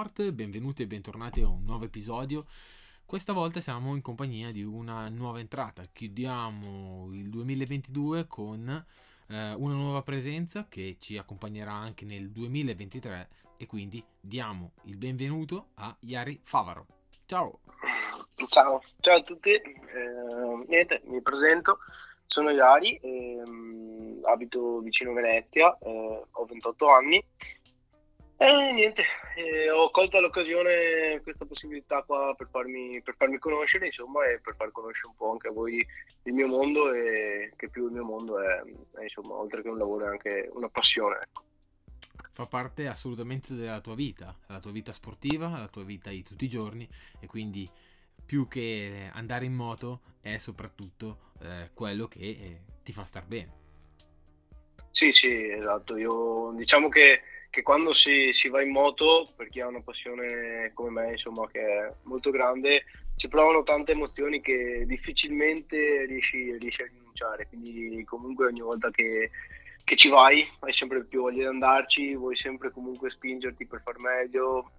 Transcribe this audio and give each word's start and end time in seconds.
Motorsport, 0.00 0.32
benvenuti 0.32 0.82
e 0.82 0.86
bentornati 0.86 1.42
a 1.42 1.48
un 1.48 1.62
nuovo 1.64 1.84
episodio. 1.84 2.46
Questa 3.04 3.34
volta 3.34 3.60
siamo 3.60 3.94
in 3.94 4.00
compagnia 4.00 4.50
di 4.50 4.62
una 4.62 5.10
nuova 5.10 5.40
entrata. 5.40 5.82
Chiudiamo 5.92 7.10
il 7.12 7.28
2022 7.28 8.26
con 8.26 8.66
eh, 8.70 9.52
una 9.52 9.74
nuova 9.74 10.00
presenza 10.02 10.66
che 10.70 10.96
ci 10.98 11.18
accompagnerà 11.18 11.72
anche 11.72 12.06
nel 12.06 12.30
2023 12.30 13.28
e 13.58 13.66
quindi 13.66 14.02
diamo 14.18 14.72
il 14.84 14.96
benvenuto 14.96 15.68
a 15.74 15.94
Iari 16.00 16.40
Favaro. 16.44 16.86
Ciao! 17.26 17.60
Ciao, 18.48 18.80
ciao 19.00 19.16
a 19.18 19.22
tutti, 19.22 19.50
eh, 19.50 20.64
niente, 20.66 21.02
mi 21.04 21.20
presento, 21.20 21.78
sono 22.24 22.48
Iari, 22.48 22.96
eh, 23.02 23.42
abito 24.22 24.78
vicino 24.78 25.12
Venezia, 25.12 25.76
eh, 25.78 26.22
ho 26.30 26.44
28 26.46 26.88
anni 26.88 27.22
e 28.42 28.72
niente, 28.72 29.04
eh, 29.36 29.70
ho 29.70 29.90
colto 29.90 30.18
l'occasione, 30.18 31.20
questa 31.22 31.44
possibilità 31.44 32.02
qua 32.02 32.34
per 32.34 32.48
farmi, 32.50 33.02
per 33.02 33.14
farmi, 33.14 33.38
conoscere, 33.38 33.86
insomma, 33.86 34.24
e 34.24 34.40
per 34.40 34.54
far 34.56 34.72
conoscere 34.72 35.08
un 35.08 35.16
po' 35.16 35.32
anche 35.32 35.48
a 35.48 35.52
voi 35.52 35.86
il 36.22 36.32
mio 36.32 36.46
mondo 36.46 36.90
e 36.90 37.52
che 37.54 37.68
più 37.68 37.84
il 37.86 37.92
mio 37.92 38.04
mondo 38.04 38.40
è, 38.40 38.62
è 38.98 39.02
insomma, 39.02 39.34
oltre 39.34 39.60
che 39.60 39.68
un 39.68 39.76
lavoro, 39.76 40.06
è 40.06 40.08
anche 40.08 40.48
una 40.54 40.70
passione. 40.70 41.18
Ecco. 41.22 41.44
Fa 42.32 42.46
parte 42.46 42.86
assolutamente 42.86 43.54
della 43.54 43.82
tua 43.82 43.94
vita, 43.94 44.34
la 44.46 44.58
tua 44.58 44.70
vita 44.70 44.92
sportiva, 44.92 45.50
la 45.50 45.68
tua 45.68 45.84
vita 45.84 46.08
di 46.08 46.22
tutti 46.22 46.46
i 46.46 46.48
giorni 46.48 46.88
e 47.20 47.26
quindi 47.26 47.70
più 48.24 48.48
che 48.48 49.10
andare 49.12 49.44
in 49.44 49.52
moto 49.52 50.00
è 50.22 50.38
soprattutto 50.38 51.32
eh, 51.42 51.72
quello 51.74 52.06
che 52.06 52.20
eh, 52.20 52.60
ti 52.82 52.92
fa 52.92 53.04
star 53.04 53.26
bene. 53.26 53.58
Sì, 54.90 55.12
sì, 55.12 55.50
esatto. 55.50 55.98
Io 55.98 56.52
diciamo 56.52 56.88
che 56.88 57.20
che 57.50 57.62
quando 57.62 57.92
si, 57.92 58.30
si, 58.32 58.48
va 58.48 58.62
in 58.62 58.70
moto, 58.70 59.28
per 59.36 59.48
chi 59.48 59.60
ha 59.60 59.66
una 59.66 59.82
passione 59.82 60.70
come 60.72 60.90
me, 60.90 61.10
insomma, 61.10 61.48
che 61.48 61.60
è 61.60 61.92
molto 62.04 62.30
grande, 62.30 62.84
si 63.16 63.28
provano 63.28 63.64
tante 63.64 63.92
emozioni 63.92 64.40
che 64.40 64.84
difficilmente 64.86 66.06
riesci, 66.06 66.56
riesci 66.58 66.82
a 66.82 66.86
rinunciare. 66.86 67.48
Quindi 67.48 68.04
comunque 68.04 68.46
ogni 68.46 68.60
volta 68.60 68.90
che, 68.90 69.30
che, 69.82 69.96
ci 69.96 70.08
vai 70.08 70.48
hai 70.60 70.72
sempre 70.72 71.04
più 71.04 71.22
voglia 71.22 71.38
di 71.38 71.46
andarci, 71.46 72.14
vuoi 72.14 72.36
sempre 72.36 72.70
comunque 72.70 73.10
spingerti 73.10 73.66
per 73.66 73.82
far 73.82 73.98
meglio. 73.98 74.70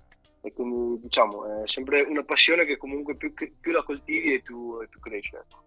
E 0.44 0.52
quindi 0.54 1.02
diciamo 1.02 1.64
è 1.64 1.68
sempre 1.68 2.02
una 2.02 2.24
passione 2.24 2.66
che 2.66 2.78
comunque 2.78 3.16
più, 3.16 3.32
più 3.34 3.72
la 3.72 3.84
coltivi 3.84 4.34
e 4.34 4.42
più, 4.42 4.80
più 4.90 5.00
cresce. 5.00 5.38
Ecco. 5.38 5.64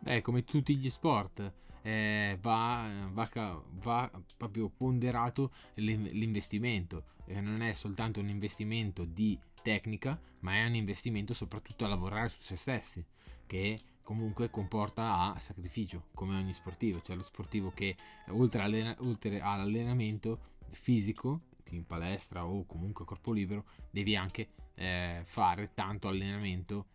Beh, 0.00 0.20
come 0.22 0.42
tutti 0.42 0.74
gli 0.74 0.90
sport 0.90 1.52
eh, 1.84 2.38
va, 2.40 3.10
va, 3.12 3.62
va, 3.82 4.10
proprio 4.38 4.70
ponderato 4.70 5.52
l'investimento. 5.74 7.04
Eh, 7.26 7.40
non 7.42 7.60
è 7.60 7.74
soltanto 7.74 8.20
un 8.20 8.28
investimento 8.28 9.04
di 9.04 9.38
tecnica, 9.60 10.18
ma 10.40 10.54
è 10.54 10.64
un 10.64 10.74
investimento 10.74 11.34
soprattutto 11.34 11.84
a 11.84 11.88
lavorare 11.88 12.30
su 12.30 12.40
se 12.40 12.56
stessi, 12.56 13.04
che 13.46 13.80
comunque 14.02 14.48
comporta 14.48 15.34
a 15.34 15.38
sacrificio, 15.38 16.06
come 16.14 16.36
ogni 16.38 16.54
sportivo. 16.54 17.00
C'è 17.00 17.14
lo 17.14 17.22
sportivo 17.22 17.70
che 17.70 17.96
oltre, 18.28 18.62
allena, 18.62 18.96
oltre 19.00 19.40
all'allenamento 19.40 20.52
fisico, 20.70 21.42
in 21.70 21.84
palestra 21.84 22.46
o 22.46 22.64
comunque 22.64 23.04
corpo 23.04 23.30
libero, 23.30 23.66
devi 23.90 24.16
anche 24.16 24.48
eh, 24.74 25.20
fare 25.24 25.72
tanto 25.74 26.08
allenamento, 26.08 26.86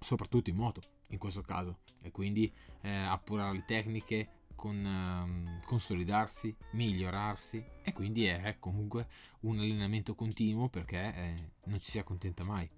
soprattutto 0.00 0.48
in 0.48 0.56
moto 0.56 0.94
in 1.08 1.18
questo 1.18 1.42
caso 1.42 1.78
e 2.02 2.10
quindi 2.10 2.52
eh, 2.82 2.90
appurare 2.90 3.52
le 3.52 3.64
tecniche 3.66 4.28
con, 4.56 4.84
um, 4.84 5.60
consolidarsi, 5.64 6.54
migliorarsi 6.72 7.64
e 7.82 7.92
quindi 7.92 8.26
è 8.26 8.56
comunque 8.58 9.06
un 9.40 9.58
allenamento 9.58 10.14
continuo 10.14 10.68
perché 10.68 10.96
eh, 10.96 11.34
non 11.64 11.78
ci 11.78 11.90
si 11.90 11.98
accontenta 11.98 12.42
mai. 12.42 12.68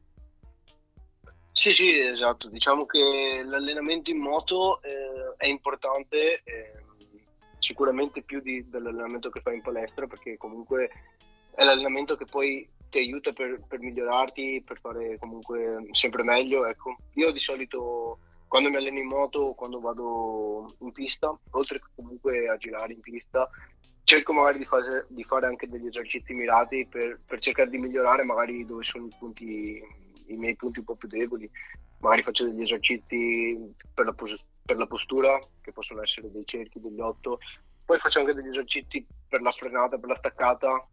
Sì, 1.52 1.72
sì, 1.72 1.98
esatto. 1.98 2.48
Diciamo 2.48 2.86
che 2.86 3.42
l'allenamento 3.44 4.10
in 4.10 4.18
moto 4.18 4.80
eh, 4.82 5.34
è 5.36 5.46
importante, 5.46 6.42
eh, 6.44 6.72
sicuramente 7.58 8.22
più 8.22 8.40
di, 8.40 8.68
dell'allenamento 8.68 9.28
che 9.28 9.40
fai 9.40 9.56
in 9.56 9.62
palestra, 9.62 10.06
perché 10.06 10.36
comunque 10.36 10.88
è 11.54 11.64
l'allenamento 11.64 12.16
che 12.16 12.26
poi 12.26 12.68
ti 12.88 12.98
aiuta 12.98 13.32
per, 13.32 13.60
per, 13.66 13.80
migliorarti, 13.80 14.62
per 14.66 14.78
fare 14.80 15.18
comunque 15.18 15.88
sempre 15.92 16.22
meglio. 16.22 16.66
Ecco. 16.66 16.96
Io 17.14 17.30
di 17.30 17.40
solito 17.40 18.18
quando 18.48 18.70
mi 18.70 18.76
alleno 18.76 18.98
in 18.98 19.06
moto, 19.06 19.52
quando 19.52 19.78
vado 19.78 20.74
in 20.80 20.92
pista, 20.92 21.36
oltre 21.50 21.78
che 21.78 21.86
comunque 21.94 22.48
a 22.48 22.56
girare 22.56 22.94
in 22.94 23.00
pista, 23.00 23.48
cerco 24.04 24.32
magari 24.32 24.58
di 24.58 24.64
fare, 24.64 25.06
di 25.08 25.22
fare 25.22 25.46
anche 25.46 25.68
degli 25.68 25.86
esercizi 25.86 26.32
mirati 26.32 26.86
per, 26.86 27.20
per, 27.26 27.40
cercare 27.40 27.68
di 27.68 27.76
migliorare 27.76 28.24
magari 28.24 28.64
dove 28.64 28.82
sono 28.84 29.04
i, 29.04 29.12
punti, 29.18 29.82
i 30.28 30.36
miei 30.36 30.56
punti 30.56 30.78
un 30.78 30.86
po' 30.86 30.96
più 30.96 31.08
deboli. 31.08 31.48
Magari 32.00 32.22
faccio 32.22 32.44
degli 32.44 32.62
esercizi 32.62 33.74
per 33.92 34.06
la, 34.06 34.14
per 34.64 34.76
la 34.76 34.86
postura, 34.86 35.38
che 35.60 35.72
possono 35.72 36.02
essere 36.02 36.30
dei 36.30 36.46
cerchi, 36.46 36.80
degli 36.80 37.00
otto, 37.00 37.38
poi 37.84 37.98
faccio 37.98 38.20
anche 38.20 38.34
degli 38.34 38.48
esercizi 38.48 39.04
per 39.28 39.42
la 39.42 39.50
frenata, 39.50 39.98
per 39.98 40.08
la 40.08 40.14
staccata. 40.14 40.86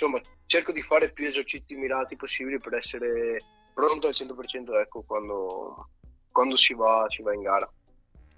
Insomma, 0.00 0.20
cerco 0.46 0.70
di 0.70 0.80
fare 0.80 1.10
più 1.10 1.26
esercizi 1.26 1.74
mirati 1.74 2.14
possibili 2.14 2.60
per 2.60 2.74
essere 2.74 3.42
pronto 3.74 4.06
al 4.06 4.14
100% 4.16 4.78
ecco, 4.80 5.02
quando, 5.02 5.88
quando 6.30 6.56
si 6.56 6.72
va, 6.72 7.04
si 7.08 7.20
va 7.20 7.34
in 7.34 7.42
gara. 7.42 7.68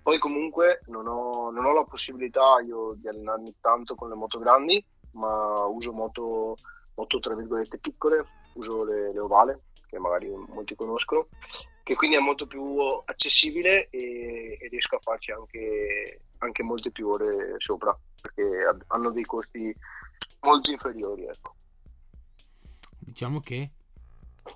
Poi 0.03 0.19
comunque 0.19 0.81
non 0.87 1.07
ho, 1.07 1.51
non 1.51 1.67
ho, 1.67 1.75
la 1.75 1.85
possibilità 1.85 2.61
io 2.67 2.95
di 2.95 3.09
allenarmi 3.09 3.57
tanto 3.61 3.95
con 3.95 4.09
le 4.09 4.15
moto 4.15 4.39
grandi, 4.39 4.83
ma 5.13 5.67
uso 5.67 5.93
moto, 5.93 6.57
moto 6.95 7.19
tra 7.19 7.35
virgolette 7.35 7.77
piccole, 7.77 8.25
uso 8.55 8.83
le, 8.83 9.13
le, 9.13 9.19
ovale, 9.19 9.65
che 9.87 9.99
magari 9.99 10.31
molti 10.31 10.75
conoscono, 10.75 11.29
che 11.83 11.95
quindi 11.95 12.17
è 12.17 12.21
molto 12.21 12.47
più 12.47 12.79
accessibile 13.05 13.91
e, 13.91 14.57
e 14.59 14.69
riesco 14.69 14.97
a 14.97 15.01
farci 15.03 15.31
anche, 15.31 16.23
anche, 16.39 16.63
molte 16.63 16.91
più 16.91 17.07
ore 17.09 17.57
sopra, 17.59 17.95
perché 18.19 18.67
hanno 18.87 19.11
dei 19.11 19.27
costi 19.27 19.77
molto 20.41 20.71
inferiori. 20.71 21.25
Ecco. 21.25 21.55
Diciamo 22.99 23.41
che 23.41 23.71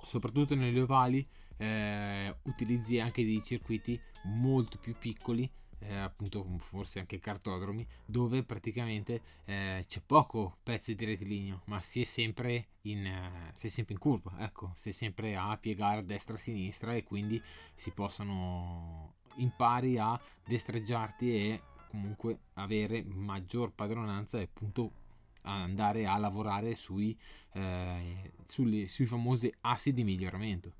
soprattutto 0.02 0.54
nelle 0.54 0.80
ovali 0.80 1.26
eh, 1.56 2.34
utilizzi 2.42 2.98
anche 2.98 3.24
dei 3.24 3.42
circuiti 3.42 4.00
molto 4.24 4.78
più 4.78 4.96
piccoli 4.98 5.50
eh, 5.86 5.96
appunto 5.96 6.44
forse 6.58 6.98
anche 6.98 7.18
cartodromi 7.18 7.86
dove 8.04 8.42
praticamente 8.42 9.20
eh, 9.44 9.84
c'è 9.86 10.00
poco 10.04 10.58
pezzi 10.62 10.94
di 10.94 11.04
rettilineo 11.04 11.62
ma 11.66 11.80
si 11.80 12.00
è 12.00 12.04
sempre 12.04 12.68
in, 12.82 13.04
eh, 13.06 13.52
si 13.54 13.66
è 13.66 13.70
sempre 13.70 13.94
in 13.94 14.00
curva 14.00 14.36
ecco 14.38 14.72
si 14.74 14.88
è 14.88 14.92
sempre 14.92 15.36
a 15.36 15.56
piegare 15.58 16.00
a 16.00 16.02
destra 16.02 16.34
a 16.34 16.38
sinistra 16.38 16.94
e 16.94 17.04
quindi 17.04 17.40
si 17.74 17.90
possono 17.90 19.16
impari 19.36 19.98
a 19.98 20.18
destreggiarti 20.44 21.34
e 21.34 21.62
comunque 21.90 22.38
avere 22.54 23.04
maggior 23.04 23.72
padronanza 23.72 24.38
e 24.38 24.44
appunto 24.44 25.02
andare 25.44 26.06
a 26.06 26.18
lavorare 26.18 26.74
sui, 26.74 27.16
eh, 27.54 28.32
sui, 28.44 28.88
sui 28.88 29.06
famosi 29.06 29.52
assi 29.60 29.92
di 29.92 30.04
miglioramento 30.04 30.72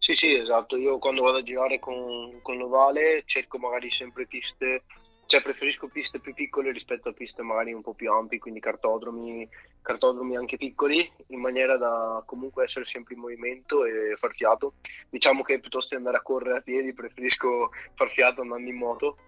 sì, 0.00 0.14
sì, 0.14 0.32
esatto. 0.32 0.76
Io 0.76 0.98
quando 0.98 1.22
vado 1.22 1.36
a 1.38 1.42
girare 1.42 1.78
con, 1.78 2.40
con 2.40 2.56
l'ovale 2.56 3.22
cerco 3.26 3.58
magari 3.58 3.90
sempre 3.90 4.26
piste, 4.26 4.84
cioè 5.26 5.42
preferisco 5.42 5.88
piste 5.88 6.20
più 6.20 6.32
piccole 6.32 6.72
rispetto 6.72 7.10
a 7.10 7.12
piste 7.12 7.42
magari 7.42 7.74
un 7.74 7.82
po' 7.82 7.92
più 7.92 8.10
ampie, 8.10 8.38
quindi 8.38 8.60
cartodromi, 8.60 9.46
cartodromi 9.82 10.36
anche 10.36 10.56
piccoli, 10.56 11.08
in 11.28 11.40
maniera 11.40 11.76
da 11.76 12.22
comunque 12.24 12.64
essere 12.64 12.86
sempre 12.86 13.12
in 13.12 13.20
movimento 13.20 13.84
e 13.84 14.16
far 14.16 14.34
fiato. 14.34 14.72
Diciamo 15.10 15.42
che 15.42 15.60
piuttosto 15.60 15.90
di 15.90 15.96
andare 15.96 16.16
a 16.16 16.22
correre 16.22 16.58
a 16.58 16.62
piedi 16.62 16.94
preferisco 16.94 17.70
far 17.94 18.08
fiato 18.08 18.40
andando 18.40 18.70
in 18.70 18.76
moto. 18.76 19.18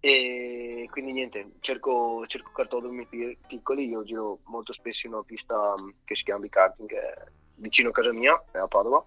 E 0.00 0.86
quindi 0.90 1.12
niente, 1.12 1.52
cerco, 1.60 2.24
cerco 2.26 2.50
cartodromi 2.52 3.06
piccoli, 3.46 3.88
io 3.88 4.04
giro 4.04 4.38
molto 4.44 4.72
spesso 4.72 5.06
in 5.06 5.14
una 5.14 5.24
pista 5.24 5.74
che 6.04 6.14
si 6.14 6.22
chiama 6.22 6.42
Bikarting, 6.42 6.88
che 6.88 7.00
è 7.00 7.24
vicino 7.56 7.88
a 7.88 7.92
casa 7.92 8.12
mia, 8.12 8.42
è 8.52 8.58
a 8.58 8.68
Padova 8.68 9.04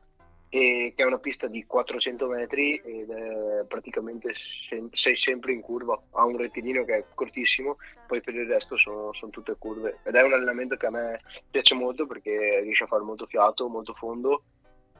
e 0.53 0.91
che 0.93 1.03
è 1.03 1.05
una 1.05 1.17
pista 1.17 1.47
di 1.47 1.65
400 1.65 2.27
metri 2.27 2.75
ed 2.83 3.09
è 3.09 3.63
praticamente 3.65 4.33
sem- 4.33 4.91
sei 4.91 5.15
sempre 5.15 5.53
in 5.53 5.61
curva, 5.61 5.97
ha 6.11 6.25
un 6.25 6.35
rettilineo 6.35 6.83
che 6.83 6.97
è 6.97 7.05
cortissimo, 7.13 7.77
poi 8.05 8.19
per 8.19 8.35
il 8.35 8.47
resto 8.47 8.75
sono, 8.75 9.13
sono, 9.13 9.31
tutte 9.31 9.55
curve. 9.57 9.99
Ed 10.03 10.13
è 10.13 10.21
un 10.21 10.33
allenamento 10.33 10.75
che 10.75 10.87
a 10.87 10.89
me 10.89 11.17
piace 11.49 11.73
molto 11.73 12.05
perché 12.05 12.59
riesce 12.63 12.83
a 12.83 12.87
fare 12.87 13.01
molto 13.01 13.27
fiato, 13.27 13.69
molto 13.69 13.93
fondo 13.93 14.43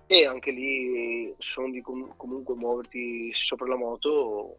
e 0.08 0.26
anche 0.26 0.52
lì 0.52 1.34
sono 1.38 1.68
com- 1.82 2.14
comunque 2.16 2.56
muoverti 2.56 3.34
sopra 3.34 3.68
la 3.68 3.76
moto, 3.76 4.56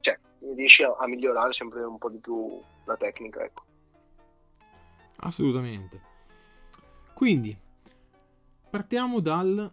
cioè, 0.00 0.18
riesci 0.54 0.82
a, 0.82 0.94
a, 0.98 1.06
migliorare 1.06 1.52
sempre 1.52 1.82
un 1.82 1.98
po' 1.98 2.10
di 2.10 2.18
più 2.18 2.60
la 2.84 2.96
tecnica. 2.96 3.42
Ecco. 3.42 3.62
Assolutamente. 5.16 6.00
Quindi, 7.14 7.66
Partiamo 8.70 9.20
dal 9.20 9.72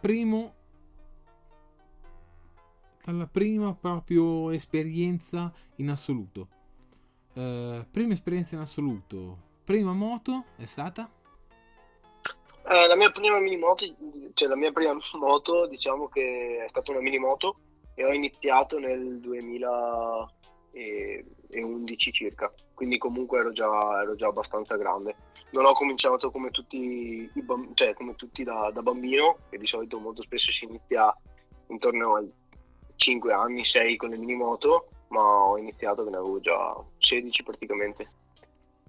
primo 0.00 0.54
dalla 3.04 3.26
prima 3.26 3.74
proprio 3.74 4.50
esperienza 4.50 5.52
in 5.76 5.90
assoluto. 5.90 6.48
Uh, 7.32 7.84
prima 7.90 8.12
esperienza 8.12 8.54
in 8.54 8.60
assoluto, 8.60 9.38
prima 9.64 9.92
moto 9.92 10.44
è 10.56 10.66
stata? 10.66 11.10
Eh, 12.68 12.86
la 12.86 12.94
mia 12.94 13.10
prima 13.10 13.40
mini 13.40 13.56
moto, 13.56 13.84
cioè 14.34 14.48
la 14.48 14.56
mia 14.56 14.70
prima 14.70 14.94
moto, 15.18 15.66
diciamo 15.66 16.06
che 16.08 16.64
è 16.64 16.68
stata 16.68 16.92
una 16.92 17.00
mini 17.00 17.18
moto 17.18 17.56
e 17.98 18.04
ho 18.04 18.12
iniziato 18.12 18.78
nel 18.78 19.18
2011 19.18 22.12
circa, 22.12 22.52
quindi 22.72 22.96
comunque 22.96 23.40
ero 23.40 23.50
già, 23.50 24.00
ero 24.00 24.14
già 24.14 24.28
abbastanza 24.28 24.76
grande. 24.76 25.16
Non 25.50 25.64
ho 25.64 25.72
cominciato 25.72 26.30
come 26.30 26.52
tutti, 26.52 27.28
i 27.34 27.42
bamb- 27.42 27.74
cioè, 27.74 27.94
come 27.94 28.14
tutti 28.14 28.44
da, 28.44 28.70
da 28.72 28.82
bambino, 28.82 29.38
che 29.50 29.58
di 29.58 29.66
solito 29.66 29.98
molto 29.98 30.22
spesso 30.22 30.52
si 30.52 30.66
inizia 30.66 31.12
intorno 31.66 32.14
ai 32.14 32.30
5 32.94 33.32
anni, 33.32 33.64
6 33.64 33.96
con 33.96 34.10
le 34.10 34.18
mini 34.18 34.36
moto, 34.36 34.90
ma 35.08 35.20
ho 35.20 35.58
iniziato 35.58 36.04
che 36.04 36.10
ne 36.10 36.18
avevo 36.18 36.38
già 36.38 36.80
16 36.98 37.42
praticamente. 37.42 38.12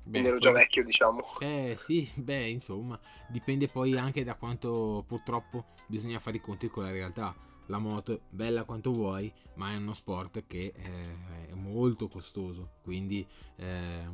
Quindi 0.03 0.27
ero 0.27 0.38
già 0.38 0.51
vecchio, 0.51 0.83
diciamo. 0.83 1.23
Eh 1.39 1.73
sì, 1.79 2.07
beh, 2.13 2.47
insomma, 2.47 3.00
dipende 3.27 3.69
poi 3.69 3.97
anche 3.97 4.23
da 4.23 4.35
quanto 4.35 5.03
purtroppo 5.07 5.65
bisogna 5.88 6.19
fare 6.19 6.38
i 6.38 6.41
conti 6.41 6.67
con 6.67 6.83
la 6.83 6.91
realtà. 6.91 7.47
La 7.69 7.77
moto, 7.77 8.21
bella 8.30 8.63
quanto 8.63 8.92
vuoi, 8.92 9.31
ma 9.54 9.71
è 9.71 9.75
uno 9.75 9.94
sport 9.94 10.45
che 10.48 10.74
eh, 10.75 11.50
è 11.50 11.54
molto 11.54 12.07
costoso, 12.07 12.77
quindi 12.81 13.25
eh, 13.57 14.07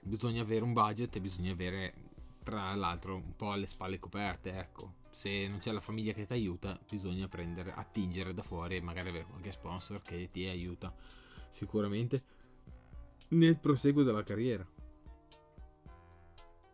bisogna 0.00 0.42
avere 0.42 0.62
un 0.62 0.72
budget 0.72 1.16
e 1.16 1.20
bisogna 1.20 1.50
avere, 1.50 1.94
tra 2.44 2.72
l'altro, 2.76 3.16
un 3.16 3.34
po' 3.34 3.54
le 3.54 3.66
spalle 3.66 3.98
coperte, 3.98 4.56
ecco. 4.56 5.00
Se 5.10 5.48
non 5.48 5.58
c'è 5.58 5.72
la 5.72 5.80
famiglia 5.80 6.12
che 6.12 6.26
ti 6.26 6.32
aiuta, 6.32 6.78
bisogna 6.88 7.26
prendere, 7.26 7.72
attingere 7.74 8.34
da 8.34 8.42
fuori 8.42 8.76
e 8.76 8.80
magari 8.80 9.08
avere 9.08 9.24
qualche 9.24 9.50
sponsor 9.50 10.00
che 10.00 10.28
ti 10.30 10.46
aiuta 10.46 10.94
sicuramente 11.48 12.22
nel 13.30 13.58
proseguo 13.58 14.04
della 14.04 14.22
carriera. 14.22 14.64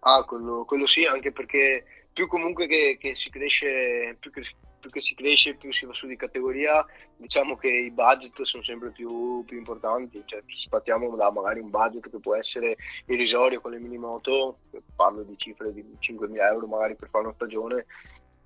Ah, 0.01 0.25
quello, 0.25 0.67
quello 0.67 0.87
sì, 0.87 1.07
anche 1.07 1.33
perché 1.33 1.85
più 2.13 2.27
comunque 2.27 2.67
che, 2.67 2.99
che 3.01 3.15
si 3.15 3.31
cresce, 3.31 4.15
più 4.21 4.31
più 4.79 4.91
che, 4.91 5.01
si 5.01 5.15
cresce, 5.15 5.55
più 5.55 5.73
si 5.73 5.87
va 5.87 5.93
su 5.93 6.07
di 6.07 6.17
categoria, 6.17 6.85
diciamo 7.17 7.57
che 7.57 7.69
i 7.69 7.91
budget 7.91 8.43
sono 8.43 8.63
sempre 8.63 8.91
più, 8.91 9.45
più 9.45 9.59
importanti, 9.59 10.23
cioè 10.25 10.43
spartiamo 10.47 11.15
da 11.17 11.31
magari 11.31 11.61
un 11.61 11.71
budget 11.71 12.11
che 12.11 12.19
può 12.19 12.35
essere 12.35 12.77
irrisorio 13.07 13.61
con 13.61 13.73
le 13.73 13.79
mini 13.79 13.99
moto, 13.99 14.59
parlo 14.95 15.23
di 15.23 15.37
cifre 15.37 15.73
di 15.73 15.85
5.000 16.01 16.37
euro 16.41 16.67
magari 16.67 16.95
per 16.95 17.09
fare 17.09 17.25
una 17.25 17.35
stagione, 17.35 17.87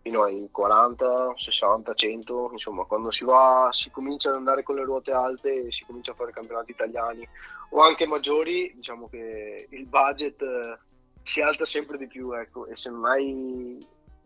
fino 0.02 0.24
ai 0.24 0.48
40, 0.50 1.34
60, 1.36 1.94
100, 1.94 2.50
insomma 2.52 2.84
quando 2.84 3.12
si 3.12 3.24
va, 3.24 3.68
si 3.72 3.88
comincia 3.90 4.30
ad 4.30 4.34
andare 4.34 4.64
con 4.64 4.74
le 4.74 4.84
ruote 4.84 5.12
alte 5.12 5.66
e 5.66 5.72
si 5.72 5.84
comincia 5.84 6.10
a 6.10 6.14
fare 6.16 6.32
campionati 6.32 6.72
italiani 6.72 7.26
o 7.70 7.80
anche 7.80 8.06
maggiori, 8.06 8.72
diciamo 8.74 9.08
che 9.08 9.68
il 9.70 9.86
budget 9.86 10.44
si 11.22 11.40
alza 11.40 11.64
sempre 11.64 11.98
di 11.98 12.08
più, 12.08 12.32
ecco, 12.32 12.66
e 12.66 12.76
se 12.76 12.90
non 12.90 13.04
hai, 13.06 13.78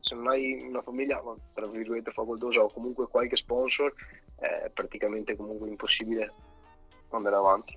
se 0.06 0.14
non 0.14 0.28
hai 0.28 0.56
una 0.62 0.82
famiglia, 0.82 1.20
tra 1.52 1.66
virgolette, 1.66 2.12
facoltosa 2.12 2.62
o 2.62 2.72
comunque 2.72 3.08
qualche 3.08 3.34
sponsor, 3.34 3.92
è 4.36 4.70
praticamente 4.72 5.34
comunque 5.34 5.68
impossibile 5.68 6.32
andare 7.10 7.34
avanti. 7.34 7.76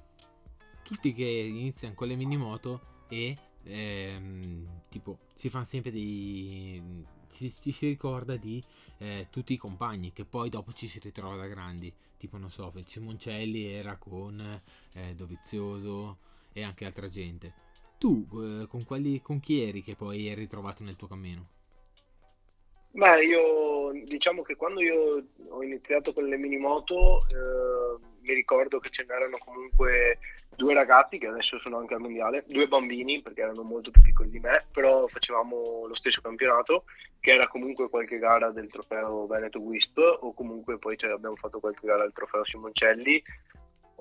Tutti 0.83 1.11
che 1.11 1.23
iniziano 1.23 1.95
con 1.95 2.07
le 2.07 2.15
mini 2.15 2.37
moto 2.37 2.81
e 3.07 3.35
ehm, 3.63 4.81
tipo 4.89 5.17
si 5.33 5.49
fanno 5.49 5.63
sempre 5.63 5.89
dei 5.91 7.03
ci, 7.31 7.51
ci, 7.51 7.71
si 7.71 7.87
ricorda 7.87 8.35
di 8.35 8.63
eh, 8.99 9.27
tutti 9.31 9.53
i 9.53 9.57
compagni 9.57 10.13
che 10.13 10.25
poi 10.25 10.49
dopo 10.49 10.71
ci 10.73 10.87
si 10.87 10.99
ritrova 10.99 11.35
da 11.35 11.47
grandi 11.47 11.91
tipo 12.17 12.37
non 12.37 12.51
so 12.51 12.71
Simoncelli 12.83 13.65
era 13.65 13.97
con 13.97 14.61
eh, 14.93 15.15
Dovizioso 15.15 16.17
e 16.53 16.63
anche 16.63 16.85
altra 16.85 17.07
gente 17.07 17.53
tu 17.97 18.27
eh, 18.33 18.67
con, 18.67 18.83
quali, 18.83 19.21
con 19.21 19.39
chi 19.39 19.61
eri 19.61 19.83
che 19.83 19.95
poi 19.95 20.27
eri 20.27 20.41
ritrovato 20.41 20.83
nel 20.83 20.95
tuo 20.95 21.07
cammino? 21.07 21.57
Beh, 22.91 23.23
io 23.23 23.91
diciamo 24.05 24.41
che 24.41 24.55
quando 24.55 24.81
io 24.81 25.23
ho 25.49 25.63
iniziato 25.63 26.11
con 26.11 26.25
le 26.25 26.37
mini 26.37 26.57
moto 26.57 27.21
eh, 27.27 27.99
mi 28.21 28.33
ricordo 28.33 28.79
che 28.79 28.89
ce 28.89 29.05
n'erano 29.07 29.37
comunque 29.37 30.19
due 30.55 30.73
ragazzi 30.73 31.17
che 31.17 31.27
adesso 31.27 31.59
sono 31.59 31.77
anche 31.77 31.93
al 31.93 32.01
mondiale, 32.01 32.43
due 32.47 32.67
bambini 32.67 33.21
perché 33.21 33.41
erano 33.41 33.63
molto 33.63 33.91
più 33.91 34.01
piccoli 34.01 34.29
di 34.29 34.39
me, 34.39 34.65
però 34.71 35.07
facevamo 35.07 35.85
lo 35.87 35.93
stesso 35.93 36.19
campionato 36.21 36.83
che 37.19 37.31
era 37.31 37.47
comunque 37.47 37.89
qualche 37.89 38.17
gara 38.17 38.49
del 38.49 38.69
trofeo 38.69 39.27
Veneto 39.27 39.59
Wisp 39.59 39.97
o 39.97 40.33
comunque 40.33 40.77
poi 40.79 40.97
abbiamo 41.01 41.35
fatto 41.35 41.59
qualche 41.59 41.85
gara 41.85 42.01
del 42.01 42.11
trofeo 42.11 42.43
Simoncelli 42.43 43.23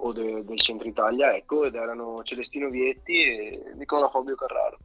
o 0.01 0.13
de, 0.13 0.45
del 0.45 0.59
centro 0.59 0.89
Italia, 0.89 1.35
ecco, 1.35 1.65
ed 1.65 1.75
erano 1.75 2.23
Celestino 2.23 2.71
Vietti 2.71 3.23
e 3.23 3.73
Nicola 3.75 4.09
Fabio 4.09 4.35
Carraro. 4.35 4.79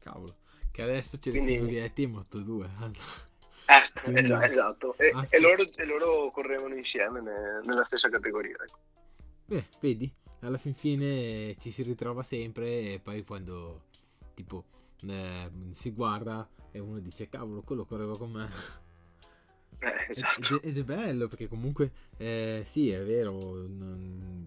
Cavolo, 0.00 0.34
che 0.76 0.82
adesso 0.82 1.18
Celestino 1.18 1.60
Quindi... 1.60 1.70
Vietti 1.70 2.02
è 2.04 2.06
Moto 2.06 2.38
2. 2.38 2.70
Eh, 3.68 4.00
Quindi... 4.00 4.20
esatto, 4.20 4.44
esatto. 4.44 4.96
E, 4.96 5.10
ah, 5.12 5.24
sì. 5.24 5.34
e, 5.34 5.40
loro, 5.40 5.62
e, 5.62 5.84
loro, 5.86 6.30
correvano 6.30 6.76
insieme 6.76 7.20
ne, 7.20 7.60
nella 7.64 7.82
stessa 7.82 8.08
categoria. 8.08 8.54
Ecco. 8.62 8.78
Beh, 9.44 9.64
vedi, 9.80 10.14
alla 10.42 10.56
fin 10.56 10.72
fine 10.72 11.56
ci 11.58 11.72
si 11.72 11.82
ritrova 11.82 12.22
sempre 12.22 12.92
e 12.92 13.00
poi 13.00 13.24
quando 13.24 13.86
tipo 14.34 14.66
eh, 15.04 15.50
si 15.72 15.90
guarda 15.90 16.48
e 16.70 16.78
uno 16.78 17.00
dice 17.00 17.28
cavolo 17.28 17.62
quello 17.62 17.84
correva 17.86 18.16
con 18.16 18.30
me 18.30 18.48
eh, 19.80 20.06
esatto. 20.10 20.62
ed, 20.62 20.68
ed, 20.68 20.78
è 20.78 20.84
bello 20.84 21.26
perché 21.26 21.48
comunque 21.48 21.90
eh, 22.18 22.62
sì, 22.64 22.90
è 22.90 23.02
vero. 23.02 23.32
Non... 23.66 24.44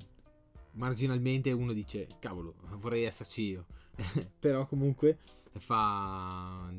Marginalmente 0.75 1.51
uno 1.51 1.73
dice 1.73 2.07
cavolo, 2.19 2.55
vorrei 2.77 3.03
esserci 3.03 3.41
io. 3.49 3.65
Però 4.39 4.65
comunque 4.65 5.17
fa. 5.57 6.71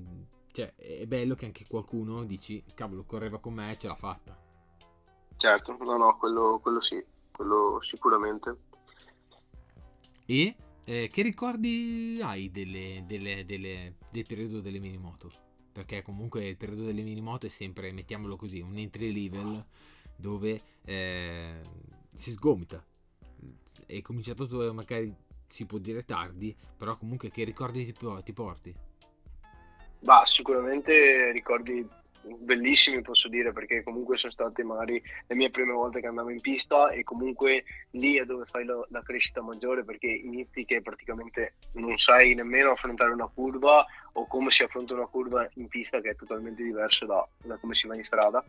Cioè, 0.53 0.75
è 0.77 1.07
bello 1.07 1.35
che 1.35 1.47
anche 1.47 1.65
qualcuno 1.69 2.25
dici 2.25 2.63
cavolo, 2.75 3.05
correva 3.05 3.39
con 3.39 3.55
me 3.55 3.73
e 3.73 3.79
ce 3.79 3.89
l'ha 3.89 3.97
fatta. 3.97 4.39
Certo, 5.37 5.77
no, 5.81 5.97
no, 5.97 6.17
quello, 6.19 6.59
quello 6.61 6.81
sì, 6.81 7.03
quello 7.33 7.79
sicuramente. 7.83 8.57
E 10.27 10.57
eh, 10.85 11.09
che 11.13 11.23
ricordi 11.23 12.21
hai 12.23 12.51
delle, 12.51 13.05
delle, 13.07 13.45
delle, 13.45 13.97
del 14.11 14.27
periodo 14.27 14.61
delle 14.61 14.79
minimoto? 14.79 15.49
perché 15.73 16.03
comunque 16.03 16.47
il 16.47 16.57
periodo 16.57 16.85
delle 16.85 17.03
minimoto 17.03 17.47
è 17.47 17.49
sempre, 17.49 17.93
mettiamolo 17.93 18.37
così, 18.37 18.61
un 18.61 18.77
entry 18.77 19.13
level 19.13 19.65
dove 20.17 20.61
eh, 20.85 21.61
si 22.13 22.31
sgomita. 22.33 22.85
È 23.87 24.01
cominciato 24.03 24.47
magari 24.75 25.15
si 25.51 25.67
può 25.67 25.79
dire 25.79 26.05
tardi, 26.05 26.57
però 26.77 26.97
comunque 26.97 27.31
che 27.31 27.45
ricordi 27.45 27.85
ti, 27.85 28.07
ti 28.25 28.33
porti? 28.33 28.75
Bah, 29.99 30.23
sicuramente 30.25 31.31
ricordi 31.33 31.87
bellissimi 32.23 33.01
posso 33.01 33.29
dire 33.29 33.53
perché 33.53 33.83
comunque 33.83 34.17
sono 34.19 34.33
state 34.33 34.63
magari 34.63 35.03
le 35.27 35.35
mie 35.35 35.51
prime 35.51 35.73
volte 35.73 36.01
che 36.01 36.07
andavo 36.07 36.31
in 36.31 36.41
pista 36.41 36.91
e 36.91 37.03
comunque 37.03 37.65
lì 37.93 38.19
è 38.19 38.25
dove 38.25 38.45
fai 38.45 38.65
lo, 38.65 38.87
la 38.91 39.03
crescita 39.03 39.41
maggiore 39.41 39.85
perché 39.85 40.07
inizi 40.07 40.65
che 40.65 40.83
praticamente 40.83 41.55
non 41.73 41.97
sai 41.97 42.35
nemmeno 42.35 42.73
affrontare 42.73 43.11
una 43.11 43.27
curva 43.27 43.85
o 44.13 44.27
come 44.27 44.51
si 44.51 44.63
affronta 44.63 44.95
una 44.95 45.07
curva 45.07 45.49
in 45.55 45.69
pista 45.69 46.01
che 46.01 46.11
è 46.11 46.17
totalmente 46.17 46.63
diverso 46.63 47.07
da, 47.07 47.27
da 47.43 47.57
come 47.57 47.75
si 47.75 47.87
va 47.87 47.97
in 47.97 48.05
strada 48.05 48.45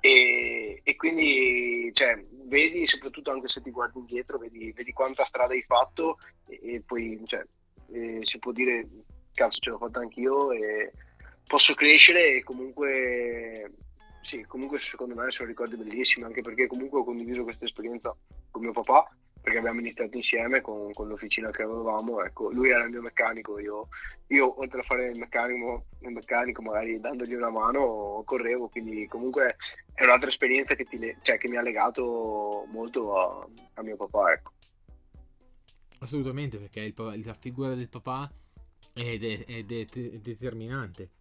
e, 0.00 0.80
e 0.82 0.96
quindi 0.96 1.90
cioè, 1.92 2.22
vedi 2.44 2.86
soprattutto 2.86 3.30
anche 3.30 3.48
se 3.48 3.60
ti 3.60 3.70
guardi 3.70 3.98
indietro 3.98 4.38
vedi, 4.38 4.72
vedi 4.72 4.92
quanta 4.92 5.24
strada 5.24 5.52
hai 5.52 5.62
fatto 5.62 6.18
e, 6.46 6.60
e 6.62 6.82
poi 6.84 7.20
cioè, 7.26 7.44
e 7.92 8.20
si 8.22 8.38
può 8.38 8.52
dire 8.52 8.86
cazzo 9.34 9.58
ce 9.60 9.70
l'ho 9.70 9.78
fatta 9.78 10.00
anch'io 10.00 10.52
e 10.52 10.92
posso 11.46 11.74
crescere 11.74 12.36
e 12.36 12.42
comunque 12.44 13.72
sì, 14.20 14.44
comunque 14.44 14.78
secondo 14.78 15.14
me 15.14 15.30
sono 15.30 15.48
ricordi 15.48 15.76
bellissimi 15.76 16.24
anche 16.24 16.42
perché 16.42 16.66
comunque 16.66 17.00
ho 17.00 17.04
condiviso 17.04 17.44
questa 17.44 17.64
esperienza 17.64 18.14
con 18.50 18.62
mio 18.62 18.72
papà 18.72 19.08
perché 19.48 19.60
abbiamo 19.60 19.80
iniziato 19.80 20.14
insieme 20.18 20.60
con, 20.60 20.92
con 20.92 21.08
l'officina 21.08 21.50
che 21.50 21.62
avevamo 21.62 22.22
ecco, 22.22 22.50
lui 22.52 22.68
era 22.68 22.84
il 22.84 22.90
mio 22.90 23.00
meccanico 23.00 23.58
io, 23.58 23.88
io 24.26 24.60
oltre 24.60 24.80
a 24.80 24.82
fare 24.82 25.08
il 25.08 25.18
meccanico, 25.18 25.86
il 26.00 26.10
meccanico 26.10 26.60
magari 26.60 27.00
dandogli 27.00 27.32
una 27.32 27.48
mano 27.48 28.22
correvo 28.26 28.68
quindi 28.68 29.06
comunque 29.06 29.56
è 29.94 30.04
un'altra 30.04 30.28
esperienza 30.28 30.74
che, 30.74 30.84
ti, 30.84 30.98
cioè, 31.22 31.38
che 31.38 31.48
mi 31.48 31.56
ha 31.56 31.62
legato 31.62 32.66
molto 32.70 33.16
a, 33.16 33.48
a 33.74 33.82
mio 33.82 33.96
papà 33.96 34.32
ecco. 34.32 34.52
assolutamente 36.00 36.58
perché 36.58 36.80
il, 36.80 37.22
la 37.24 37.34
figura 37.34 37.74
del 37.74 37.88
papà 37.88 38.30
è, 38.92 39.18
è, 39.18 39.44
è 39.46 39.62
determinante 39.64 41.12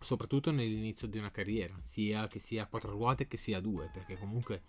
soprattutto 0.00 0.50
nell'inizio 0.50 1.06
di 1.06 1.18
una 1.18 1.30
carriera, 1.30 1.76
sia 1.80 2.26
che 2.26 2.38
sia 2.38 2.62
a 2.62 2.66
quattro 2.66 2.92
ruote 2.92 3.26
che 3.26 3.36
sia 3.36 3.58
a 3.58 3.60
due, 3.60 3.90
perché 3.92 4.16
comunque 4.16 4.62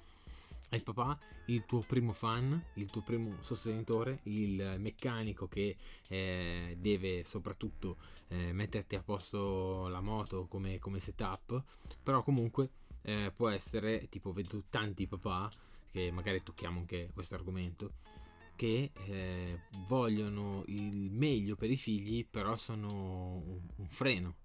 il 0.75 0.83
papà, 0.83 1.17
il 1.45 1.65
tuo 1.65 1.81
primo 1.81 2.13
fan, 2.13 2.61
il 2.75 2.89
tuo 2.89 3.01
primo 3.01 3.37
sostenitore, 3.41 4.19
il 4.23 4.75
meccanico 4.77 5.47
che 5.47 5.75
eh, 6.07 6.77
deve 6.79 7.23
soprattutto 7.23 7.97
eh, 8.29 8.53
metterti 8.53 8.95
a 8.95 9.01
posto 9.01 9.87
la 9.87 10.01
moto 10.01 10.47
come, 10.47 10.79
come 10.79 10.99
setup, 10.99 11.61
però 12.01 12.23
comunque 12.23 12.69
eh, 13.01 13.31
può 13.35 13.49
essere, 13.49 14.07
tipo 14.09 14.31
vedo 14.31 14.63
tanti 14.69 15.07
papà, 15.07 15.51
che 15.91 16.09
magari 16.11 16.41
tocchiamo 16.41 16.79
anche 16.79 17.09
questo 17.13 17.35
argomento, 17.35 17.93
che 18.55 18.91
eh, 18.93 19.61
vogliono 19.87 20.63
il 20.67 21.11
meglio 21.11 21.55
per 21.55 21.69
i 21.69 21.77
figli, 21.77 22.25
però 22.25 22.55
sono 22.55 23.41
un, 23.45 23.61
un 23.75 23.87
freno 23.89 24.35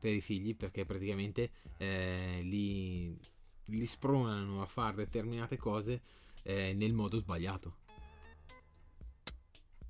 per 0.00 0.14
i 0.14 0.20
figli 0.20 0.54
perché 0.54 0.84
praticamente 0.84 1.50
eh, 1.76 2.40
li, 2.42 3.16
li 3.68 3.86
spronano 3.86 4.62
a 4.62 4.66
fare 4.66 4.96
determinate 4.96 5.56
cose 5.56 6.00
eh, 6.42 6.72
nel 6.74 6.92
modo 6.92 7.18
sbagliato. 7.18 7.86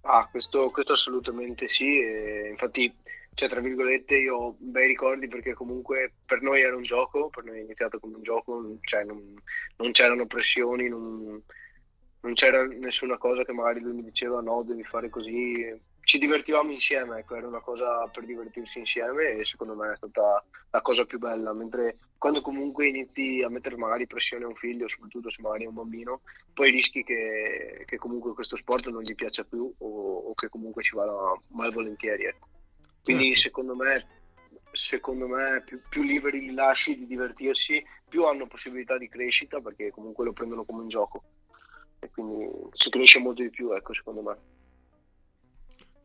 Ah, 0.02 0.26
questo, 0.30 0.70
questo 0.70 0.94
assolutamente 0.94 1.68
sì, 1.68 2.00
e 2.00 2.48
infatti, 2.48 2.92
cioè, 3.34 3.48
tra 3.48 3.60
virgolette, 3.60 4.16
io 4.16 4.36
ho 4.36 4.56
bei 4.58 4.86
ricordi 4.86 5.28
perché 5.28 5.52
comunque 5.52 6.12
per 6.24 6.40
noi 6.40 6.62
era 6.62 6.76
un 6.76 6.82
gioco, 6.82 7.28
per 7.28 7.44
noi 7.44 7.58
è 7.58 7.62
iniziato 7.62 7.98
come 7.98 8.16
un 8.16 8.22
gioco, 8.22 8.78
cioè 8.80 9.04
non, 9.04 9.34
non 9.76 9.90
c'erano 9.90 10.26
pressioni, 10.26 10.88
non, 10.88 11.42
non, 12.20 12.32
c'era 12.34 12.66
nessuna 12.66 13.18
cosa 13.18 13.44
che 13.44 13.52
magari 13.52 13.80
lui 13.80 13.92
mi 13.92 14.02
diceva 14.02 14.40
no, 14.40 14.62
devi 14.62 14.82
fare 14.82 15.10
così, 15.10 15.78
ci 16.08 16.16
divertivamo 16.16 16.70
insieme, 16.72 17.18
ecco, 17.18 17.34
era 17.34 17.46
una 17.46 17.60
cosa 17.60 18.08
per 18.10 18.24
divertirsi 18.24 18.78
insieme 18.78 19.32
e 19.32 19.44
secondo 19.44 19.74
me 19.74 19.92
è 19.92 19.96
stata 19.96 20.42
la 20.70 20.80
cosa 20.80 21.04
più 21.04 21.18
bella, 21.18 21.52
mentre 21.52 21.98
quando 22.16 22.40
comunque 22.40 22.88
inizi 22.88 23.42
a 23.44 23.50
mettere 23.50 23.76
magari 23.76 24.06
pressione 24.06 24.44
a 24.44 24.48
un 24.48 24.54
figlio, 24.54 24.88
soprattutto 24.88 25.28
se 25.28 25.42
magari 25.42 25.64
è 25.64 25.66
un 25.66 25.74
bambino, 25.74 26.22
poi 26.54 26.70
rischi 26.70 27.04
che, 27.04 27.84
che 27.84 27.98
comunque 27.98 28.32
questo 28.32 28.56
sport 28.56 28.88
non 28.88 29.02
gli 29.02 29.14
piaccia 29.14 29.44
più 29.44 29.70
o, 29.76 30.16
o 30.30 30.32
che 30.32 30.48
comunque 30.48 30.82
ci 30.82 30.96
vada 30.96 31.12
malvolentieri. 31.48 32.24
Ecco. 32.24 32.48
Quindi 33.04 33.34
certo. 33.34 33.40
secondo 33.40 33.76
me, 33.76 34.06
secondo 34.72 35.26
me 35.26 35.62
più, 35.62 35.78
più 35.90 36.02
liberi 36.04 36.40
li 36.40 36.54
lasci 36.54 36.96
di 36.96 37.06
divertirsi, 37.06 37.84
più 38.08 38.24
hanno 38.24 38.46
possibilità 38.46 38.96
di 38.96 39.10
crescita 39.10 39.60
perché 39.60 39.90
comunque 39.90 40.24
lo 40.24 40.32
prendono 40.32 40.64
come 40.64 40.80
un 40.80 40.88
gioco 40.88 41.22
e 41.98 42.08
quindi 42.08 42.48
si 42.72 42.88
cresce 42.88 43.18
molto 43.18 43.42
di 43.42 43.50
più, 43.50 43.72
ecco, 43.72 43.92
secondo 43.92 44.22
me. 44.22 44.57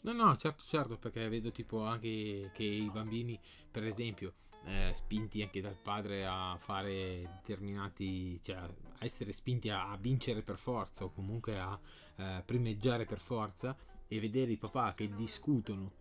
No, 0.04 0.12
no, 0.12 0.36
certo, 0.36 0.64
certo, 0.66 0.98
perché 0.98 1.30
vedo 1.30 1.52
tipo 1.52 1.86
anche 1.86 2.52
che 2.54 2.64
i 2.64 2.90
bambini, 2.92 3.40
per 3.72 3.86
esempio, 3.86 4.34
eh, 4.66 4.92
spinti 4.94 5.42
anche 5.42 5.62
dal 5.62 5.78
padre 5.78 6.26
a 6.26 6.58
fare 6.60 7.40
determinati, 7.42 8.38
cioè 8.44 8.58
a 8.58 8.70
essere 9.00 9.32
spinti 9.32 9.70
a, 9.70 9.92
a 9.92 9.98
vincere 9.98 10.42
per 10.42 10.58
forza 10.58 11.06
o 11.06 11.12
comunque 11.12 11.58
a 11.58 11.80
eh, 12.18 12.44
primeggiare 12.46 13.06
per 13.06 13.20
forza 13.20 13.78
e 14.06 14.20
vedere 14.20 14.52
i 14.52 14.58
papà 14.58 14.94
che 14.94 15.08
discutono 15.16 15.92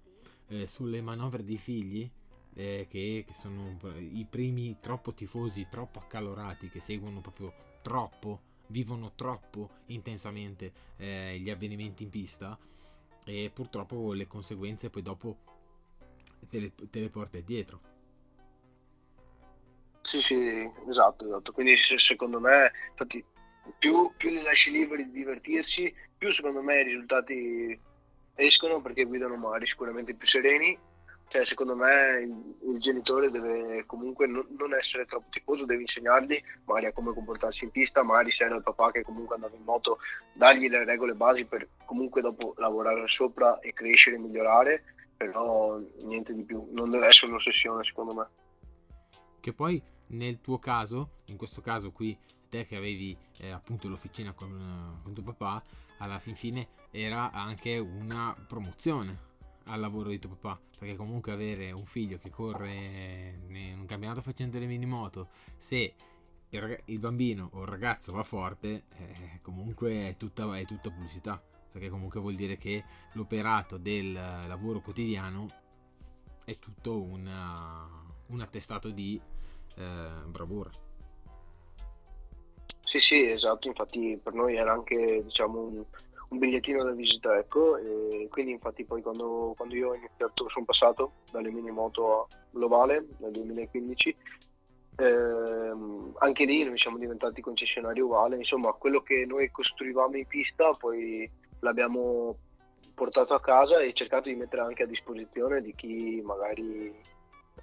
eh, 0.48 0.66
sulle 0.66 1.00
manovre 1.00 1.44
dei 1.44 1.58
figli, 1.58 2.10
eh, 2.54 2.88
che, 2.90 3.24
che, 3.24 3.32
sono 3.32 3.78
i 3.98 4.26
primi 4.28 4.78
troppo 4.80 5.14
tifosi, 5.14 5.68
troppo 5.70 6.00
accalorati, 6.00 6.68
che 6.70 6.80
seguono 6.80 7.20
proprio 7.20 7.54
troppo, 7.82 8.40
vivono 8.66 9.12
troppo 9.14 9.70
intensamente 9.86 10.72
eh, 10.96 11.38
gli 11.38 11.50
avvenimenti 11.50 12.02
in 12.02 12.10
pista 12.10 12.58
e 13.24 13.50
purtroppo 13.52 14.12
le 14.12 14.26
conseguenze 14.26 14.90
poi 14.90 15.02
dopo 15.02 15.36
te 16.48 16.60
le, 16.60 16.72
te 16.74 17.00
le 17.00 17.08
porti 17.08 17.42
dietro. 17.44 17.80
Sì, 20.02 20.20
sì, 20.20 20.70
esatto, 20.88 21.26
esatto. 21.26 21.52
Quindi 21.52 21.76
secondo 21.76 22.40
me, 22.40 22.72
infatti, 22.90 23.24
più, 23.78 24.12
più 24.16 24.30
li 24.30 24.42
lasci 24.42 24.70
liberi 24.70 25.04
di 25.04 25.12
divertirsi, 25.12 25.94
più 26.18 26.32
secondo 26.32 26.62
me 26.62 26.80
i 26.80 26.84
risultati 26.84 27.80
escono 28.34 28.80
perché 28.80 29.04
guidano 29.04 29.36
magari 29.36 29.66
sicuramente 29.66 30.14
più 30.14 30.26
sereni 30.26 30.78
cioè, 31.32 31.46
secondo 31.46 31.74
me 31.74 32.20
il, 32.20 32.72
il, 32.74 32.78
genitore 32.78 33.30
deve 33.30 33.86
comunque 33.86 34.26
non, 34.26 34.46
non, 34.58 34.74
essere 34.74 35.06
troppo 35.06 35.28
tifoso, 35.30 35.64
deve 35.64 35.80
insegnargli 35.80 36.38
magari 36.66 36.86
a 36.88 36.92
come 36.92 37.14
comportarsi 37.14 37.64
in 37.64 37.70
pista, 37.70 38.02
magari 38.02 38.30
se 38.32 38.44
era 38.44 38.56
il 38.56 38.62
papà 38.62 38.90
che 38.90 39.02
comunque 39.02 39.36
andava 39.36 39.56
in 39.56 39.62
moto, 39.62 39.96
dargli 40.34 40.68
le 40.68 40.84
regole 40.84 41.14
basi 41.14 41.46
per 41.46 41.66
comunque 41.86 42.20
dopo 42.20 42.52
lavorare 42.58 43.08
sopra 43.08 43.60
e 43.60 43.72
crescere 43.72 44.16
e 44.16 44.18
migliorare, 44.18 44.84
però 45.16 45.80
niente 46.02 46.34
di 46.34 46.44
più, 46.44 46.68
non 46.72 46.90
deve 46.90 47.06
essere 47.06 47.30
un'ossessione 47.30 47.82
secondo 47.82 48.12
me. 48.12 48.28
Che 49.40 49.54
poi 49.54 49.82
nel 50.08 50.38
tuo 50.42 50.58
caso, 50.58 51.22
in 51.28 51.38
questo 51.38 51.62
caso 51.62 51.92
qui, 51.92 52.14
te 52.50 52.66
che 52.66 52.76
avevi 52.76 53.16
eh, 53.38 53.52
appunto 53.52 53.88
l'officina 53.88 54.34
con, 54.34 55.00
con 55.02 55.14
tuo 55.14 55.22
papà, 55.22 55.62
alla 55.96 56.18
fin 56.18 56.36
fine 56.36 56.68
era 56.90 57.30
anche 57.30 57.78
una 57.78 58.36
promozione 58.46 59.30
al 59.66 59.80
lavoro 59.80 60.10
di 60.10 60.18
tuo 60.18 60.30
papà, 60.30 60.60
perché 60.78 60.96
comunque 60.96 61.32
avere 61.32 61.70
un 61.72 61.86
figlio 61.86 62.18
che 62.18 62.30
corre 62.30 63.38
in 63.48 63.78
un 63.78 63.86
campionato 63.86 64.22
facendo 64.22 64.58
le 64.58 64.66
mini 64.66 64.86
moto, 64.86 65.28
se 65.56 65.94
il, 66.48 66.82
il 66.86 66.98
bambino 66.98 67.50
o 67.52 67.62
il 67.62 67.68
ragazzo 67.68 68.12
va 68.12 68.22
forte, 68.22 68.84
eh, 68.96 69.38
comunque 69.42 70.08
è 70.08 70.16
tutta, 70.16 70.56
è 70.58 70.64
tutta 70.64 70.90
pubblicità, 70.90 71.42
perché 71.70 71.88
comunque 71.88 72.20
vuol 72.20 72.34
dire 72.34 72.56
che 72.56 72.84
l'operato 73.12 73.78
del 73.78 74.12
lavoro 74.12 74.80
quotidiano 74.80 75.46
è 76.44 76.58
tutto 76.58 77.00
una, 77.00 77.88
un 78.26 78.40
attestato 78.40 78.90
di 78.90 79.20
eh, 79.76 80.10
bravura. 80.26 80.70
Sì, 82.84 83.00
sì, 83.00 83.30
esatto, 83.30 83.68
infatti 83.68 84.18
per 84.22 84.34
noi 84.34 84.56
era 84.56 84.72
anche 84.72 85.22
diciamo, 85.24 85.60
un, 85.60 85.84
un 86.32 86.38
bigliettino 86.38 86.82
da 86.82 86.92
visita, 86.92 87.36
ecco, 87.36 87.76
e 87.76 88.26
quindi 88.30 88.52
infatti 88.52 88.84
poi 88.84 89.02
quando, 89.02 89.52
quando 89.54 89.74
io 89.74 89.90
ho 89.90 89.94
iniziato, 89.94 90.48
sono 90.48 90.64
passato 90.64 91.12
dalle 91.30 91.50
mini 91.50 91.70
moto 91.70 92.26
all'Ovale 92.54 93.06
nel 93.18 93.32
2015, 93.32 94.16
ehm, 94.96 96.14
anche 96.18 96.44
lì 96.44 96.64
noi 96.64 96.78
siamo 96.78 96.96
diventati 96.96 97.42
concessionari 97.42 98.00
Ovale, 98.00 98.36
insomma 98.36 98.72
quello 98.72 99.02
che 99.02 99.26
noi 99.26 99.50
costruivamo 99.50 100.16
in 100.16 100.26
pista 100.26 100.72
poi 100.72 101.30
l'abbiamo 101.60 102.36
portato 102.94 103.34
a 103.34 103.40
casa 103.40 103.80
e 103.80 103.92
cercato 103.92 104.28
di 104.28 104.34
mettere 104.34 104.62
anche 104.62 104.84
a 104.84 104.86
disposizione 104.86 105.60
di 105.60 105.74
chi 105.74 106.22
magari 106.24 106.94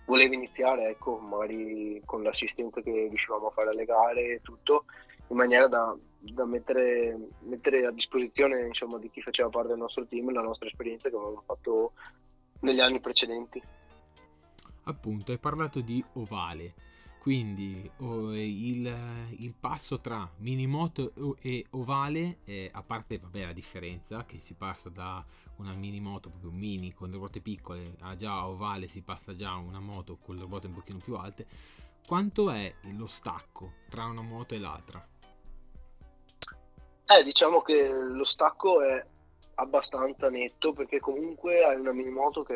voleva 0.06 0.36
iniziare, 0.36 0.90
ecco, 0.90 1.18
magari 1.18 2.02
con 2.06 2.22
l'assistenza 2.22 2.82
che 2.82 3.08
riuscivamo 3.10 3.48
a 3.48 3.52
fare 3.52 3.70
alle 3.70 3.86
gare 3.86 4.22
e 4.34 4.42
tutto, 4.44 4.86
in 5.28 5.38
maniera 5.38 5.68
da, 5.68 5.96
da 6.20 6.46
mettere, 6.46 7.18
mettere, 7.42 7.86
a 7.86 7.92
disposizione 7.92 8.68
insomma, 8.68 8.98
di 8.98 9.10
chi 9.10 9.22
faceva 9.22 9.50
parte 9.50 9.70
del 9.70 9.78
nostro 9.78 10.06
team 10.06 10.32
la 10.32 10.42
nostra 10.42 10.68
esperienza 10.68 11.10
che 11.10 11.16
avevamo 11.16 11.44
fatto 11.46 11.94
negli 12.62 12.80
anni 12.80 13.00
precedenti. 13.00 13.62
Appunto, 14.84 15.32
hai 15.32 15.38
parlato 15.38 15.82
di 15.82 16.04
ovale, 16.14 16.74
quindi 17.20 17.90
oh, 17.98 18.36
il, 18.36 18.92
il, 19.38 19.54
passo 19.58 20.00
tra 20.00 20.30
minimoto 20.38 21.14
e 21.42 21.66
ovale, 21.72 22.40
eh, 22.46 22.70
a 22.74 22.82
parte 22.82 23.20
vabbè, 23.20 23.46
la 23.46 23.54
differenza 23.54 24.26
che 24.26 24.40
si 24.40 24.56
passa 24.56 24.90
da 24.90 25.24
una 25.58 25.74
minimoto 25.74 26.30
proprio 26.30 26.52
mini 26.52 26.94
con 26.94 27.10
le 27.10 27.18
ruote 27.18 27.42
piccole 27.42 27.96
a 28.00 28.16
già 28.16 28.48
ovale 28.48 28.88
si 28.88 29.02
passa 29.02 29.36
già 29.36 29.52
a 29.52 29.58
una 29.58 29.82
moto 29.82 30.18
con 30.18 30.38
le 30.38 30.46
ruote 30.46 30.68
un 30.68 30.74
pochino 30.74 31.00
più 31.00 31.16
alte, 31.16 31.46
quanto 32.08 32.50
è 32.50 32.74
lo 32.96 33.06
stacco 33.06 33.74
tra 33.90 34.06
una 34.06 34.22
moto 34.22 34.56
e 34.56 34.60
l'altra? 34.60 35.06
Eh, 37.12 37.24
diciamo 37.24 37.62
che 37.62 37.90
lo 37.90 38.24
stacco 38.24 38.84
è 38.84 39.04
abbastanza 39.56 40.30
netto 40.30 40.74
perché 40.74 41.00
comunque 41.00 41.64
hai 41.64 41.76
una 41.76 41.92
minimoto 41.92 42.44
che 42.44 42.54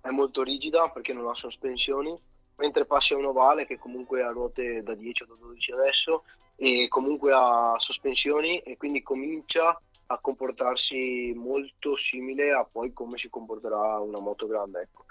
è 0.00 0.10
molto 0.10 0.42
rigida 0.42 0.88
perché 0.88 1.12
non 1.12 1.28
ha 1.28 1.34
sospensioni, 1.34 2.20
mentre 2.56 2.84
passi 2.84 3.12
a 3.12 3.16
un 3.16 3.26
ovale 3.26 3.64
che 3.64 3.78
comunque 3.78 4.24
ha 4.24 4.30
ruote 4.30 4.82
da 4.82 4.94
10 4.94 5.22
o 5.22 5.26
da 5.26 5.34
12 5.38 5.70
adesso 5.70 6.24
e 6.56 6.88
comunque 6.88 7.32
ha 7.32 7.76
sospensioni 7.78 8.58
e 8.58 8.76
quindi 8.76 9.02
comincia 9.02 9.80
a 10.06 10.18
comportarsi 10.18 11.32
molto 11.36 11.96
simile 11.96 12.50
a 12.50 12.64
poi 12.64 12.92
come 12.92 13.18
si 13.18 13.30
comporterà 13.30 14.00
una 14.00 14.18
moto 14.18 14.48
grande, 14.48 14.80
ecco. 14.80 15.04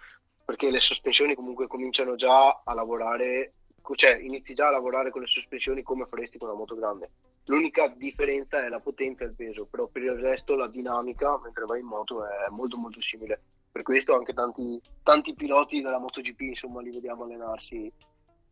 Perché 0.44 0.70
le 0.70 0.82
sospensioni 0.82 1.34
comunque 1.34 1.68
cominciano 1.68 2.16
già 2.16 2.62
a 2.62 2.74
lavorare, 2.74 3.54
cioè 3.96 4.18
inizi 4.18 4.54
già 4.54 4.68
a 4.68 4.72
lavorare 4.72 5.10
con 5.10 5.22
le 5.22 5.28
sospensioni 5.28 5.84
come 5.84 6.06
faresti 6.06 6.38
con 6.38 6.50
una 6.50 6.58
moto 6.58 6.76
grande 6.76 7.10
L'unica 7.48 7.90
differenza 7.90 8.64
è 8.64 8.70
la 8.70 8.80
potenza 8.80 9.26
e 9.26 9.28
il 9.28 9.34
peso, 9.34 9.66
però 9.66 9.88
per 9.88 10.04
il 10.04 10.14
resto 10.14 10.56
la 10.56 10.68
dinamica 10.68 11.38
mentre 11.44 11.66
vai 11.66 11.82
in 11.82 11.88
moto 11.88 12.26
è 12.26 12.48
molto 12.50 12.78
molto 12.78 13.02
simile. 13.02 13.42
Per 13.70 13.82
questo 13.82 14.16
anche 14.16 14.34
tanti, 14.34 14.80
tanti 15.02 15.34
piloti 15.34 15.82
della 15.82 16.00
MotoGP 16.00 16.40
insomma 16.42 16.82
li 16.82 16.92
vediamo 16.92 17.24
allenarsi 17.24 17.92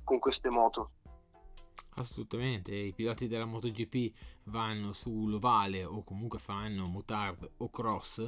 con 0.04 0.20
queste 0.20 0.50
moto. 0.50 0.92
Assolutamente, 2.02 2.74
i 2.74 2.94
piloti 2.94 3.28
della 3.28 3.46
MotoGP 3.46 4.12
vanno 4.46 4.92
sull'ovale 4.92 5.84
o 5.84 6.04
comunque 6.04 6.40
fanno 6.40 6.88
motard 6.88 7.48
o 7.58 7.70
cross 7.70 8.20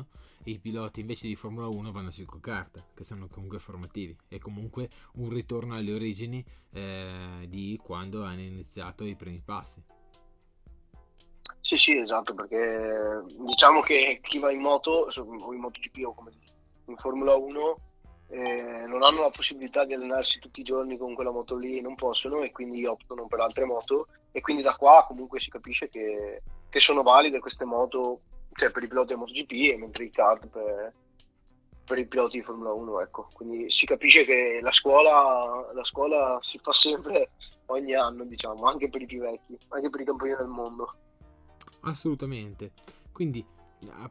e 0.44 0.52
i 0.52 0.60
piloti 0.60 1.00
invece 1.00 1.28
di 1.28 1.36
Formula 1.36 1.68
1 1.68 1.92
vanno 1.92 2.12
su 2.12 2.24
carta, 2.40 2.86
che 2.94 3.04
sono 3.04 3.28
comunque 3.28 3.58
formativi. 3.58 4.16
È 4.28 4.38
comunque 4.38 4.90
un 5.14 5.30
ritorno 5.30 5.74
alle 5.74 5.92
origini 5.92 6.46
eh, 6.72 7.48
di 7.48 7.80
quando 7.82 8.24
hanno 8.24 8.42
iniziato 8.42 9.04
i 9.06 9.16
primi 9.16 9.42
passi. 9.44 9.84
Sì, 11.60 11.76
sì, 11.76 11.98
esatto, 11.98 12.36
perché 12.36 13.24
diciamo 13.40 13.82
che 13.82 14.20
chi 14.22 14.38
va 14.38 14.52
in 14.52 14.60
moto, 14.60 15.10
o 15.16 15.54
in 15.54 15.62
MotoGP 15.62 16.06
o 16.06 16.14
come 16.14 16.32
in 16.86 16.96
Formula 16.98 17.36
1, 17.36 17.78
eh, 18.34 18.86
non 18.88 19.04
hanno 19.04 19.22
la 19.22 19.30
possibilità 19.30 19.86
di 19.86 19.94
allenarsi 19.94 20.40
tutti 20.40 20.62
i 20.62 20.64
giorni 20.64 20.98
con 20.98 21.14
quella 21.14 21.30
moto 21.30 21.56
lì, 21.56 21.80
non 21.82 21.94
possono 21.94 22.42
e 22.42 22.52
quindi 22.52 22.84
optano 22.86 23.28
per 23.28 23.40
altre 23.40 23.66
moto 23.66 24.08
e 24.32 24.42
quindi 24.42 24.64
da 24.64 24.76
qua 24.76 25.06
comunque 25.08 25.40
si 25.40 25.52
capisce 25.52 25.88
che, 25.88 26.42
che 26.68 26.80
sono 26.80 27.04
valide 27.04 27.40
queste 27.40 27.64
moto 27.64 28.22
cioè 28.54 28.72
per 28.72 28.84
i 28.84 28.88
piloti 28.88 29.14
di 29.14 29.20
MotoGP 29.20 29.52
e 29.52 29.78
mentre 29.78 30.06
i 30.06 30.10
kart 30.10 30.48
per, 30.48 30.94
per 31.86 31.98
i 32.00 32.08
piloti 32.08 32.38
di 32.38 32.44
Formula 32.44 32.74
1, 32.74 33.02
ecco. 33.02 33.28
Quindi 33.34 33.70
si 33.70 33.86
capisce 33.86 34.26
che 34.26 34.60
la 34.62 34.72
scuola, 34.72 35.72
la 35.72 35.84
scuola 35.84 36.40
si 36.42 36.60
fa 36.62 36.74
sempre 36.74 37.32
ogni 37.68 37.94
anno, 37.94 38.24
diciamo, 38.24 38.66
anche 38.66 38.90
per 38.90 39.02
i 39.02 39.06
più 39.06 39.22
vecchi, 39.22 39.58
anche 39.70 39.90
per 39.90 40.02
i 40.02 40.06
campioni 40.06 40.36
del 40.36 40.48
mondo. 40.48 40.96
Assolutamente. 41.82 42.72
Quindi 43.12 43.46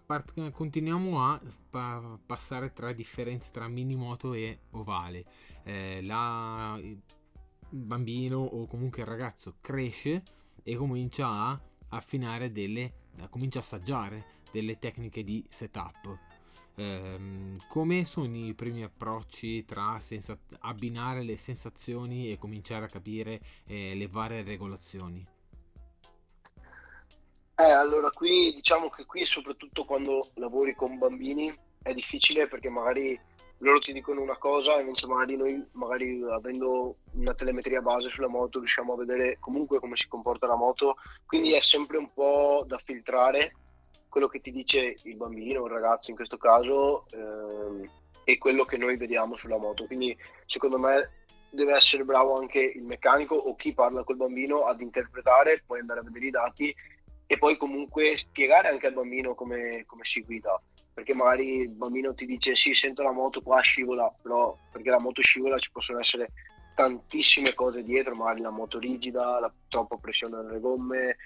part- 0.04 0.50
continuiamo 0.50 1.22
a 1.22 1.40
pa- 1.70 2.18
passare 2.24 2.72
tra 2.72 2.92
differenze 2.92 3.50
tra 3.50 3.68
mini 3.68 3.94
moto 3.94 4.32
e 4.32 4.60
ovale. 4.70 5.24
Eh, 5.64 6.02
la, 6.02 6.78
il 6.80 7.00
bambino 7.68 8.38
o 8.38 8.66
comunque 8.66 9.02
il 9.02 9.08
ragazzo 9.08 9.56
cresce 9.60 10.22
e 10.62 10.76
comincia 10.76 11.28
a 11.28 11.60
affinare 11.88 12.52
delle, 12.52 12.92
comincia 13.30 13.58
a 13.58 13.62
assaggiare 13.62 14.24
delle 14.50 14.78
tecniche 14.78 15.24
di 15.24 15.44
setup. 15.48 16.18
Eh, 16.74 17.56
come 17.68 18.04
sono 18.04 18.34
i 18.36 18.54
primi 18.54 18.82
approcci 18.82 19.64
tra 19.64 20.00
senza- 20.00 20.38
abbinare 20.60 21.22
le 21.22 21.36
sensazioni 21.36 22.30
e 22.30 22.38
cominciare 22.38 22.86
a 22.86 22.88
capire 22.88 23.40
eh, 23.64 23.94
le 23.94 24.08
varie 24.08 24.42
regolazioni? 24.42 25.26
Eh, 27.54 27.70
allora 27.70 28.10
qui 28.10 28.52
diciamo 28.54 28.88
che 28.88 29.04
qui 29.04 29.26
soprattutto 29.26 29.84
quando 29.84 30.30
lavori 30.34 30.74
con 30.74 30.98
bambini 30.98 31.54
è 31.82 31.92
difficile 31.92 32.48
perché 32.48 32.68
magari 32.68 33.18
loro 33.58 33.78
ti 33.78 33.92
dicono 33.92 34.20
una 34.20 34.36
cosa, 34.36 34.80
invece 34.80 35.06
magari 35.06 35.36
noi, 35.36 35.64
magari 35.72 36.20
avendo 36.30 36.96
una 37.12 37.34
telemetria 37.34 37.80
base 37.80 38.08
sulla 38.10 38.26
moto, 38.26 38.58
riusciamo 38.58 38.94
a 38.94 38.96
vedere 38.96 39.36
comunque 39.38 39.78
come 39.78 39.94
si 39.96 40.08
comporta 40.08 40.48
la 40.48 40.56
moto, 40.56 40.96
quindi 41.26 41.52
è 41.52 41.60
sempre 41.60 41.96
un 41.96 42.12
po' 42.12 42.64
da 42.66 42.78
filtrare 42.78 43.54
quello 44.08 44.26
che 44.26 44.40
ti 44.40 44.50
dice 44.50 44.96
il 45.04 45.16
bambino, 45.16 45.64
il 45.64 45.70
ragazzo 45.70 46.10
in 46.10 46.16
questo 46.16 46.36
caso, 46.38 47.06
ehm, 47.12 47.88
e 48.24 48.38
quello 48.38 48.64
che 48.64 48.76
noi 48.76 48.96
vediamo 48.96 49.36
sulla 49.36 49.58
moto. 49.58 49.86
Quindi 49.86 50.16
secondo 50.46 50.78
me 50.78 51.26
deve 51.50 51.74
essere 51.74 52.04
bravo 52.04 52.36
anche 52.36 52.60
il 52.60 52.82
meccanico 52.82 53.34
o 53.34 53.54
chi 53.54 53.72
parla 53.72 54.04
col 54.04 54.16
bambino 54.16 54.64
ad 54.64 54.80
interpretare, 54.80 55.62
poi 55.66 55.80
andare 55.80 56.00
a 56.00 56.02
vedere 56.02 56.26
i 56.26 56.30
dati 56.30 56.74
e 57.32 57.38
poi 57.38 57.56
comunque 57.56 58.14
spiegare 58.18 58.68
anche 58.68 58.88
al 58.88 58.92
bambino 58.92 59.34
come, 59.34 59.84
come 59.86 60.04
si 60.04 60.20
guida. 60.22 60.60
Perché 60.92 61.14
magari 61.14 61.60
il 61.60 61.70
bambino 61.70 62.12
ti 62.12 62.26
dice 62.26 62.54
sì 62.54 62.74
sento 62.74 63.02
la 63.02 63.10
moto 63.10 63.40
qua 63.40 63.58
scivola 63.60 64.14
però 64.20 64.54
perché 64.70 64.90
la 64.90 65.00
moto 65.00 65.22
scivola 65.22 65.58
ci 65.58 65.70
possono 65.70 65.98
essere 65.98 66.32
tantissime 66.74 67.54
cose 67.54 67.82
dietro 67.82 68.14
magari 68.14 68.42
la 68.42 68.50
moto 68.50 68.78
rigida 68.78 69.40
la 69.40 69.50
troppa 69.68 69.96
pressione 69.96 70.42
nelle 70.42 70.60
gomme 70.60 71.16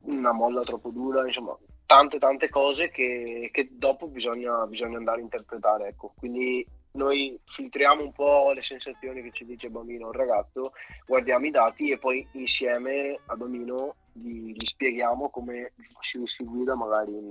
una 0.00 0.32
molla 0.32 0.62
troppo 0.62 0.90
dura 0.90 1.26
insomma 1.26 1.56
tante 1.86 2.18
tante 2.18 2.50
cose 2.50 2.90
che, 2.90 3.48
che 3.50 3.68
dopo 3.72 4.08
bisogna, 4.08 4.66
bisogna, 4.66 4.98
andare 4.98 5.20
a 5.20 5.22
interpretare 5.22 5.88
ecco. 5.88 6.12
Quindi 6.18 6.66
noi 6.98 7.38
filtriamo 7.44 8.02
un 8.02 8.12
po' 8.12 8.52
le 8.52 8.62
sensazioni 8.62 9.22
che 9.22 9.30
ci 9.32 9.44
dice 9.46 9.66
il 9.66 9.72
bambino 9.72 10.06
o 10.06 10.10
il 10.10 10.18
ragazzo 10.18 10.72
guardiamo 11.06 11.46
i 11.46 11.50
dati 11.50 11.90
e 11.90 11.98
poi 11.98 12.26
insieme 12.32 13.18
al 13.26 13.38
bambino 13.38 13.94
gli, 14.12 14.52
gli 14.52 14.66
spieghiamo 14.66 15.30
come 15.30 15.72
si, 16.00 16.20
si 16.26 16.44
guida 16.44 16.74
magari 16.74 17.12
in 17.12 17.30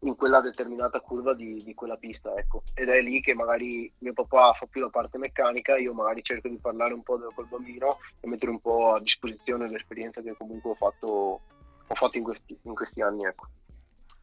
in 0.00 0.14
quella 0.14 0.40
determinata 0.40 1.00
curva 1.00 1.34
di, 1.34 1.62
di, 1.62 1.74
quella 1.74 1.96
pista, 1.96 2.34
ecco. 2.36 2.62
Ed 2.74 2.88
è 2.88 3.00
lì 3.00 3.20
che 3.20 3.34
magari 3.34 3.90
mio 3.98 4.12
papà 4.12 4.52
fa 4.52 4.66
più 4.66 4.80
la 4.80 4.90
parte 4.90 5.18
meccanica, 5.18 5.76
io 5.76 5.94
magari 5.94 6.22
cerco 6.22 6.48
di 6.48 6.58
parlare 6.58 6.94
un 6.94 7.02
po' 7.02 7.18
col 7.34 7.48
bambino 7.48 7.98
e 8.20 8.28
mettere 8.28 8.50
un 8.50 8.60
po' 8.60 8.94
a 8.94 9.00
disposizione 9.00 9.68
l'esperienza 9.68 10.20
che 10.20 10.34
comunque 10.36 10.70
ho 10.70 10.74
fatto, 10.74 11.40
ho 11.86 11.94
fatto 11.94 12.18
in, 12.18 12.24
questi, 12.24 12.56
in 12.62 12.74
questi 12.74 13.00
anni, 13.00 13.24
ecco. 13.24 13.48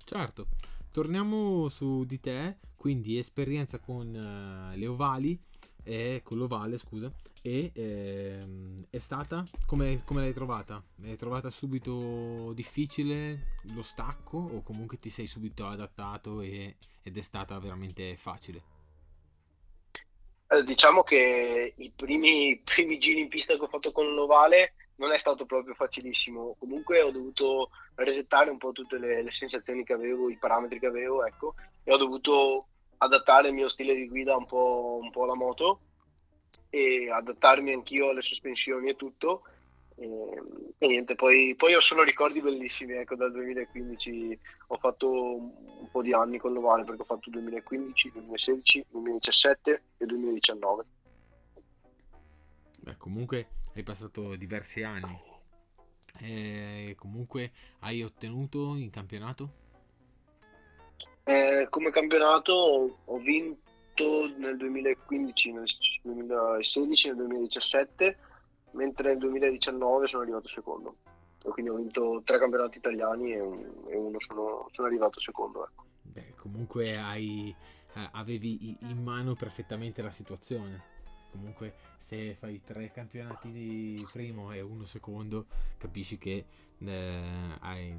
Certo, 0.04 0.48
torniamo 0.92 1.70
su 1.70 2.06
di 2.06 2.20
te, 2.20 2.58
quindi 2.84 3.18
esperienza 3.18 3.80
con 3.80 4.08
uh, 4.14 4.78
le 4.78 4.88
ovali 4.88 5.40
e 5.86 6.20
con 6.22 6.38
l'ovale, 6.38 6.78
scusa, 6.78 7.10
e 7.42 7.72
ehm, 7.74 8.88
è 8.90 9.00
stata 9.00 9.46
come, 9.66 10.02
come, 10.04 10.20
l'hai 10.20 10.34
trovata? 10.34 10.84
L'hai 10.98 11.16
trovata 11.16 11.50
subito 11.50 12.52
difficile 12.52 13.60
lo 13.74 13.84
stacco 13.84 14.38
o 14.38 14.62
comunque 14.64 15.00
ti 15.00 15.10
sei 15.10 15.28
subito 15.28 15.66
adattato 15.66 16.42
e, 16.42 16.76
ed 17.02 17.16
è 17.16 17.22
stata 17.22 17.58
veramente 17.58 18.18
facile? 18.18 18.62
Eh, 20.50 20.64
diciamo 20.66 21.04
che 21.04 21.76
i 21.78 21.90
primi, 21.96 22.60
primi 22.66 22.98
giri 22.98 23.22
in 23.22 23.30
pista 23.30 23.56
che 23.56 23.62
ho 23.62 23.68
fatto 23.70 23.94
con 23.94 24.14
l'ovale 24.14 24.74
non 24.96 25.14
è 25.14 25.18
stato 25.18 25.46
proprio 25.46 25.74
facilissimo. 25.74 26.58
Comunque 26.60 27.02
ho 27.02 27.12
dovuto 27.12 27.70
resettare 27.96 28.50
un 28.50 28.58
po' 28.58 28.74
tutte 28.74 28.98
le, 28.98 29.24
le 29.24 29.32
sensazioni 29.32 29.86
che 29.86 29.94
avevo, 29.94 30.30
i 30.30 30.38
parametri 30.38 30.80
che 30.80 30.88
avevo, 30.88 31.26
ecco, 31.26 31.56
e 31.86 31.94
ho 31.94 31.98
dovuto 31.98 32.68
adattare 33.04 33.50
il 33.50 33.54
mio 33.54 33.70
stile 33.70 33.96
di 33.96 34.08
guida 34.08 34.36
un 34.36 34.46
po', 34.46 35.00
un 35.02 35.12
po 35.12 35.24
alla 35.24 35.36
moto 35.36 35.80
e 36.70 37.12
adattarmi 37.12 37.72
anch'io 37.72 38.10
alle 38.10 38.22
sospensioni 38.22 38.90
e 38.90 38.96
tutto. 38.96 39.44
E, 39.96 40.08
e 40.78 40.88
niente, 40.88 41.14
poi, 41.14 41.54
poi, 41.56 41.76
ho 41.76 41.80
solo 41.80 42.04
ricordi 42.04 42.42
bellissimi. 42.42 42.94
Ecco, 42.94 43.16
dal 43.16 43.32
2015 43.32 44.40
ho 44.68 44.78
fatto 44.78 45.36
un 45.36 45.90
po' 45.92 46.02
di 46.02 46.14
anni 46.14 46.40
con 46.40 46.52
l'Ovale 46.52 46.84
perché 46.84 47.02
ho 47.02 47.06
fatto 47.06 47.30
2015, 47.30 48.12
2016, 48.12 48.86
2017 48.90 49.84
e 49.98 50.06
2019. 50.06 50.86
Beh, 52.80 52.98
comunque 52.98 53.48
hai 53.76 53.84
passato 53.84 54.36
diversi 54.36 54.82
anni. 54.84 55.32
E 56.20 56.96
comunque 56.98 57.52
hai 57.80 58.04
ottenuto 58.04 58.76
in 58.76 58.90
campionato? 58.90 59.62
Eh, 61.26 61.68
come 61.70 61.90
campionato 61.92 62.98
ho 63.06 63.18
vinto 63.18 64.28
nel 64.38 64.58
2015, 64.58 65.52
nel 65.52 65.66
2016, 66.02 67.08
nel 67.08 67.16
2017, 67.16 68.18
mentre 68.72 69.10
nel 69.10 69.18
2019 69.20 70.08
sono 70.08 70.24
arrivato 70.24 70.50
secondo. 70.50 70.98
Quindi 71.42 71.72
ho 71.72 71.76
vinto 71.76 72.22
tre 72.24 72.40
campionati 72.40 72.78
italiani 72.78 73.34
e, 73.34 73.38
e 73.38 73.96
uno 73.98 74.20
sono, 74.20 74.68
sono, 74.72 74.88
arrivato 74.88 75.20
secondo. 75.20 75.66
Ecco. 75.66 75.86
Beh, 76.02 76.34
comunque 76.38 76.98
hai, 76.98 77.54
eh, 77.96 78.10
avevi 78.14 78.78
in 78.82 79.02
mano 79.02 79.36
perfettamente 79.36 80.02
la 80.02 80.12
situazione. 80.12 80.92
Comunque 81.32 81.74
se 81.98 82.36
fai 82.36 82.62
tre 82.64 82.92
campionati 82.92 83.52
di 83.52 84.06
primo 84.12 84.52
e 84.52 84.62
uno 84.62 84.86
secondo, 84.86 85.48
capisci 85.78 86.18
che 86.18 86.46
eh, 86.78 87.58
hai 87.60 87.96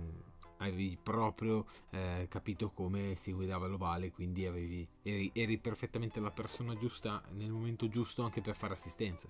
avevi 0.68 0.98
proprio 1.03 1.66
eh, 1.90 2.27
capito 2.29 2.70
come 2.70 3.14
si 3.14 3.33
guidava 3.33 3.66
l'ovale, 3.66 4.11
quindi 4.11 4.46
avevi, 4.46 4.87
eri, 5.03 5.31
eri, 5.35 5.59
perfettamente 5.59 6.20
la 6.20 6.31
persona 6.31 6.77
giusta 6.77 7.22
nel 7.33 7.50
momento 7.50 7.88
giusto 7.88 8.22
anche 8.22 8.40
per 8.40 8.57
fare 8.57 8.74
assistenza. 8.74 9.29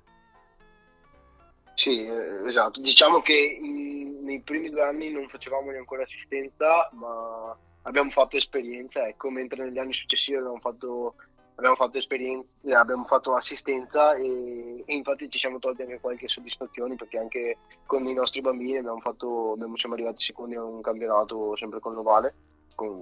Sì, 1.75 2.05
eh, 2.05 2.47
esatto. 2.47 2.81
Diciamo 2.81 3.20
che 3.20 3.59
in, 3.61 4.23
nei 4.23 4.40
primi 4.40 4.70
due 4.70 4.83
anni 4.83 5.11
non 5.11 5.29
facevamo 5.29 5.70
neanche 5.70 6.03
assistenza, 6.03 6.88
ma 6.92 7.57
abbiamo 7.83 8.11
fatto 8.11 8.37
esperienza, 8.37 9.07
ecco, 9.07 9.31
mentre 9.31 9.64
negli 9.64 9.79
anni 9.79 9.92
successivi 9.92 10.37
abbiamo 10.37 10.59
fatto 10.61 11.14
abbiamo 11.56 11.76
fatto 11.76 11.98
esperienza, 11.98 12.48
abbiamo 12.78 13.04
fatto 13.04 13.34
assistenza 13.34 14.14
e, 14.14 14.82
e, 14.84 14.94
infatti 14.94 15.28
ci 15.28 15.38
siamo 15.38 15.58
tolti 15.58 15.82
anche 15.82 16.00
qualche 16.00 16.28
soddisfazione 16.28 16.96
perché 16.96 17.18
anche 17.18 17.58
con 17.86 18.06
i 18.06 18.12
nostri 18.12 18.40
bambini 18.40 18.78
abbiamo 18.78 19.00
fatto, 19.00 19.52
abbiamo, 19.52 19.76
siamo 19.76 19.94
arrivati 19.94 20.22
secondi 20.22 20.56
a 20.56 20.64
un 20.64 20.80
campionato 20.80 21.56
sempre 21.56 21.80
con 21.80 21.94
l'Ovale, 21.94 22.34
con 22.74 23.00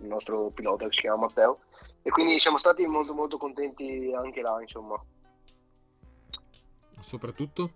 il 0.00 0.06
nostro 0.06 0.50
pilota 0.50 0.86
che 0.86 0.94
si 0.94 1.00
chiama 1.00 1.26
Matteo 1.26 1.60
e 2.02 2.10
quindi 2.10 2.38
siamo 2.38 2.58
stati 2.58 2.84
molto 2.86 3.14
molto 3.14 3.38
contenti 3.38 4.12
anche 4.14 4.40
là 4.40 4.60
insomma. 4.60 5.00
Soprattutto 6.98 7.70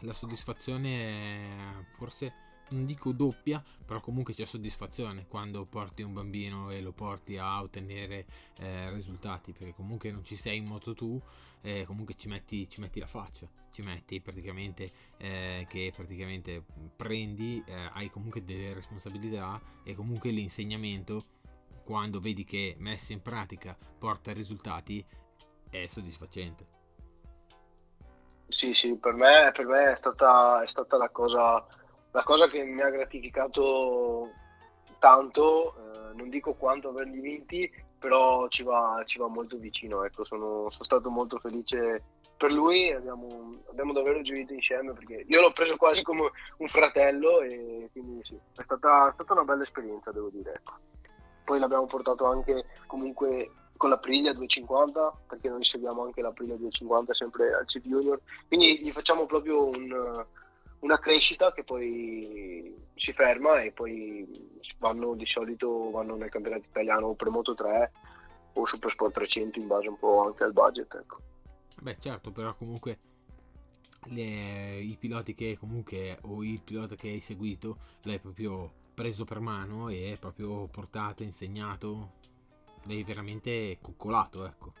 la 0.00 0.12
soddisfazione 0.12 1.88
forse 1.96 2.49
non 2.70 2.86
dico 2.86 3.12
doppia, 3.12 3.62
però 3.84 4.00
comunque 4.00 4.34
c'è 4.34 4.44
soddisfazione 4.44 5.26
quando 5.26 5.64
porti 5.64 6.02
un 6.02 6.12
bambino 6.12 6.70
e 6.70 6.80
lo 6.80 6.92
porti 6.92 7.36
a 7.36 7.60
ottenere 7.60 8.26
eh, 8.58 8.90
risultati, 8.90 9.52
perché 9.52 9.74
comunque 9.74 10.10
non 10.10 10.24
ci 10.24 10.36
sei 10.36 10.58
in 10.58 10.64
moto 10.64 10.94
tu, 10.94 11.20
eh, 11.62 11.84
comunque 11.84 12.14
ci 12.14 12.28
metti, 12.28 12.68
ci 12.68 12.80
metti, 12.80 13.00
la 13.00 13.06
faccia, 13.06 13.46
ci 13.70 13.82
metti 13.82 14.20
praticamente 14.20 14.90
eh, 15.18 15.66
che 15.68 15.92
praticamente 15.94 16.64
prendi, 16.96 17.62
eh, 17.66 17.90
hai 17.92 18.10
comunque 18.10 18.44
delle 18.44 18.74
responsabilità 18.74 19.60
e 19.82 19.94
comunque 19.94 20.30
l'insegnamento 20.30 21.38
quando 21.84 22.20
vedi 22.20 22.44
che 22.44 22.76
messo 22.78 23.12
in 23.12 23.20
pratica 23.20 23.76
porta 23.98 24.32
risultati 24.32 25.04
è 25.68 25.86
soddisfacente. 25.86 26.78
Sì, 28.48 28.74
sì, 28.74 28.96
per 28.96 29.14
me, 29.14 29.50
per 29.54 29.66
me 29.66 29.92
è, 29.92 29.96
stata, 29.96 30.62
è 30.62 30.66
stata 30.66 30.96
la 30.96 31.08
cosa 31.08 31.64
la 32.12 32.22
cosa 32.22 32.48
che 32.48 32.62
mi 32.64 32.80
ha 32.80 32.90
gratificato 32.90 34.28
tanto, 34.98 35.74
eh, 35.74 36.14
non 36.14 36.28
dico 36.28 36.54
quanto 36.54 36.88
averli 36.88 37.20
vinti, 37.20 37.70
però 37.98 38.48
ci 38.48 38.62
va, 38.62 39.02
ci 39.04 39.18
va 39.18 39.28
molto 39.28 39.56
vicino. 39.58 40.04
Ecco, 40.04 40.24
sono, 40.24 40.70
sono, 40.70 40.84
stato 40.84 41.10
molto 41.10 41.38
felice 41.38 42.02
per 42.40 42.50
lui 42.50 42.90
abbiamo, 42.90 43.60
abbiamo, 43.68 43.92
davvero 43.92 44.22
gioito 44.22 44.54
insieme 44.54 44.94
perché 44.94 45.26
io 45.28 45.40
l'ho 45.42 45.52
preso 45.52 45.76
quasi 45.76 46.02
come 46.02 46.30
un 46.56 46.68
fratello 46.68 47.42
e 47.42 47.90
quindi 47.92 48.24
sì, 48.24 48.34
è 48.34 48.62
stata, 48.62 49.08
è 49.08 49.12
stata 49.12 49.34
una 49.34 49.44
bella 49.44 49.62
esperienza, 49.62 50.10
devo 50.10 50.30
dire. 50.30 50.54
Ecco. 50.54 50.72
Poi 51.44 51.58
l'abbiamo 51.58 51.84
portato 51.84 52.24
anche 52.24 52.64
comunque 52.86 53.50
con 53.76 53.90
la 53.90 53.98
Priglia 53.98 54.32
250 54.32 55.20
perché 55.28 55.50
noi 55.50 55.64
seguiamo 55.64 56.02
anche 56.02 56.22
la 56.22 56.32
Priglia 56.32 56.54
250 56.54 57.12
sempre 57.12 57.52
al 57.52 57.64
CP 57.64 57.86
Junior 57.86 58.20
quindi 58.46 58.78
gli 58.82 58.92
facciamo 58.92 59.24
proprio 59.24 59.68
un, 59.68 60.26
una 60.80 60.98
crescita 60.98 61.52
che 61.52 61.64
poi 61.64 62.74
si 62.94 63.12
ferma 63.12 63.62
e 63.62 63.72
poi 63.72 64.58
vanno 64.78 65.14
di 65.14 65.26
solito 65.26 65.90
vanno 65.90 66.16
nel 66.16 66.30
campionato 66.30 66.66
italiano 66.68 67.06
o 67.06 67.14
Premoto 67.14 67.54
3 67.54 67.92
o 68.54 68.66
Super 68.66 68.90
Sport 68.90 69.14
300 69.14 69.58
in 69.58 69.66
base 69.66 69.88
un 69.88 69.98
po' 69.98 70.24
anche 70.24 70.44
al 70.44 70.52
budget 70.52 70.94
ecco. 70.94 71.18
beh 71.80 71.96
certo 71.98 72.30
però 72.30 72.54
comunque 72.54 72.98
le, 74.08 74.78
i 74.80 74.96
piloti 74.98 75.34
che 75.34 75.56
comunque 75.58 76.18
o 76.22 76.42
il 76.42 76.60
pilota 76.62 76.94
che 76.94 77.08
hai 77.08 77.20
seguito 77.20 77.78
l'hai 78.02 78.18
proprio 78.18 78.78
preso 78.94 79.24
per 79.24 79.40
mano 79.40 79.88
e 79.88 80.16
proprio 80.20 80.66
portato, 80.66 81.22
insegnato 81.22 82.18
l'hai 82.84 83.02
veramente 83.02 83.78
coccolato, 83.80 84.44
ecco. 84.46 84.72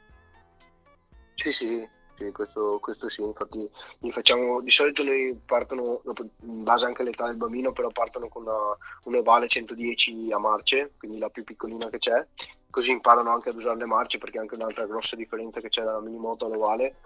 Sì, 1.34 1.52
sì, 1.52 1.88
sì 2.20 2.30
questo, 2.32 2.78
questo, 2.80 3.08
sì, 3.08 3.22
infatti 3.22 3.68
facciamo, 4.10 4.60
di 4.60 4.70
solito 4.70 5.02
noi 5.02 5.38
partono, 5.44 6.02
in 6.42 6.62
base 6.62 6.84
anche 6.84 7.00
all'età 7.00 7.26
del 7.26 7.36
bambino, 7.36 7.72
però 7.72 7.88
partono 7.88 8.28
con 8.28 8.42
una, 8.42 8.76
un 9.04 9.14
ovale 9.14 9.48
110 9.48 10.30
a 10.30 10.38
marce, 10.38 10.92
quindi 10.98 11.18
la 11.18 11.30
più 11.30 11.42
piccolina 11.44 11.88
che 11.88 11.98
c'è, 11.98 12.26
così 12.68 12.90
imparano 12.90 13.30
anche 13.30 13.48
ad 13.48 13.56
usare 13.56 13.78
le 13.78 13.86
marce, 13.86 14.18
perché 14.18 14.38
anche 14.38 14.54
un'altra 14.54 14.86
grossa 14.86 15.16
differenza 15.16 15.60
che 15.60 15.70
c'è 15.70 15.82
dalla 15.82 16.00
minimoto 16.00 16.44
all'ovale 16.44 16.96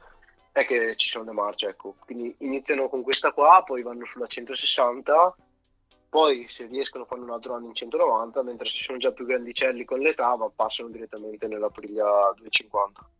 è 0.50 0.66
che 0.66 0.94
ci 0.96 1.08
sono 1.08 1.24
le 1.24 1.32
marce, 1.32 1.68
ecco. 1.68 1.94
Quindi 2.00 2.34
iniziano 2.38 2.88
con 2.88 3.02
questa 3.02 3.32
qua, 3.32 3.62
poi 3.64 3.82
vanno 3.82 4.04
sulla 4.06 4.26
160 4.26 5.36
poi 6.14 6.46
se 6.48 6.66
riescono 6.66 7.06
fanno 7.06 7.24
un 7.24 7.30
altro 7.30 7.54
anno 7.54 7.66
in 7.66 7.74
190, 7.74 8.44
mentre 8.44 8.68
se 8.68 8.76
sono 8.76 8.98
già 8.98 9.10
più 9.10 9.26
grandicelli 9.26 9.84
con 9.84 9.98
l'età 9.98 10.36
passano 10.54 10.88
direttamente 10.88 11.48
nella 11.48 11.70
priglia 11.70 12.32
250. 12.36 13.13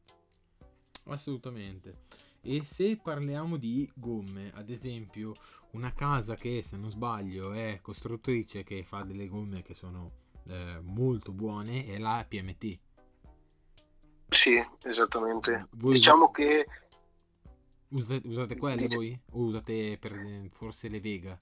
Assolutamente. 1.05 2.03
E 2.41 2.63
se 2.65 2.99
parliamo 3.03 3.57
di 3.57 3.91
gomme, 3.95 4.51
ad 4.55 4.69
esempio 4.69 5.35
una 5.73 5.93
casa 5.93 6.35
che 6.37 6.63
se 6.63 6.77
non 6.77 6.91
sbaglio 6.91 7.53
è 7.53 7.79
costruttrice 7.81 8.63
che 8.63 8.85
fa 8.85 9.03
delle 9.03 9.29
gomme 9.29 9.63
che 9.63 9.75
sono 9.75 10.23
eh, 10.49 10.79
molto 10.83 11.33
buone 11.33 11.87
è 11.87 11.99
la 11.99 12.25
PMT. 12.29 12.79
Sì, 14.29 14.63
esattamente. 14.83 15.69
Voi 15.73 15.95
diciamo 15.95 16.25
usate, 16.25 16.43
che... 16.43 16.67
Usate, 17.89 18.27
usate 18.27 18.57
quelle 18.57 18.89
voi? 18.89 19.19
O 19.33 19.41
usate 19.45 19.97
per, 19.99 20.49
forse 20.53 20.89
le 20.89 21.01
Vega? 21.01 21.39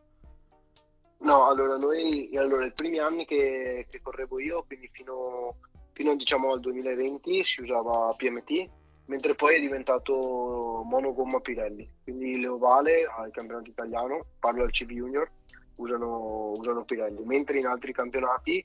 No, 1.18 1.46
allora 1.46 1.76
noi, 1.76 2.36
allora, 2.36 2.66
i 2.66 2.72
primi 2.72 2.98
anni 2.98 3.24
che, 3.24 3.86
che 3.88 4.00
correvo 4.00 4.40
io, 4.40 4.64
quindi 4.64 4.88
fino, 4.92 5.56
fino 5.92 6.16
diciamo, 6.16 6.52
al 6.52 6.60
2020 6.60 7.44
si 7.44 7.62
usava 7.62 8.12
PMT, 8.14 8.68
mentre 9.12 9.34
poi 9.34 9.56
è 9.56 9.60
diventato 9.60 10.82
monogomma 10.86 11.38
Pirelli, 11.40 11.86
quindi 12.02 12.40
le 12.40 12.46
ovale 12.46 13.04
al 13.04 13.30
campionato 13.30 13.68
italiano, 13.68 14.24
parlo 14.38 14.62
al 14.62 14.70
CB 14.70 14.90
Junior, 14.90 15.30
usano, 15.74 16.52
usano 16.52 16.82
Pirelli, 16.84 17.22
mentre 17.22 17.58
in 17.58 17.66
altri 17.66 17.92
campionati, 17.92 18.64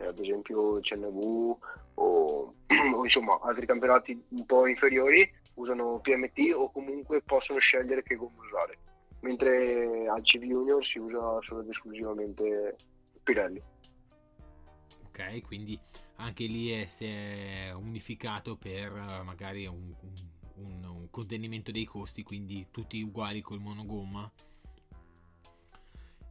ad 0.00 0.16
esempio 0.20 0.78
CNV 0.78 1.56
o, 1.94 2.54
o 2.94 3.02
insomma 3.02 3.36
altri 3.42 3.66
campionati 3.66 4.22
un 4.28 4.46
po' 4.46 4.68
inferiori, 4.68 5.28
usano 5.54 5.98
PMT 5.98 6.52
o 6.54 6.70
comunque 6.70 7.20
possono 7.22 7.58
scegliere 7.58 8.04
che 8.04 8.14
gomma 8.14 8.44
usare. 8.44 8.78
Mentre 9.22 10.06
al 10.06 10.22
CV 10.22 10.44
Junior 10.44 10.84
si 10.84 11.00
usa 11.00 11.38
solo 11.40 11.62
ed 11.62 11.70
esclusivamente 11.70 12.76
Pirelli. 13.24 13.60
Ok, 15.18 15.42
quindi 15.42 15.76
anche 16.18 16.44
lì 16.44 16.70
è, 16.70 16.86
si 16.86 17.04
è 17.04 17.72
unificato 17.72 18.56
per 18.56 18.92
eh, 18.92 19.22
magari 19.24 19.66
un, 19.66 19.92
un, 20.54 20.84
un, 20.84 21.10
contenimento 21.10 21.72
dei 21.72 21.84
costi, 21.84 22.22
quindi 22.22 22.68
tutti 22.70 23.02
uguali 23.02 23.40
col 23.40 23.58
monogomma. 23.58 24.30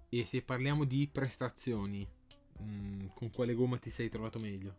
E 0.07 0.23
se 0.23 0.41
parliamo 0.41 0.85
di 0.85 1.09
prestazioni, 1.11 2.07
mh, 2.59 2.63
mm, 2.63 3.05
con 3.13 3.29
quale 3.29 3.53
gomma 3.53 3.77
ti 3.77 3.89
sei 3.89 4.07
trovato 4.07 4.39
meglio? 4.39 4.75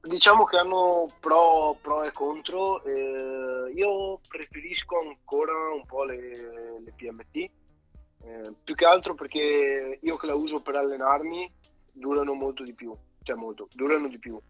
Diciamo 0.00 0.44
che 0.44 0.56
hanno 0.56 1.06
pro, 1.20 1.78
pro 1.80 2.02
e 2.02 2.12
contro. 2.12 2.82
Eh, 2.82 3.70
io 3.72 4.18
preferisco 4.26 4.98
ancora 4.98 5.52
un 5.72 5.86
po' 5.86 6.02
le, 6.02 6.80
le 6.80 6.92
PMT, 6.96 7.36
eh, 7.36 8.52
più 8.64 8.74
che 8.74 8.84
altro 8.84 9.14
perché 9.14 10.00
io 10.00 10.16
che 10.16 10.26
la 10.26 10.34
uso 10.34 10.60
per 10.60 10.74
allenarmi 10.74 11.60
durano 11.92 12.34
molto 12.34 12.64
di 12.64 12.72
più, 12.72 12.94
cioè 13.22 13.36
molto, 13.36 13.68
durano 13.72 14.08
di 14.08 14.18
più. 14.18 14.40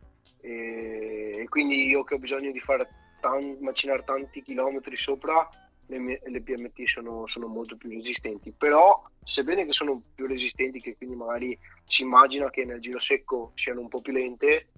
E, 0.41 1.39
e 1.41 1.49
quindi 1.49 1.87
io 1.87 2.05
che 2.05 2.15
ho 2.15 2.19
bisogno 2.19 2.51
di 2.51 2.61
fare 2.61 2.89
tan, 3.21 3.59
macinare 3.61 4.05
tanti 4.05 4.43
chilometri 4.43 4.97
sopra, 4.97 5.49
le, 5.87 5.99
mie, 5.99 6.21
le 6.25 6.41
PMT 6.41 6.85
sono, 6.85 7.27
sono, 7.27 7.47
molto 7.47 7.77
più 7.77 7.91
resistenti. 7.91 8.53
Però, 8.57 9.03
sebbene 9.23 9.67
che 9.67 9.73
sono 9.73 10.01
più 10.15 10.27
resistenti, 10.27 10.81
che 10.81 10.97
quindi 10.97 11.17
magari 11.17 11.59
si 11.85 12.03
immagina 12.03 12.51
che 12.51 12.65
nel 12.65 12.81
giro 12.81 13.01
secco 13.01 13.53
siano 13.55 13.81
un 13.81 13.89
po' 13.89 14.01
più 14.01 14.13
lente, 14.13 14.69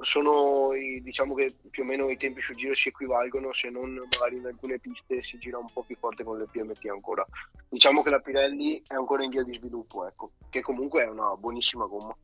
sono 0.00 0.72
i, 0.74 1.02
diciamo 1.02 1.34
che 1.34 1.54
più 1.70 1.82
o 1.82 1.86
meno 1.86 2.08
i 2.08 2.16
tempi 2.16 2.40
sul 2.40 2.56
giro 2.56 2.74
si 2.74 2.88
equivalgono 2.88 3.52
se 3.52 3.70
non 3.70 3.94
magari 3.94 4.36
in 4.36 4.46
alcune 4.46 4.78
piste 4.78 5.22
si 5.22 5.38
gira 5.38 5.58
un 5.58 5.70
po' 5.72 5.82
più 5.82 5.96
forte 5.96 6.24
con 6.24 6.38
le 6.38 6.46
PMT 6.50 6.86
ancora. 6.86 7.26
Diciamo 7.68 8.02
che 8.02 8.10
la 8.10 8.20
Pirelli 8.20 8.82
è 8.86 8.94
ancora 8.94 9.24
in 9.24 9.30
via 9.30 9.42
di 9.42 9.54
sviluppo 9.54 10.06
ecco 10.06 10.32
che 10.50 10.60
comunque 10.60 11.02
è 11.02 11.08
una 11.08 11.34
buonissima 11.36 11.86
gomma. 11.86 12.16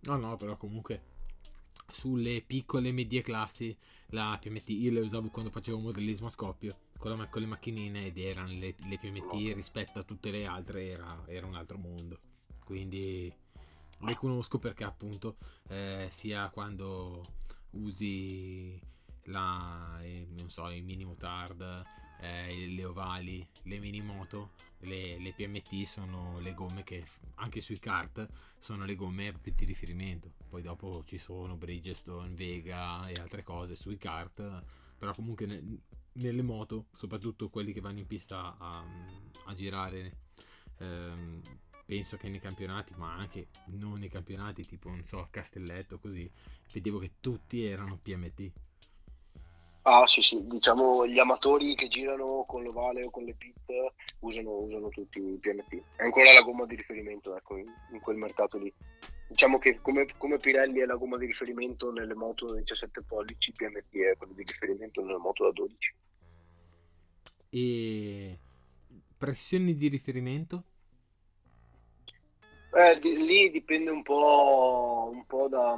No 0.00 0.16
no 0.16 0.36
però 0.36 0.56
comunque 0.56 1.14
sulle 1.88 2.42
piccole 2.44 2.88
e 2.88 2.92
medie 2.92 3.22
classi 3.22 3.76
la 4.10 4.38
PMT 4.40 4.70
io 4.70 4.92
le 4.92 5.00
usavo 5.00 5.28
quando 5.30 5.50
facevo 5.50 5.78
modellismo 5.78 6.26
a 6.26 6.30
scoppio 6.30 6.76
con, 6.96 7.16
la, 7.16 7.26
con 7.28 7.40
le 7.40 7.48
macchinine 7.48 8.06
ed 8.06 8.18
erano 8.18 8.48
le, 8.48 8.74
le 8.76 8.98
PMT 8.98 9.32
no. 9.32 9.54
rispetto 9.54 9.98
a 9.98 10.02
tutte 10.02 10.30
le 10.30 10.46
altre 10.46 10.86
era, 10.88 11.22
era 11.26 11.46
un 11.46 11.54
altro 11.54 11.78
mondo. 11.78 12.18
Quindi 12.64 13.32
le 14.00 14.14
conosco 14.14 14.58
perché 14.58 14.84
appunto 14.84 15.36
eh, 15.68 16.08
sia 16.10 16.48
quando 16.50 17.24
usi 17.70 18.78
la, 19.24 19.98
eh, 20.02 20.26
non 20.36 20.50
so, 20.50 20.68
i 20.70 20.82
mini 20.82 21.04
motard, 21.04 21.84
eh, 22.20 22.66
le 22.68 22.84
ovali, 22.84 23.46
le 23.62 23.78
mini 23.78 24.00
moto, 24.00 24.52
le, 24.80 25.18
le, 25.18 25.32
PMT 25.32 25.82
sono 25.84 26.38
le 26.40 26.54
gomme 26.54 26.82
che 26.82 27.04
anche 27.36 27.60
sui 27.60 27.78
kart 27.78 28.26
sono 28.58 28.84
le 28.84 28.94
gomme 28.94 29.32
di 29.42 29.64
riferimento. 29.64 30.32
Poi 30.48 30.62
dopo 30.62 31.02
ci 31.06 31.18
sono 31.18 31.56
Bridgestone, 31.56 32.34
Vega 32.34 33.06
e 33.08 33.14
altre 33.14 33.42
cose 33.42 33.74
sui 33.74 33.96
kart, 33.96 34.62
però 34.96 35.12
comunque 35.14 35.46
ne, 35.46 35.62
nelle 36.12 36.42
moto, 36.42 36.86
soprattutto 36.94 37.48
quelli 37.48 37.72
che 37.72 37.80
vanno 37.80 37.98
in 37.98 38.06
pista 38.06 38.56
a, 38.58 38.84
a 39.46 39.54
girare. 39.54 40.24
Ehm, 40.78 41.40
penso 41.86 42.16
che 42.16 42.28
nei 42.28 42.40
campionati, 42.40 42.92
ma 42.96 43.14
anche 43.14 43.46
non 43.66 44.00
nei 44.00 44.08
campionati, 44.08 44.66
tipo 44.66 44.88
non 44.88 45.04
so, 45.04 45.20
a 45.20 45.28
Castelletto, 45.30 45.98
così, 45.98 46.28
vedevo 46.72 46.98
che 46.98 47.12
tutti 47.20 47.64
erano 47.64 47.98
PMT. 48.02 48.52
Ah 49.88 50.04
sì 50.08 50.20
sì, 50.20 50.44
diciamo 50.48 51.06
gli 51.06 51.20
amatori 51.20 51.76
che 51.76 51.86
girano 51.86 52.44
con 52.44 52.64
l'ovale 52.64 53.04
o 53.04 53.10
con 53.10 53.22
le 53.22 53.34
pit 53.34 53.70
usano, 54.18 54.56
usano 54.56 54.88
tutti 54.88 55.20
i 55.20 55.38
PMT. 55.38 55.82
È 55.94 56.02
ancora 56.02 56.32
la 56.32 56.42
gomma 56.42 56.66
di 56.66 56.74
riferimento 56.74 57.36
ecco, 57.36 57.56
in, 57.56 57.72
in 57.92 58.00
quel 58.00 58.16
mercato 58.16 58.58
lì. 58.58 58.72
Diciamo 59.28 59.58
che 59.58 59.78
come, 59.80 60.06
come, 60.16 60.38
Pirelli 60.38 60.80
è 60.80 60.86
la 60.86 60.96
gomma 60.96 61.16
di 61.16 61.26
riferimento 61.26 61.92
nelle 61.92 62.14
moto 62.14 62.46
da 62.46 62.58
17 62.58 63.02
pollici, 63.02 63.52
PMT 63.52 63.96
è 63.98 64.16
quello 64.16 64.32
di 64.32 64.42
riferimento 64.42 65.04
nelle 65.04 65.18
moto 65.18 65.44
da 65.44 65.52
12. 65.52 65.94
E 67.50 68.38
pressioni 69.16 69.76
di 69.76 69.86
riferimento? 69.86 70.64
Eh, 72.76 72.98
di, 73.00 73.16
lì 73.24 73.50
dipende 73.50 73.88
un 73.88 74.02
po', 74.02 75.08
un 75.10 75.24
po 75.24 75.48
da, 75.48 75.74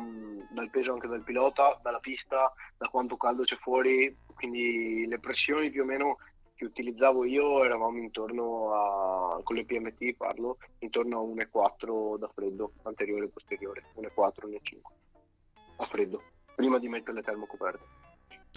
dal 0.51 0.69
peso 0.69 0.93
anche 0.93 1.07
del 1.07 1.23
pilota, 1.23 1.79
dalla 1.81 2.01
pista, 2.01 2.53
da 2.77 2.89
quanto 2.89 3.17
caldo 3.17 3.45
c'è 3.45 3.55
fuori, 3.55 4.17
quindi 4.35 5.07
le 5.07 5.21
pressioni 5.21 5.71
più 5.71 5.83
o 5.83 5.85
meno 5.85 6.17
che 6.57 6.65
utilizzavo 6.65 7.25
io 7.25 7.63
eravamo 7.63 7.99
intorno 7.99 8.75
a, 8.75 9.41
con 9.45 9.55
le 9.55 9.65
PMT 9.65 10.17
parlo, 10.17 10.59
intorno 10.81 11.21
a 11.21 11.23
1,4 11.23 12.19
da 12.19 12.29
freddo, 12.35 12.73
anteriore 12.83 13.27
e 13.27 13.31
posteriore, 13.31 13.85
1,4, 13.95 14.49
1,5 14.49 14.79
a 15.77 15.85
freddo, 15.85 16.23
prima 16.57 16.81
di 16.81 16.89
mettere 16.89 17.13
le 17.13 17.23
termocoperte. 17.23 17.85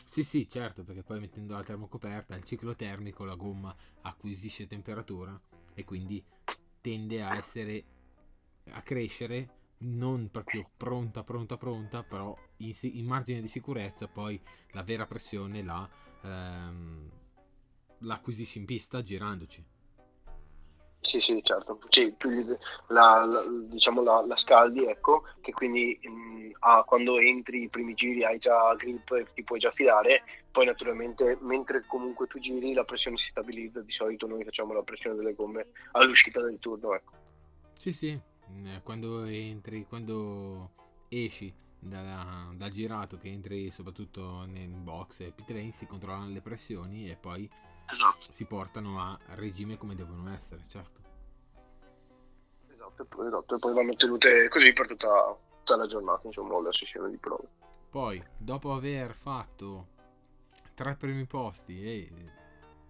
Sì, 0.03 0.23
sì, 0.23 0.49
certo, 0.49 0.83
perché 0.83 1.03
poi 1.03 1.19
mettendo 1.19 1.53
la 1.53 1.63
termocoperta, 1.63 2.35
il 2.35 2.43
ciclo 2.43 2.75
termico, 2.75 3.23
la 3.23 3.35
gomma 3.35 3.73
acquisisce 4.01 4.65
temperatura 4.65 5.39
e 5.75 5.83
quindi 5.83 6.23
tende 6.81 7.21
a 7.21 7.35
essere 7.35 7.99
a 8.69 8.81
crescere 8.81 9.59
non 9.83 10.29
proprio 10.29 10.69
pronta, 10.77 11.23
pronta, 11.23 11.57
pronta, 11.57 12.03
però 12.03 12.35
in, 12.57 12.71
in 12.81 13.05
margine 13.05 13.41
di 13.41 13.47
sicurezza 13.47 14.07
poi 14.07 14.39
la 14.71 14.83
vera 14.83 15.05
pressione 15.05 15.63
la, 15.63 15.89
ehm, 16.23 17.09
la 17.99 18.13
acquisisci 18.15 18.59
in 18.59 18.65
pista 18.65 19.01
girandoci. 19.03 19.63
Sì, 21.01 21.19
sì, 21.19 21.41
certo. 21.43 21.79
Sì, 21.89 22.15
la, 22.89 23.25
la, 23.25 23.43
diciamo 23.67 24.03
la, 24.03 24.23
la, 24.23 24.37
scaldi, 24.37 24.85
ecco, 24.85 25.23
che 25.41 25.51
quindi 25.51 25.99
mh, 25.99 26.51
ah, 26.59 26.83
quando 26.83 27.17
entri 27.17 27.63
i 27.63 27.69
primi 27.69 27.95
giri 27.95 28.23
hai 28.23 28.37
già 28.37 28.75
grip 28.75 29.11
e 29.13 29.25
ti 29.33 29.43
puoi 29.43 29.57
già 29.57 29.71
fidare, 29.71 30.21
poi 30.51 30.67
naturalmente 30.67 31.39
mentre 31.41 31.85
comunque 31.87 32.27
tu 32.27 32.39
giri 32.39 32.73
la 32.73 32.83
pressione 32.83 33.17
si 33.17 33.29
stabilizza, 33.29 33.81
di 33.81 33.91
solito 33.91 34.27
noi 34.27 34.43
facciamo 34.43 34.73
la 34.73 34.83
pressione 34.83 35.15
delle 35.15 35.33
gomme 35.33 35.69
all'uscita 35.93 36.39
del 36.39 36.59
turno, 36.59 36.93
ecco. 36.93 37.13
Sì, 37.79 37.93
sì, 37.93 38.21
quando 38.83 39.23
entri, 39.25 39.85
quando 39.85 40.71
esci 41.09 41.53
dalla, 41.79 42.51
dal 42.53 42.69
girato, 42.69 43.17
che 43.17 43.29
entri 43.29 43.71
soprattutto 43.71 44.45
nel 44.45 44.69
box 44.69 45.21
e 45.21 45.33
lane, 45.47 45.71
si 45.71 45.87
controllano 45.87 46.29
le 46.29 46.41
pressioni 46.41 47.09
e 47.09 47.15
poi 47.15 47.49
esatto. 47.85 48.31
si 48.31 48.45
portano 48.45 48.99
a 48.99 49.17
regime 49.35 49.77
come 49.77 49.95
devono 49.95 50.31
essere, 50.31 50.61
certo. 50.67 50.99
Esatto, 52.71 53.03
esatto. 53.25 53.55
e 53.55 53.59
poi 53.59 53.73
vanno 53.73 53.95
tenute 53.95 54.47
così 54.49 54.71
per 54.73 54.87
tutta, 54.87 55.37
tutta 55.59 55.75
la 55.75 55.87
giornata, 55.87 56.27
insomma, 56.27 56.61
la 56.61 56.71
sessione 56.71 57.09
di 57.09 57.17
prove. 57.17 57.47
Poi, 57.89 58.23
dopo 58.37 58.73
aver 58.73 59.13
fatto 59.13 59.87
tre 60.73 60.95
primi 60.95 61.25
posti 61.25 61.83
e 61.83 62.11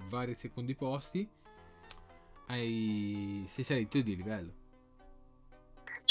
vari 0.09 0.35
secondi 0.35 0.75
posti, 0.75 1.27
hai... 2.47 3.43
sei 3.47 3.63
salito 3.63 3.99
di 4.01 4.15
livello. 4.15 4.59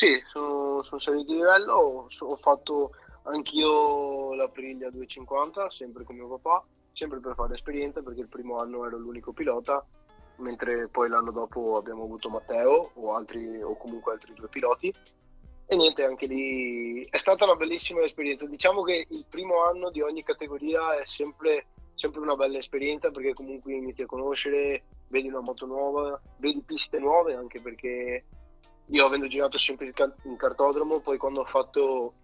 Sì, 0.00 0.18
sono, 0.28 0.82
sono 0.82 0.98
salito 0.98 1.30
di 1.30 1.34
livello, 1.34 2.08
ho, 2.20 2.36
fatto 2.36 2.92
anch'io 3.24 4.32
la 4.32 4.48
Priglia 4.48 4.88
250, 4.88 5.68
sempre 5.68 6.04
con 6.04 6.16
mio 6.16 6.26
papà 6.26 6.64
sempre 6.94 7.20
per 7.20 7.34
fare 7.34 7.52
esperienza 7.52 8.00
perché 8.00 8.22
il 8.22 8.28
primo 8.28 8.56
anno 8.56 8.86
ero 8.86 8.96
l'unico 8.96 9.34
pilota, 9.34 9.84
mentre 10.36 10.88
poi 10.88 11.10
l'anno 11.10 11.32
dopo 11.32 11.76
abbiamo 11.76 12.04
avuto 12.04 12.30
Matteo 12.30 12.92
o, 12.94 13.14
altri, 13.14 13.60
o 13.60 13.76
comunque 13.76 14.12
altri 14.12 14.32
due 14.32 14.48
piloti. 14.48 14.90
E 15.66 15.76
niente, 15.76 16.02
anche 16.02 16.24
lì 16.24 17.04
è 17.10 17.18
stata 17.18 17.44
una 17.44 17.56
bellissima 17.56 18.00
esperienza. 18.00 18.46
Diciamo 18.46 18.80
che 18.80 19.04
il 19.06 19.26
primo 19.28 19.64
anno 19.64 19.90
di 19.90 20.00
ogni 20.00 20.22
categoria 20.22 20.98
è 20.98 21.02
sempre, 21.04 21.66
sempre 21.94 22.22
una 22.22 22.36
bella 22.36 22.56
esperienza 22.56 23.10
perché 23.10 23.34
comunque 23.34 23.74
inizi 23.74 24.00
a 24.00 24.06
conoscere, 24.06 24.82
vedi 25.08 25.28
una 25.28 25.40
moto 25.40 25.66
nuova, 25.66 26.18
vedi 26.38 26.62
piste 26.62 26.98
nuove 26.98 27.34
anche 27.34 27.60
perché 27.60 28.24
io 28.90 29.07
avendo 29.07 29.29
girato 29.29 29.57
sempre 29.57 29.92
in 30.24 30.37
cartodromo, 30.37 31.00
poi 31.00 31.16
quando 31.16 31.40
ho 31.40 31.44
fatto 31.44 32.14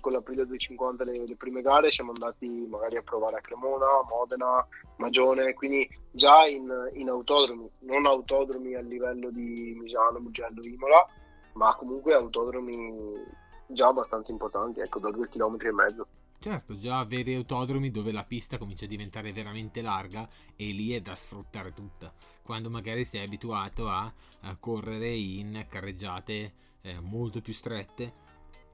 con 0.00 0.12
l'Aprilia 0.12 0.44
250 0.44 1.04
le, 1.04 1.26
le, 1.26 1.36
prime 1.36 1.62
gare 1.62 1.90
siamo 1.92 2.12
andati 2.12 2.48
magari 2.68 2.96
a 2.96 3.02
provare 3.02 3.36
a 3.36 3.40
Cremona, 3.40 3.86
Modena, 4.08 4.66
Magione, 4.96 5.54
quindi 5.54 5.88
già 6.10 6.46
in, 6.46 6.68
in 6.94 7.08
autodromi, 7.08 7.70
non 7.80 8.06
autodromi 8.06 8.74
a 8.74 8.80
livello 8.80 9.30
di 9.30 9.76
Misano, 9.80 10.18
Mugello, 10.18 10.64
Imola, 10.64 11.06
ma 11.54 11.74
comunque 11.76 12.14
autodromi 12.14 13.36
già 13.68 13.88
abbastanza 13.88 14.32
importanti, 14.32 14.80
ecco, 14.80 14.98
da 14.98 15.10
due 15.10 15.28
chilometri 15.28 15.68
e 15.68 15.72
mezzo. 15.72 16.06
Certo, 16.40 16.78
già 16.78 17.04
veri 17.04 17.34
autodromi 17.34 17.90
dove 17.90 18.12
la 18.12 18.22
pista 18.22 18.58
comincia 18.58 18.84
a 18.84 18.88
diventare 18.88 19.32
veramente 19.32 19.82
larga 19.82 20.28
e 20.54 20.66
lì 20.70 20.92
è 20.92 21.00
da 21.00 21.16
sfruttare 21.16 21.72
tutta, 21.72 22.12
quando 22.48 22.70
magari 22.70 23.04
sei 23.04 23.22
abituato 23.22 23.90
a, 23.90 24.10
a 24.40 24.56
correre 24.56 25.10
in 25.10 25.66
carreggiate 25.68 26.52
eh, 26.80 26.98
molto 26.98 27.42
più 27.42 27.52
strette 27.52 28.14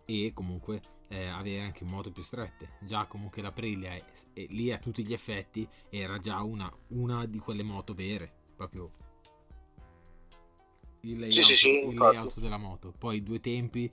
e 0.05 0.31
comunque 0.33 0.81
eh, 1.09 1.27
avere 1.27 1.63
anche 1.63 1.83
moto 1.83 2.13
più 2.13 2.23
strette. 2.23 2.77
Già 2.83 3.07
comunque 3.07 3.43
la 3.43 3.49
Aprilia 3.49 3.95
è, 3.95 4.05
è, 4.33 4.47
lì 4.51 4.71
a 4.71 4.79
tutti 4.79 5.05
gli 5.05 5.13
effetti 5.13 5.69
era 5.91 6.19
già 6.19 6.41
una, 6.43 6.73
una 6.91 7.27
di 7.27 7.41
quelle 7.41 7.65
moto 7.65 7.95
vere, 7.95 8.33
proprio 8.55 8.93
il 11.01 11.19
layout, 11.19 11.45
sì, 11.45 11.57
sì, 11.57 11.57
sì, 11.57 11.89
il 11.89 11.97
layout 11.97 12.39
della 12.39 12.59
moto. 12.59 12.95
Poi 12.97 13.25
due 13.25 13.41
tempi, 13.41 13.91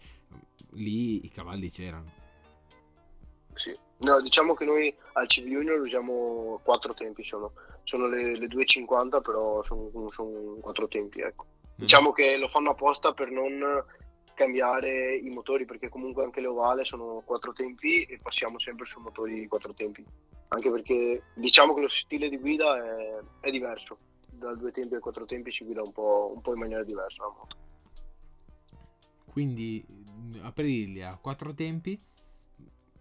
lì 0.74 1.26
i 1.26 1.30
cavalli 1.32 1.72
c'erano. 1.72 2.12
Sì. 3.56 3.76
No, 3.98 4.22
diciamo 4.22 4.54
che 4.54 4.65
noi 4.65 4.96
al 5.13 5.26
CV 5.26 5.48
Junior 5.48 5.80
usiamo 5.80 6.60
quattro 6.63 6.94
tempi, 6.94 7.24
sono, 7.24 7.54
sono 7.92 8.08
le, 8.08 8.38
le 8.38 8.48
2.50, 8.48 9.22
però 9.22 9.62
sono, 9.66 9.90
sono 10.12 10.56
quattro 10.62 10.88
tempi, 10.88 11.20
ecco. 11.20 11.46
Mm. 11.46 11.76
Diciamo 11.76 12.14
che 12.14 12.38
lo 12.38 12.48
fanno 12.48 12.70
apposta 12.70 13.14
per 13.14 13.30
non 13.30 13.84
cambiare 14.34 15.18
i 15.18 15.30
motori, 15.30 15.66
perché 15.66 15.90
comunque 15.90 16.24
anche 16.24 16.40
le 16.40 16.48
ovale 16.48 16.86
sono 16.86 17.22
quattro 17.26 17.52
tempi 17.52 18.04
e 18.04 18.18
passiamo 18.22 18.60
sempre 18.60 18.86
su 18.86 19.02
motori 19.02 19.46
quattro 19.48 19.74
tempi. 19.74 20.06
Anche 20.48 20.72
perché 20.72 21.24
diciamo 21.36 21.74
che 21.74 21.82
lo 21.82 21.90
stile 21.90 22.30
di 22.30 22.38
guida 22.38 22.78
è, 22.78 23.20
è 23.42 23.52
diverso. 23.52 23.98
Dal 24.30 24.58
due 24.58 24.72
tempi 24.72 24.96
ai 24.96 25.02
quattro 25.02 25.26
tempi 25.26 25.52
si 25.52 25.66
guida 25.66 25.82
un 25.82 25.92
po', 25.92 26.32
un 26.34 26.42
po 26.42 26.54
in 26.54 26.60
maniera 26.60 26.84
diversa 26.84 27.24
la 27.24 27.34
moto. 27.38 27.58
Quindi 29.30 29.86
Aprilia, 30.42 31.18
quattro 31.22 31.54
tempi 31.54 32.00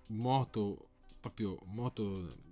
moto, 0.06 0.88
proprio 1.20 1.58
moto 1.66 2.49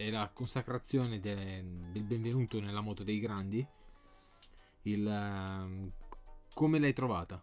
è 0.00 0.08
la 0.08 0.30
consacrazione 0.32 1.20
de, 1.20 1.62
del 1.92 2.02
benvenuto 2.04 2.58
nella 2.58 2.80
moto 2.80 3.04
dei 3.04 3.20
grandi. 3.20 3.64
Il, 4.84 5.06
ehm, 5.06 5.90
come 6.54 6.78
l'hai 6.78 6.94
trovata? 6.94 7.42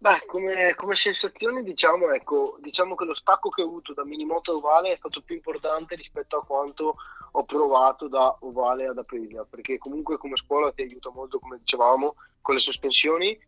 Beh, 0.00 0.26
come, 0.26 0.74
come 0.74 0.94
sensazione 0.94 1.62
diciamo, 1.62 2.10
ecco, 2.10 2.58
diciamo 2.60 2.94
che 2.94 3.06
lo 3.06 3.14
stacco 3.14 3.48
che 3.48 3.62
ho 3.62 3.66
avuto 3.66 3.94
da 3.94 4.04
minimoto 4.04 4.56
ovale 4.58 4.92
è 4.92 4.96
stato 4.96 5.22
più 5.22 5.34
importante 5.34 5.94
rispetto 5.94 6.36
a 6.36 6.44
quanto 6.44 6.96
ho 7.32 7.44
provato 7.44 8.06
da 8.06 8.36
ovale 8.40 8.86
ad 8.86 8.98
Aprilia, 8.98 9.44
perché 9.44 9.78
comunque 9.78 10.18
come 10.18 10.36
scuola 10.36 10.70
ti 10.72 10.82
aiuta 10.82 11.10
molto, 11.10 11.38
come 11.38 11.58
dicevamo, 11.58 12.14
con 12.42 12.54
le 12.54 12.60
sospensioni, 12.60 13.38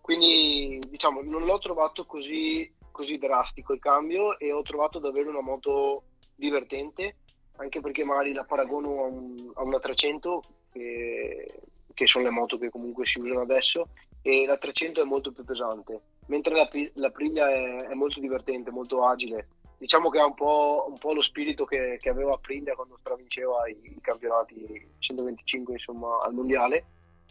quindi 0.00 0.80
diciamo 0.88 1.20
non 1.22 1.44
l'ho 1.44 1.58
trovato 1.58 2.06
così 2.06 2.72
così 2.94 3.18
drastico 3.18 3.72
il 3.72 3.80
cambio 3.80 4.38
e 4.38 4.52
ho 4.52 4.62
trovato 4.62 5.00
davvero 5.00 5.28
una 5.28 5.40
moto 5.40 6.04
divertente, 6.34 7.16
anche 7.56 7.80
perché 7.80 8.04
magari 8.04 8.32
la 8.32 8.44
paragono 8.44 9.04
a, 9.04 9.06
un, 9.06 9.52
a 9.54 9.62
una 9.62 9.78
300, 9.78 10.42
che, 10.72 11.60
che, 11.92 12.06
sono 12.06 12.24
le 12.24 12.30
moto 12.30 12.58
che 12.58 12.70
comunque 12.70 13.06
si 13.06 13.20
usano 13.20 13.40
adesso, 13.40 13.88
e 14.22 14.44
la 14.46 14.56
300 14.56 15.00
è 15.00 15.04
molto 15.04 15.32
più 15.32 15.44
pesante, 15.44 16.00
mentre 16.26 16.54
la, 16.54 16.68
la 16.94 17.10
Priglia 17.10 17.50
è, 17.50 17.88
è, 17.88 17.94
molto 17.94 18.20
divertente, 18.20 18.70
molto 18.70 19.04
agile. 19.04 19.48
Diciamo 19.78 20.08
che 20.08 20.18
ha 20.18 20.24
un 20.24 20.34
po', 20.34 20.86
un 20.88 20.96
po 20.98 21.12
lo 21.12 21.20
spirito 21.20 21.64
che, 21.64 21.98
che 22.00 22.08
aveva 22.08 22.38
Priglia 22.38 22.74
quando 22.74 22.96
stravinceva 22.98 23.68
i, 23.68 23.76
i 23.96 24.00
campionati 24.00 24.88
125 24.98 25.74
insomma, 25.74 26.20
al 26.22 26.32
mondiale. 26.32 26.86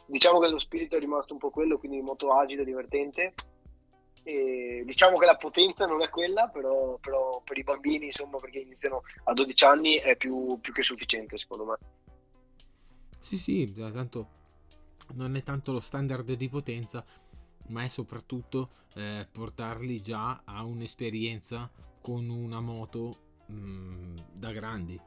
Diciamo 0.05 0.39
che 0.39 0.49
lo 0.49 0.59
spirito 0.59 0.95
è 0.95 0.99
rimasto 0.99 1.33
un 1.33 1.39
po' 1.39 1.49
quello, 1.49 1.79
quindi 1.79 2.01
molto 2.01 2.31
agile, 2.33 2.63
divertente 2.63 3.33
e 4.23 4.83
diciamo 4.85 5.17
che 5.17 5.25
la 5.25 5.35
potenza 5.35 5.85
non 5.85 6.01
è 6.01 6.09
quella, 6.09 6.47
però, 6.47 6.97
però, 6.99 7.41
per 7.43 7.57
i 7.57 7.63
bambini, 7.63 8.07
insomma, 8.07 8.37
perché 8.37 8.59
iniziano 8.59 9.03
a 9.25 9.33
12 9.33 9.65
anni, 9.65 9.95
è 9.95 10.15
più, 10.15 10.57
più 10.61 10.73
che 10.73 10.83
sufficiente, 10.83 11.37
secondo 11.37 11.65
me. 11.65 11.77
Sì, 13.19 13.37
sì, 13.37 13.71
tanto 13.73 14.41
non 15.15 15.35
è 15.35 15.43
tanto 15.43 15.71
lo 15.71 15.79
standard 15.79 16.31
di 16.33 16.49
potenza, 16.49 17.05
ma 17.67 17.83
è 17.83 17.87
soprattutto 17.87 18.69
eh, 18.95 19.27
portarli 19.31 20.01
già 20.01 20.41
a 20.43 20.63
un'esperienza 20.63 21.69
con 22.01 22.29
una 22.29 22.59
moto 22.59 23.17
mh, 23.47 23.55
mm, 23.55 24.15
da 24.33 24.51
grandi. 24.51 24.99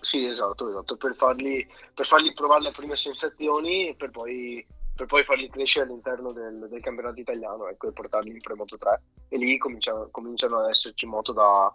Sì, 0.00 0.24
esatto, 0.24 0.68
esatto, 0.68 0.96
per 0.96 1.14
fargli, 1.16 1.66
per 1.94 2.06
fargli 2.06 2.32
provare 2.32 2.62
le 2.62 2.70
prime 2.70 2.96
sensazioni 2.96 3.88
e 3.88 3.94
per 3.96 4.10
poi 4.10 4.64
per 4.96 5.06
poi 5.06 5.22
farli 5.24 5.50
crescere 5.50 5.84
all'interno 5.84 6.32
del, 6.32 6.68
del 6.70 6.80
campionato 6.80 7.20
italiano 7.20 7.68
ecco, 7.68 7.88
e 7.88 7.92
portarli 7.92 8.30
in 8.30 8.40
Premoto 8.40 8.78
3 8.78 9.02
e 9.28 9.36
lì 9.36 9.58
cominciano, 9.58 10.08
cominciano 10.10 10.58
ad 10.58 10.70
esserci 10.70 11.04
moto 11.04 11.32
da 11.32 11.72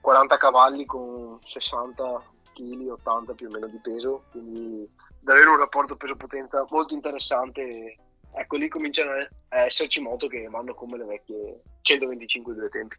40 0.00 0.36
cavalli 0.38 0.86
con 0.86 1.38
60 1.44 2.22
kg, 2.54 2.88
80 2.88 3.34
più 3.34 3.48
o 3.48 3.50
meno 3.50 3.68
di 3.68 3.78
peso, 3.78 4.24
quindi 4.30 4.90
davvero 5.20 5.52
un 5.52 5.58
rapporto 5.58 5.96
peso-potenza 5.96 6.64
molto 6.70 6.94
interessante. 6.94 7.98
Ecco, 8.34 8.56
lì 8.56 8.68
cominciano 8.68 9.10
a 9.10 9.60
esserci 9.60 10.00
moto 10.00 10.26
che 10.26 10.48
vanno 10.48 10.74
come 10.74 10.96
le 10.96 11.04
vecchie 11.04 11.62
125 11.82 12.54
due 12.54 12.68
tempi. 12.70 12.96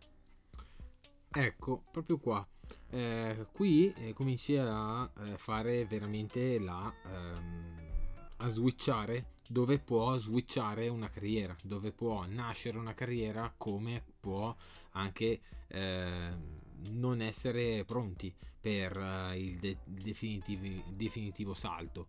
Ecco, 1.31 1.83
proprio 1.91 2.19
qua. 2.19 2.47
Eh, 2.91 3.47
qui 3.51 3.91
eh, 3.97 4.13
cominci 4.13 4.55
a 4.55 5.09
eh, 5.25 5.37
fare 5.37 5.85
veramente 5.85 6.59
la... 6.59 6.93
Ehm, 7.07 7.83
a 8.37 8.49
switchare 8.49 9.25
dove 9.47 9.79
può 9.79 10.17
switchare 10.17 10.87
una 10.87 11.09
carriera, 11.09 11.55
dove 11.63 11.91
può 11.91 12.25
nascere 12.25 12.77
una 12.77 12.93
carriera 12.93 13.53
come 13.55 14.03
può 14.19 14.55
anche 14.91 15.41
eh, 15.67 16.31
non 16.89 17.21
essere 17.21 17.83
pronti 17.85 18.33
per 18.59 18.97
uh, 18.97 19.35
il, 19.35 19.57
de- 19.57 19.77
definitivo 19.85 21.53
salto. 21.53 22.07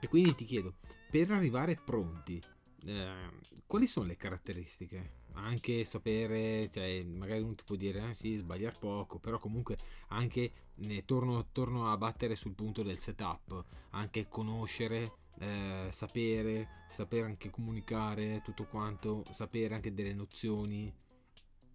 E 0.00 0.08
quindi 0.08 0.34
ti 0.34 0.44
chiedo, 0.44 0.74
per 1.10 1.30
arrivare 1.30 1.76
pronti, 1.76 2.40
eh, 2.84 3.30
quali 3.66 3.86
sono 3.86 4.06
le 4.06 4.16
caratteristiche? 4.16 5.16
Anche 5.34 5.84
sapere, 5.84 6.68
cioè, 6.72 7.02
magari 7.04 7.42
uno 7.42 7.54
ti 7.54 7.62
può 7.64 7.76
dire, 7.76 8.10
eh, 8.10 8.14
sì, 8.14 8.36
sbagliare 8.36 8.76
poco, 8.78 9.18
però 9.18 9.38
comunque 9.38 9.78
anche 10.08 10.52
ne 10.76 11.04
torno, 11.04 11.46
torno 11.52 11.90
a 11.90 11.96
battere 11.96 12.34
sul 12.34 12.54
punto 12.54 12.82
del 12.82 12.98
setup, 12.98 13.64
anche 13.90 14.28
conoscere, 14.28 15.12
eh, 15.38 15.88
sapere, 15.90 16.84
sapere 16.88 17.26
anche 17.26 17.50
comunicare 17.50 18.42
tutto 18.42 18.64
quanto, 18.64 19.24
sapere 19.30 19.74
anche 19.74 19.94
delle 19.94 20.14
nozioni. 20.14 20.92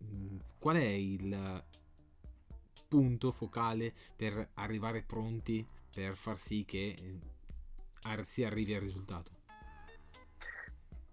Mm, 0.03 0.37
qual 0.59 0.75
è 0.77 0.85
il 0.85 1.63
punto 2.87 3.31
focale 3.31 3.93
per 4.15 4.49
arrivare 4.55 5.03
pronti 5.03 5.65
per 5.93 6.15
far 6.15 6.39
sì 6.39 6.65
che 6.65 6.95
eh, 8.03 8.23
si 8.23 8.43
arrivi 8.43 8.73
al 8.73 8.81
risultato? 8.81 9.31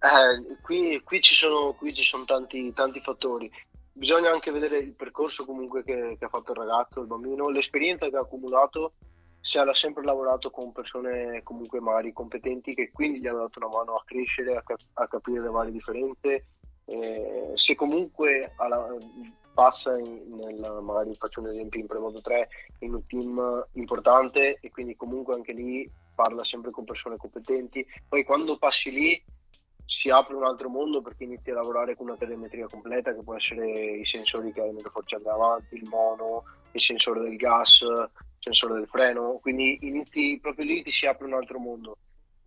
Eh, 0.03 0.57
qui, 0.63 1.01
qui, 1.05 1.21
ci 1.21 1.35
sono, 1.35 1.75
qui 1.75 1.95
ci 1.95 2.05
sono 2.05 2.25
tanti, 2.25 2.73
tanti 2.73 3.01
fattori. 3.01 3.51
Bisogna 3.93 4.31
anche 4.31 4.51
vedere 4.51 4.79
il 4.79 4.93
percorso 4.93 5.45
comunque 5.45 5.85
che, 5.85 6.17
che, 6.19 6.25
ha 6.25 6.29
fatto 6.29 6.53
il 6.53 6.59
ragazzo, 6.59 7.01
il 7.01 7.07
bambino, 7.07 7.51
l'esperienza 7.51 8.09
che 8.09 8.17
ha 8.17 8.21
accumulato, 8.21 8.95
se 9.41 9.59
ha 9.59 9.75
sempre 9.75 10.05
lavorato 10.05 10.51
con 10.51 10.73
persone 10.73 11.43
comunque 11.43 11.81
magari 11.81 12.13
competenti 12.13 12.75
che 12.75 12.91
quindi 12.93 13.21
gli 13.21 13.27
hanno 13.27 13.41
dato 13.41 13.59
una 13.59 13.69
mano 13.69 13.95
a 13.95 14.03
crescere, 14.05 14.57
a, 14.57 14.63
cap- 14.63 14.81
a 14.95 15.09
capire 15.09 15.41
le 15.41 15.49
varie 15.49 15.73
differenze. 15.73 16.47
Eh, 16.85 17.53
se 17.55 17.75
comunque 17.75 18.53
alla, 18.57 18.87
passa 19.55 19.99
in, 19.99 20.23
nel, 20.29 20.81
magari 20.83 21.15
faccio 21.15 21.41
un 21.41 21.49
esempio 21.49 21.81
in 21.81 21.87
Premoto 21.87 22.21
3 22.21 22.49
in 22.81 22.95
un 22.95 23.07
team 23.07 23.67
importante 23.73 24.59
e 24.61 24.71
quindi 24.71 24.97
comunque 24.97 25.35
anche 25.35 25.53
lì 25.53 25.89
parla 26.15 26.45
sempre 26.45 26.71
con 26.71 26.85
persone 26.85 27.17
competenti 27.17 27.87
poi 28.09 28.25
quando 28.25 28.59
passi 28.59 28.91
lì 28.91 29.23
si 29.91 30.09
apre 30.09 30.37
un 30.37 30.45
altro 30.45 30.69
mondo 30.69 31.03
perché 31.03 31.25
inizi 31.25 31.51
a 31.51 31.55
lavorare 31.55 31.97
con 31.97 32.07
una 32.07 32.17
telemetria 32.17 32.69
completa 32.69 33.13
che 33.13 33.23
può 33.23 33.35
essere 33.35 33.97
i 33.97 34.07
sensori 34.07 34.53
che 34.53 34.61
hai 34.61 34.73
nelle 34.73 34.89
forze 34.89 35.17
avanti, 35.17 35.75
il 35.75 35.89
mono, 35.89 36.45
il 36.73 36.81
sensore 36.81 37.21
del 37.21 37.37
gas, 37.37 37.85
sensore 38.41 38.75
del 38.75 38.89
freno, 38.89 39.39
quindi 39.41 39.79
inizi 39.83 40.39
proprio 40.41 40.65
lì 40.65 40.83
ti 40.83 40.91
si 40.91 41.07
apre 41.07 41.27
un 41.27 41.35
altro 41.35 41.59
mondo 41.59 41.99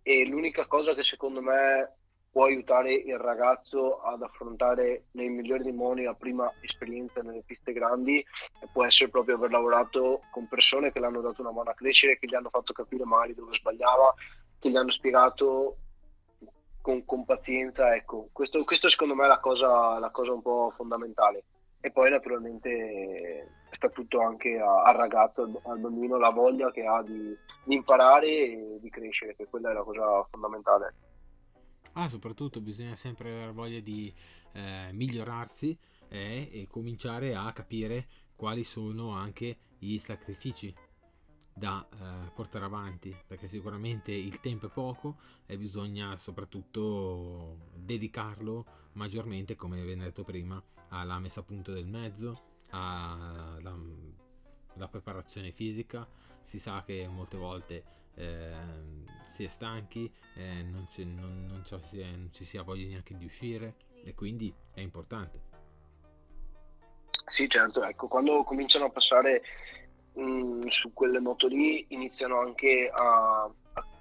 e 0.02 0.26
l'unica 0.26 0.66
cosa 0.66 0.92
che 0.92 1.02
secondo 1.02 1.40
me 1.40 1.96
può 2.30 2.44
aiutare 2.46 2.92
il 2.92 3.16
ragazzo 3.16 4.02
ad 4.02 4.20
affrontare 4.20 5.04
nei 5.12 5.28
migliori 5.28 5.62
dei 5.62 5.72
modi 5.72 6.02
la 6.02 6.14
prima 6.14 6.52
esperienza 6.60 7.22
nelle 7.22 7.44
piste 7.46 7.72
grandi 7.72 8.24
può 8.72 8.84
essere 8.84 9.08
proprio 9.08 9.36
aver 9.36 9.52
lavorato 9.52 10.22
con 10.32 10.48
persone 10.48 10.90
che 10.90 10.98
l'hanno 10.98 11.20
dato 11.20 11.42
una 11.42 11.52
mano 11.52 11.70
a 11.70 11.74
crescere, 11.74 12.18
che 12.18 12.26
gli 12.26 12.34
hanno 12.34 12.50
fatto 12.50 12.72
capire 12.72 13.04
magari 13.04 13.34
dove 13.34 13.54
sbagliava, 13.54 14.12
che 14.58 14.68
gli 14.68 14.76
hanno 14.76 14.90
spiegato 14.90 15.76
con, 16.80 17.04
con 17.04 17.24
pazienza, 17.24 17.94
ecco, 17.94 18.28
questo, 18.32 18.62
questo, 18.64 18.88
secondo 18.88 19.14
me 19.14 19.24
è 19.24 19.28
la 19.28 19.38
cosa, 19.38 19.98
la 19.98 20.10
cosa 20.10 20.32
un 20.32 20.42
po' 20.42 20.72
fondamentale. 20.76 21.44
E 21.80 21.92
poi 21.92 22.10
naturalmente 22.10 23.63
sta 23.74 23.88
tutto 23.88 24.20
anche 24.20 24.58
a, 24.58 24.82
al 24.82 24.94
ragazzo, 24.94 25.60
al 25.64 25.78
bambino, 25.78 26.16
la 26.16 26.30
voglia 26.30 26.70
che 26.70 26.86
ha 26.86 27.02
di, 27.02 27.36
di 27.64 27.74
imparare 27.74 28.26
e 28.26 28.78
di 28.80 28.88
crescere, 28.88 29.34
che 29.34 29.46
quella 29.48 29.70
è 29.70 29.74
la 29.74 29.82
cosa 29.82 30.24
fondamentale. 30.30 30.94
Ah, 31.92 32.08
soprattutto 32.08 32.60
bisogna 32.60 32.96
sempre 32.96 33.30
avere 33.30 33.52
voglia 33.52 33.80
di 33.80 34.12
eh, 34.52 34.88
migliorarsi 34.92 35.76
eh, 36.08 36.48
e 36.52 36.66
cominciare 36.68 37.34
a 37.34 37.52
capire 37.52 38.06
quali 38.34 38.64
sono 38.64 39.10
anche 39.12 39.58
gli 39.78 39.98
sacrifici 39.98 40.74
da 41.56 41.86
eh, 41.88 42.30
portare 42.34 42.64
avanti 42.64 43.14
perché 43.26 43.46
sicuramente 43.46 44.10
il 44.10 44.40
tempo 44.40 44.66
è 44.66 44.70
poco 44.70 45.18
e 45.46 45.56
bisogna 45.56 46.16
soprattutto 46.16 47.70
dedicarlo 47.74 48.66
maggiormente 48.94 49.54
come 49.54 49.80
abbiamo 49.80 50.02
detto 50.02 50.24
prima 50.24 50.60
alla 50.88 51.20
messa 51.20 51.40
a 51.40 51.44
punto 51.44 51.72
del 51.72 51.86
mezzo 51.86 52.46
alla, 52.74 53.76
alla 54.74 54.88
preparazione 54.88 55.52
fisica. 55.52 56.06
Si 56.42 56.58
sa 56.58 56.82
che 56.84 57.06
molte 57.08 57.36
volte 57.36 57.84
eh, 58.16 58.52
si 59.26 59.44
è 59.44 59.48
stanchi 59.48 60.12
eh, 60.34 60.62
non, 60.62 60.86
non, 60.96 61.14
non, 61.14 61.62
non 61.64 62.30
ci 62.32 62.44
si 62.44 62.56
ha 62.56 62.62
voglia 62.62 62.86
neanche 62.86 63.16
di 63.16 63.24
uscire 63.24 63.74
e 64.04 64.14
quindi 64.14 64.54
è 64.72 64.80
importante. 64.80 65.52
Sì 67.26 67.48
certo 67.48 67.82
ecco 67.82 68.06
quando 68.06 68.44
cominciano 68.44 68.84
a 68.84 68.90
passare 68.90 69.42
mh, 70.12 70.22
mm, 70.22 70.66
su 70.66 70.92
quelle 70.92 71.20
moto 71.20 71.48
lì 71.48 71.86
iniziano 71.88 72.38
anche 72.38 72.90
a, 72.92 73.50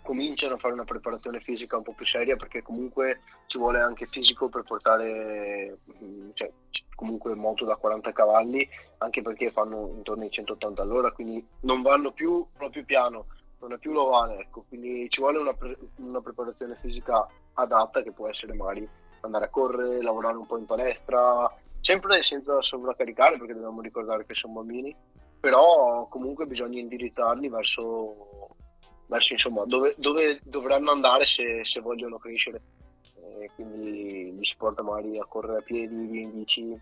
cominciano 0.03 0.55
a 0.55 0.57
fare 0.57 0.73
una 0.73 0.83
preparazione 0.83 1.39
fisica 1.39 1.77
un 1.77 1.83
po' 1.83 1.93
più 1.93 2.05
seria 2.05 2.35
perché 2.35 2.61
comunque 2.61 3.21
ci 3.47 3.57
vuole 3.57 3.79
anche 3.79 4.05
fisico 4.05 4.49
per 4.49 4.63
portare 4.63 5.77
mm, 6.03 6.29
cioè, 6.33 6.51
comunque 6.95 7.33
moto 7.33 7.65
da 7.65 7.75
40 7.75 8.11
cavalli 8.11 8.67
anche 8.99 9.21
perché 9.21 9.49
fanno 9.49 9.93
intorno 9.95 10.23
ai 10.23 10.31
180 10.31 10.81
all'ora 10.81 11.11
quindi 11.11 11.45
non 11.61 11.81
vanno 11.81 12.11
più 12.11 12.45
proprio 12.55 12.83
piano 12.83 13.25
non 13.59 13.73
è 13.73 13.77
più 13.77 13.91
l'ovale 13.91 14.39
ecco. 14.39 14.65
Quindi 14.67 15.09
ci 15.09 15.21
vuole 15.21 15.37
una, 15.37 15.53
pre- 15.53 15.77
una 15.97 16.21
preparazione 16.21 16.75
fisica 16.75 17.25
adatta 17.53 18.01
che 18.01 18.11
può 18.11 18.27
essere 18.27 18.53
magari 18.53 18.87
andare 19.21 19.45
a 19.45 19.49
correre 19.49 20.01
lavorare 20.01 20.35
un 20.35 20.45
po' 20.45 20.57
in 20.57 20.65
palestra 20.65 21.49
sempre 21.79 22.21
senza 22.23 22.61
sovraccaricare 22.61 23.37
perché 23.37 23.53
dobbiamo 23.53 23.81
ricordare 23.81 24.25
che 24.25 24.33
sono 24.33 24.53
bambini 24.53 24.95
però 25.39 26.07
comunque 26.07 26.45
bisogna 26.45 26.79
indirizzarli 26.79 27.49
verso, 27.49 28.55
verso 29.13 29.33
insomma, 29.33 29.63
dove, 29.65 29.93
dove, 29.97 30.39
dovranno 30.43 30.91
andare 30.91 31.25
se, 31.25 31.61
se 31.63 31.79
vogliono 31.79 32.17
crescere. 32.17 32.61
E 33.39 33.49
quindi 33.55 34.35
li 34.35 34.45
si 34.45 34.55
porta 34.57 34.81
magari 34.81 35.19
a 35.19 35.25
correre 35.25 35.59
a 35.59 35.61
piedi, 35.61 36.07
via 36.07 36.21
in 36.21 36.33
bici 36.33 36.79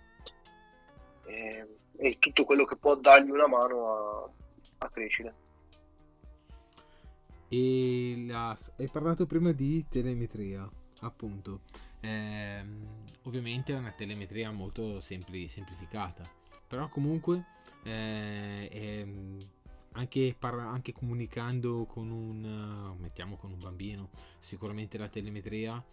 e, 1.25 1.67
e 1.97 2.15
tutto 2.19 2.45
quello 2.45 2.65
che 2.65 2.77
può 2.77 2.95
dargli 2.95 3.29
una 3.29 3.47
mano 3.47 3.91
a, 3.91 4.29
a 4.79 4.89
crescere. 4.89 5.33
E 7.49 8.23
la, 8.27 8.57
hai 8.77 8.89
parlato 8.89 9.25
prima 9.25 9.51
di 9.51 9.85
telemetria, 9.89 10.69
appunto. 11.01 11.61
Eh, 11.99 12.63
ovviamente 13.23 13.73
è 13.73 13.77
una 13.77 13.91
telemetria 13.91 14.51
molto 14.51 15.01
sempli, 15.01 15.47
semplificata, 15.49 16.23
però 16.65 16.87
comunque 16.87 17.45
eh, 17.83 18.69
ehm, 18.71 19.37
anche, 19.93 20.35
parla, 20.37 20.63
anche, 20.63 20.93
comunicando 20.93 21.85
con 21.85 22.09
un, 22.09 22.95
mettiamo 22.99 23.35
con 23.35 23.51
un 23.51 23.59
bambino, 23.59 24.09
sicuramente 24.39 24.97
la 24.97 25.09
telemetria 25.09 25.83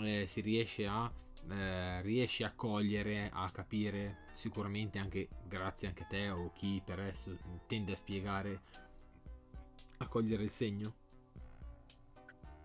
eh, 0.00 0.26
si 0.26 0.40
riesce 0.40 0.86
a, 0.86 1.10
eh, 1.50 2.02
riesce 2.02 2.44
a 2.44 2.52
cogliere, 2.54 3.30
a 3.32 3.50
capire, 3.50 4.24
sicuramente 4.32 4.98
anche 4.98 5.28
grazie 5.44 5.88
anche 5.88 6.02
a 6.02 6.06
te 6.06 6.30
o 6.30 6.50
chi 6.54 6.82
per 6.84 6.98
adesso 6.98 7.36
tende 7.66 7.92
a 7.92 7.96
spiegare, 7.96 8.60
a 9.98 10.08
cogliere 10.08 10.42
il 10.42 10.50
segno? 10.50 10.94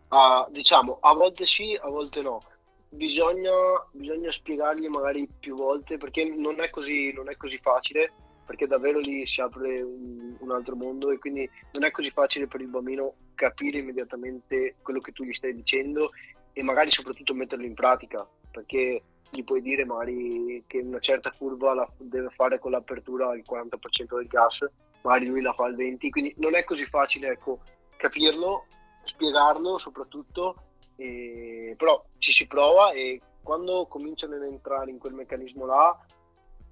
Uh, 0.09 0.51
diciamo, 0.51 0.97
a 0.99 1.13
volte 1.13 1.45
sì, 1.45 1.77
a 1.79 1.87
volte 1.87 2.21
no. 2.21 2.41
Bisogna, 2.89 3.51
bisogna 3.93 4.29
spiegargli 4.29 4.87
magari 4.87 5.25
più 5.39 5.55
volte 5.55 5.97
perché 5.97 6.25
non 6.25 6.59
è 6.59 6.69
così, 6.69 7.13
non 7.13 7.29
è 7.29 7.37
così 7.37 7.57
facile 7.59 8.11
perché 8.51 8.67
davvero 8.67 8.99
lì 8.99 9.25
si 9.25 9.39
apre 9.39 9.81
un, 9.81 10.35
un, 10.37 10.51
altro 10.51 10.75
mondo 10.75 11.09
e 11.09 11.17
quindi 11.17 11.49
non 11.71 11.85
è 11.85 11.91
così 11.91 12.11
facile 12.11 12.47
per 12.47 12.59
il 12.59 12.67
bambino 12.67 13.13
capire 13.33 13.77
immediatamente 13.77 14.75
quello 14.81 14.99
che 14.99 15.13
tu 15.13 15.23
gli 15.23 15.31
stai 15.31 15.55
dicendo 15.55 16.09
e 16.51 16.61
magari 16.61 16.91
soprattutto 16.91 17.33
metterlo 17.33 17.63
in 17.63 17.75
pratica 17.75 18.27
perché 18.51 19.03
gli 19.29 19.41
puoi 19.45 19.61
dire 19.61 19.85
magari 19.85 20.65
che 20.67 20.79
una 20.79 20.99
certa 20.99 21.31
curva 21.31 21.73
la 21.73 21.89
deve 21.97 22.29
fare 22.29 22.59
con 22.59 22.71
l'apertura 22.71 23.29
al 23.29 23.41
40% 23.49 24.17
del 24.17 24.27
gas 24.27 24.69
magari 25.03 25.27
lui 25.27 25.41
la 25.41 25.53
fa 25.53 25.63
al 25.63 25.75
20% 25.77 26.09
quindi 26.09 26.35
non 26.39 26.53
è 26.53 26.65
così 26.65 26.85
facile 26.85 27.29
ecco, 27.29 27.61
capirlo 27.95 28.65
spiegarlo 29.05 29.77
soprattutto 29.77 30.55
e... 30.97 31.73
però 31.77 32.03
ci 32.17 32.33
si 32.33 32.45
prova 32.47 32.91
e 32.91 33.21
quando 33.41 33.85
cominciano 33.87 34.35
ad 34.35 34.43
entrare 34.43 34.91
in 34.91 34.97
quel 34.97 35.13
meccanismo 35.13 35.65
là 35.65 35.97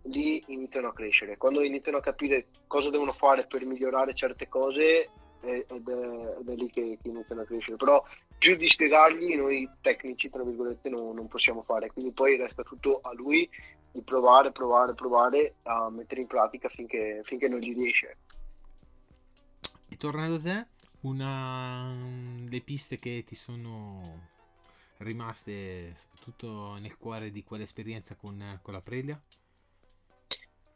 lì 0.03 0.43
iniziano 0.47 0.89
a 0.89 0.93
crescere. 0.93 1.37
Quando 1.37 1.61
iniziano 1.61 1.97
a 1.97 2.01
capire 2.01 2.47
cosa 2.67 2.89
devono 2.89 3.13
fare 3.13 3.45
per 3.45 3.65
migliorare 3.65 4.13
certe 4.13 4.47
cose, 4.47 5.09
ed 5.41 5.65
è, 5.69 6.37
ed 6.39 6.49
è 6.49 6.55
lì 6.55 6.69
che, 6.69 6.97
che, 7.01 7.09
iniziano 7.09 7.41
a 7.41 7.45
crescere. 7.45 7.77
Però 7.77 8.03
più 8.37 8.55
di 8.55 8.67
spiegargli, 8.67 9.35
noi 9.35 9.69
tecnici, 9.81 10.29
tra 10.29 10.43
virgolette, 10.43 10.89
non, 10.89 11.15
non 11.15 11.27
possiamo 11.27 11.63
fare. 11.63 11.91
Quindi 11.91 12.11
poi 12.11 12.37
resta 12.37 12.63
tutto 12.63 12.99
a 13.01 13.13
lui 13.13 13.49
di 13.91 14.01
provare, 14.01 14.51
provare, 14.51 14.93
provare 14.93 15.55
a 15.63 15.89
mettere 15.89 16.21
in 16.21 16.27
pratica 16.27 16.69
finché, 16.69 17.21
finché 17.23 17.47
non 17.47 17.59
gli 17.59 17.73
riesce. 17.73 18.17
E 19.87 19.97
tornando 19.97 20.35
a 20.35 20.41
te, 20.41 20.67
una 21.01 21.91
le 22.47 22.61
piste 22.61 22.99
che 22.99 23.23
ti 23.25 23.35
sono 23.35 24.27
rimaste 24.97 25.95
soprattutto 25.95 26.75
nel 26.79 26.97
cuore 26.97 27.31
di 27.31 27.43
quell'esperienza 27.43 28.15
con, 28.15 28.59
con 28.61 28.73
la 28.73 28.81
Prelia? 28.81 29.19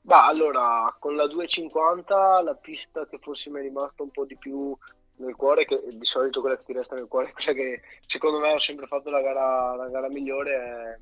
Bah, 0.06 0.28
allora, 0.28 0.94
con 1.00 1.16
la 1.16 1.28
250 1.28 2.42
la 2.42 2.56
pista 2.56 3.08
che 3.08 3.20
forse 3.20 3.50
mi 3.50 3.60
è 3.60 3.62
rimasta 3.62 4.04
un 4.04 4.12
po' 4.12 4.26
di 4.26 4.36
più 4.36 4.76
nel 5.18 5.36
cuore, 5.38 5.64
che 5.64 5.82
di 5.94 6.06
solito 6.06 6.42
quella 6.42 6.58
che 6.58 6.66
ti 6.66 6.74
resta 6.74 6.96
nel 6.96 7.08
cuore, 7.08 7.32
quella 7.34 7.54
che 7.54 7.82
secondo 8.06 8.40
me 8.40 8.52
ho 8.52 8.60
sempre 8.60 8.86
fatto 8.86 9.10
la 9.10 9.22
gara, 9.22 9.76
la 9.76 9.88
gara 9.88 10.10
migliore, 10.10 11.00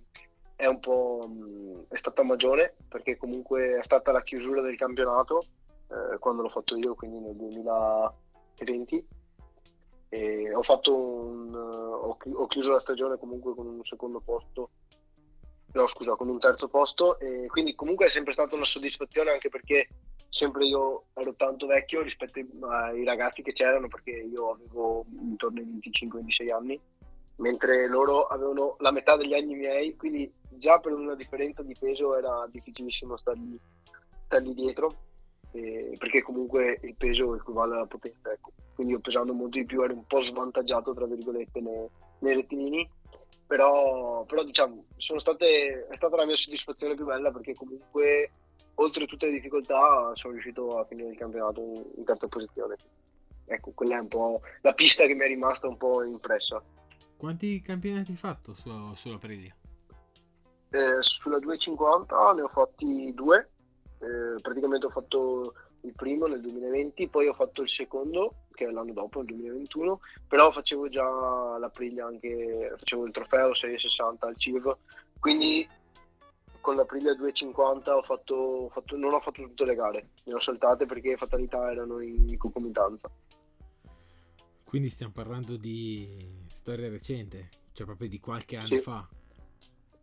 è, 0.55 0.63
è 0.63 0.65
un 0.67 0.79
po' 0.79 1.27
è 1.89 1.97
stata 1.97 2.21
Magione, 2.21 2.75
perché 2.87 3.17
comunque 3.17 3.79
è 3.79 3.83
stata 3.83 4.11
la 4.11 4.21
chiusura 4.21 4.61
del 4.61 4.77
campionato 4.77 5.45
eh, 5.87 6.19
quando 6.19 6.43
l'ho 6.43 6.49
fatto 6.49 6.75
io, 6.75 6.93
quindi 6.93 7.19
nel 7.19 7.35
2020. 7.35 9.07
E 10.09 10.53
ho, 10.53 10.61
fatto 10.61 10.95
un, 10.95 11.55
ho, 11.55 12.17
ho 12.33 12.47
chiuso 12.47 12.73
la 12.73 12.79
stagione 12.79 13.17
comunque 13.17 13.55
con 13.55 13.65
un 13.65 13.83
secondo 13.83 14.19
posto 14.19 14.69
no 15.73 15.87
scusa, 15.87 16.15
con 16.15 16.27
un 16.27 16.39
terzo 16.39 16.67
posto 16.67 17.17
e 17.19 17.47
quindi 17.47 17.75
comunque 17.75 18.07
è 18.07 18.09
sempre 18.09 18.33
stata 18.33 18.55
una 18.55 18.65
soddisfazione 18.65 19.31
anche 19.31 19.49
perché 19.49 19.87
sempre 20.29 20.65
io 20.65 21.05
ero 21.13 21.33
tanto 21.35 21.67
vecchio 21.67 22.01
rispetto 22.01 22.39
ai 22.69 23.03
ragazzi 23.03 23.41
che 23.41 23.53
c'erano 23.53 23.87
perché 23.87 24.11
io 24.11 24.51
avevo 24.51 25.05
intorno 25.21 25.59
ai 25.59 25.79
25-26 25.81 26.51
anni 26.53 26.79
mentre 27.37 27.87
loro 27.87 28.27
avevano 28.27 28.75
la 28.79 28.91
metà 28.91 29.15
degli 29.15 29.33
anni 29.33 29.55
miei 29.55 29.95
quindi 29.95 30.31
già 30.49 30.79
per 30.79 30.93
una 30.93 31.15
differenza 31.15 31.61
di 31.63 31.75
peso 31.77 32.15
era 32.17 32.47
difficilissimo 32.49 33.17
stargli, 33.17 33.57
stargli 34.25 34.53
dietro 34.53 34.91
eh, 35.51 35.95
perché 35.97 36.21
comunque 36.21 36.79
il 36.83 36.95
peso 36.95 37.35
equivale 37.35 37.75
alla 37.75 37.85
potenza 37.85 38.31
ecco. 38.31 38.51
quindi 38.75 38.93
io 38.93 38.99
pesando 38.99 39.33
molto 39.33 39.57
di 39.57 39.65
più 39.65 39.81
ero 39.81 39.93
un 39.93 40.05
po' 40.05 40.21
svantaggiato 40.21 40.93
tra 40.93 41.05
virgolette 41.05 41.59
nei, 41.59 41.87
nei 42.19 42.35
rettilini 42.35 42.89
però, 43.51 44.23
però 44.23 44.45
diciamo 44.45 44.85
state, 44.95 45.85
è 45.89 45.95
stata 45.97 46.15
la 46.15 46.25
mia 46.25 46.37
soddisfazione 46.37 46.95
più 46.95 47.03
bella 47.03 47.31
perché 47.31 47.53
comunque 47.53 48.31
oltre 48.75 49.05
tutte 49.05 49.25
le 49.25 49.33
difficoltà 49.33 50.11
sono 50.13 50.31
riuscito 50.31 50.79
a 50.79 50.85
finire 50.85 51.09
il 51.09 51.17
campionato 51.17 51.59
in, 51.59 51.83
in 51.97 52.05
terza 52.05 52.29
posizione. 52.29 52.77
Ecco 53.43 53.71
quella 53.71 53.97
è 53.97 53.99
un 53.99 54.07
po' 54.07 54.39
la 54.61 54.71
pista 54.71 55.05
che 55.05 55.15
mi 55.15 55.25
è 55.25 55.27
rimasta 55.27 55.67
un 55.67 55.75
po' 55.75 56.01
impressa. 56.01 56.63
Quanti 57.17 57.61
campionati 57.61 58.11
hai 58.11 58.17
fatto 58.17 58.53
su, 58.53 58.71
sulla 58.95 59.15
Aprilia? 59.15 59.53
Eh, 60.69 61.01
sulla 61.01 61.39
250 61.39 62.31
ne 62.31 62.41
ho 62.43 62.47
fatti 62.47 63.13
due. 63.13 63.49
Eh, 63.99 64.41
praticamente 64.41 64.85
ho 64.85 64.91
fatto 64.91 65.55
il 65.81 65.91
primo 65.93 66.25
nel 66.27 66.39
2020, 66.39 67.09
poi 67.09 67.27
ho 67.27 67.33
fatto 67.33 67.63
il 67.63 67.69
secondo, 67.69 68.33
che 68.53 68.65
è 68.65 68.71
l'anno 68.71 68.93
dopo, 68.93 69.19
nel 69.19 69.27
2021, 69.27 69.99
però 70.27 70.51
facevo 70.51 70.89
già 70.89 71.57
l'Aprilia 71.57 72.05
anche, 72.05 72.73
facevo 72.77 73.05
il 73.05 73.11
trofeo 73.11 73.53
660 73.53 74.27
al 74.27 74.37
CIV, 74.37 74.77
quindi 75.19 75.67
con 76.61 76.75
l'Aprilia 76.75 77.15
250 77.15 77.97
ho 77.97 78.03
fatto, 78.03 78.35
ho 78.35 78.69
fatto, 78.69 78.95
non 78.95 79.13
ho 79.13 79.19
fatto 79.19 79.41
tutte 79.41 79.65
le 79.65 79.75
gare, 79.75 80.09
ne 80.23 80.33
ho 80.33 80.39
saltate 80.39 80.85
perché 80.85 81.17
fatalità 81.17 81.71
erano 81.71 81.99
in 81.99 82.37
concomitanza. 82.37 83.09
Quindi 84.63 84.89
stiamo 84.89 85.11
parlando 85.11 85.57
di 85.57 86.47
storia 86.53 86.87
recente, 86.89 87.49
cioè 87.73 87.85
proprio 87.85 88.07
di 88.07 88.19
qualche 88.19 88.55
anno 88.55 88.67
sì. 88.67 88.79
fa. 88.79 89.05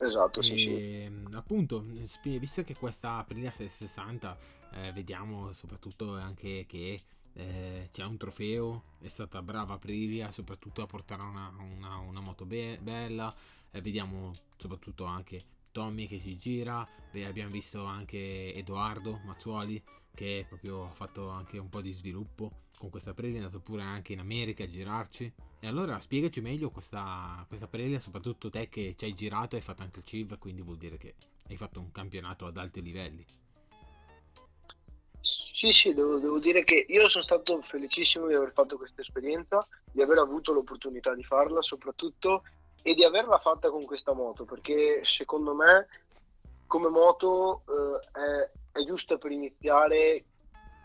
Esatto, 0.01 0.41
e, 0.41 0.43
sì. 0.43 1.11
Appunto, 1.33 1.83
visto 1.83 2.63
che 2.63 2.75
questa 2.77 3.17
Aprilia 3.17 3.51
660 3.51 4.37
eh, 4.75 4.93
vediamo 4.93 5.53
soprattutto 5.53 6.13
anche 6.13 6.67
che 6.69 7.01
eh, 7.39 7.89
c'è 7.93 8.05
un 8.05 8.17
trofeo, 8.17 8.83
è 9.01 9.09
stata 9.09 9.41
brava 9.43 9.75
Aprilia 9.75 10.33
soprattutto 10.33 10.83
a 10.83 10.87
portare 10.87 11.23
una, 11.23 11.53
una, 11.59 11.97
una 11.99 12.21
moto 12.21 12.45
be- 12.45 12.79
bella, 12.83 13.33
eh, 13.71 13.81
vediamo 13.81 14.33
soprattutto 14.57 15.05
anche 15.05 15.41
Tommy 15.71 16.09
che 16.09 16.21
ci 16.21 16.37
gira, 16.37 16.87
Beh, 17.13 17.27
abbiamo 17.27 17.51
visto 17.51 17.85
anche 17.85 18.53
Edoardo 18.55 19.21
Mazzuoli 19.25 19.81
che 20.15 20.45
proprio 20.49 20.87
ha 20.87 20.93
fatto 20.93 21.29
anche 21.29 21.59
un 21.59 21.69
po' 21.69 21.81
di 21.81 21.93
sviluppo 21.93 22.67
con 22.77 22.91
questa 22.91 23.11
Aprilia, 23.11 23.37
è 23.37 23.45
andato 23.45 23.61
pure 23.61 23.83
anche 23.83 24.13
in 24.13 24.19
America 24.19 24.65
a 24.65 24.69
girarci. 24.69 25.33
E 25.61 25.67
allora 25.67 26.01
spiegaci 26.01 26.41
meglio 26.41 26.71
questa, 26.71 27.45
questa 27.47 27.67
Aprilia, 27.67 28.01
soprattutto 28.01 28.51
te 28.51 28.69
che 28.69 28.95
ci 28.97 29.05
hai 29.05 29.15
girato 29.15 29.55
e 29.55 29.59
hai 29.59 29.65
fatto 29.65 29.83
anche 29.83 30.01
il 30.01 30.05
CIV, 30.05 30.39
quindi 30.39 30.63
vuol 30.63 30.77
dire 30.77 30.97
che 30.99 31.15
hai 31.49 31.57
fatto 31.57 31.79
un 31.79 31.93
campionato 31.93 32.47
ad 32.47 32.57
alti 32.57 32.83
livelli. 32.83 33.25
Sì, 35.21 35.73
sì, 35.73 35.93
devo, 35.93 36.19
devo, 36.19 36.39
dire 36.39 36.63
che 36.63 36.85
io 36.89 37.09
sono 37.09 37.25
stato 37.25 37.61
felicissimo 37.63 38.27
di 38.27 38.35
aver 38.35 38.53
fatto 38.53 38.77
questa 38.77 39.01
esperienza, 39.01 39.67
di 39.91 40.03
aver 40.03 40.19
avuto 40.19 40.53
l'opportunità 40.53 41.15
di 41.15 41.25
farla 41.25 41.63
soprattutto 41.63 42.43
e 42.83 42.95
di 42.95 43.05
averla 43.05 43.39
fatta 43.39 43.71
con 43.71 43.85
questa 43.85 44.13
moto, 44.13 44.45
perché 44.45 45.01
secondo 45.05 45.55
me 45.55 45.89
come 46.67 46.89
moto 46.89 47.63
eh, 47.67 48.21
è, 48.21 48.79
è 48.79 48.85
giusta 48.85 49.17
per 49.17 49.33
iniziare 49.33 50.25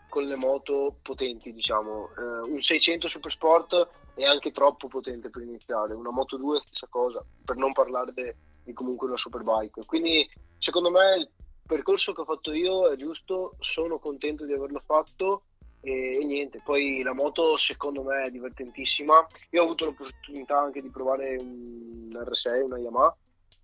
con 0.08 0.24
le 0.24 0.36
moto 0.36 0.96
potenti, 1.02 1.52
diciamo. 1.52 2.10
Eh, 2.16 2.50
un 2.50 2.60
600 2.60 3.08
Super 3.08 3.32
Sport 3.32 3.88
è 4.14 4.24
anche 4.24 4.52
troppo 4.52 4.88
potente 4.88 5.28
per 5.28 5.42
iniziare, 5.42 5.92
una 5.94 6.10
Moto 6.10 6.36
2 6.36 6.60
stessa 6.60 6.86
cosa, 6.88 7.24
per 7.44 7.56
non 7.56 7.72
parlare 7.72 8.36
di 8.62 8.72
comunque 8.72 9.08
una 9.08 9.16
Superbike. 9.16 9.84
Quindi 9.84 10.28
secondo 10.58 10.90
me 10.90 11.30
percorso 11.66 12.12
che 12.12 12.20
ho 12.20 12.24
fatto 12.24 12.52
io 12.52 12.90
è 12.90 12.96
giusto, 12.96 13.56
sono 13.60 13.98
contento 13.98 14.44
di 14.44 14.52
averlo 14.52 14.82
fatto 14.84 15.44
e, 15.80 16.18
e, 16.20 16.24
niente, 16.24 16.60
poi 16.64 17.02
la 17.02 17.12
moto 17.12 17.56
secondo 17.56 18.02
me 18.02 18.24
è 18.24 18.30
divertentissima. 18.30 19.26
Io 19.50 19.60
ho 19.60 19.64
avuto 19.64 19.84
l'opportunità 19.84 20.58
anche 20.58 20.80
di 20.80 20.88
provare 20.88 21.36
un 21.36 22.10
R6, 22.12 22.62
una 22.62 22.78
Yamaha 22.78 23.16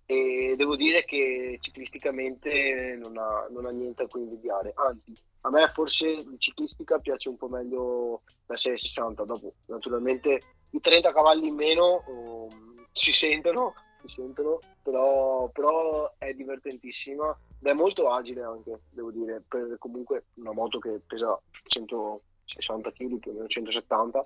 e 0.05 0.55
devo 0.57 0.75
dire 0.75 1.05
che 1.05 1.57
ciclisticamente 1.61 2.97
non 3.01 3.17
ha, 3.17 3.47
non 3.49 3.65
ha 3.65 3.69
niente 3.69 4.03
a 4.03 4.07
cui 4.07 4.21
invidiare, 4.21 4.73
anzi 4.75 5.13
a 5.41 5.49
me 5.49 5.69
forse 5.69 6.09
in 6.09 6.37
ciclistica 6.37 6.99
piace 6.99 7.29
un 7.29 7.37
po' 7.37 7.47
meglio 7.47 8.23
la 8.47 8.57
660, 8.57 9.23
dopo 9.23 9.53
naturalmente 9.67 10.41
i 10.71 10.79
30 10.81 11.13
cavalli 11.13 11.47
in 11.47 11.55
meno 11.55 12.03
um, 12.07 12.75
si 12.91 13.13
sentono, 13.13 13.73
si 14.05 14.15
sentono 14.15 14.59
però, 14.83 15.47
però 15.47 16.13
è 16.17 16.33
divertentissima 16.33 17.33
ed 17.61 17.67
è 17.67 17.73
molto 17.73 18.09
agile 18.09 18.41
anche, 18.41 18.81
devo 18.89 19.11
dire, 19.11 19.43
per 19.47 19.75
comunque 19.77 20.25
una 20.35 20.51
moto 20.51 20.79
che 20.79 20.99
pesa 21.05 21.39
160 21.67 22.91
kg, 22.91 23.19
più 23.19 23.29
o 23.29 23.33
meno 23.35 23.47
170, 23.47 24.25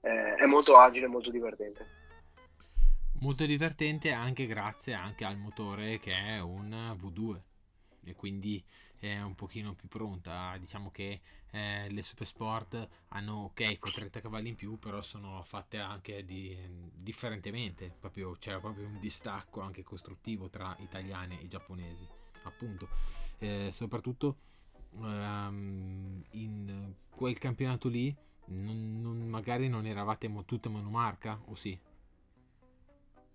eh, 0.00 0.34
è 0.36 0.46
molto 0.46 0.76
agile, 0.76 1.06
molto 1.06 1.30
divertente. 1.30 2.00
Molto 3.20 3.44
divertente 3.44 4.10
anche 4.10 4.46
grazie 4.46 4.94
anche 4.94 5.24
al 5.26 5.36
motore 5.36 6.00
che 6.00 6.12
è 6.12 6.40
un 6.40 6.70
V2 6.70 7.40
e 8.04 8.14
quindi 8.14 8.64
è 8.98 9.20
un 9.20 9.34
pochino 9.34 9.74
più 9.74 9.88
pronta. 9.88 10.56
Diciamo 10.58 10.90
che 10.90 11.20
eh, 11.50 11.90
le 11.90 12.02
Super 12.02 12.26
Sport 12.26 12.88
hanno 13.08 13.44
ok 13.44 13.78
quei 13.78 13.92
30 13.92 14.22
cavalli 14.22 14.48
in 14.48 14.54
più, 14.54 14.78
però 14.78 15.02
sono 15.02 15.42
fatte 15.44 15.76
anche 15.76 16.24
di, 16.24 16.56
differentemente, 16.94 17.94
proprio, 18.00 18.32
c'è 18.38 18.58
proprio 18.58 18.86
un 18.86 18.98
distacco 18.98 19.60
anche 19.60 19.82
costruttivo 19.82 20.48
tra 20.48 20.74
italiane 20.78 21.38
e 21.38 21.48
giapponesi, 21.48 22.08
appunto. 22.44 22.88
Eh, 23.38 23.70
soprattutto 23.72 24.36
ehm, 25.00 26.22
in 26.30 26.94
quel 27.10 27.38
campionato 27.38 27.88
lì 27.88 28.14
non, 28.46 29.00
non, 29.00 29.28
magari 29.28 29.68
non 29.68 29.86
eravate 29.86 30.28
mo- 30.28 30.44
tutte 30.44 30.68
monomarca 30.68 31.40
o 31.46 31.54
sì? 31.54 31.78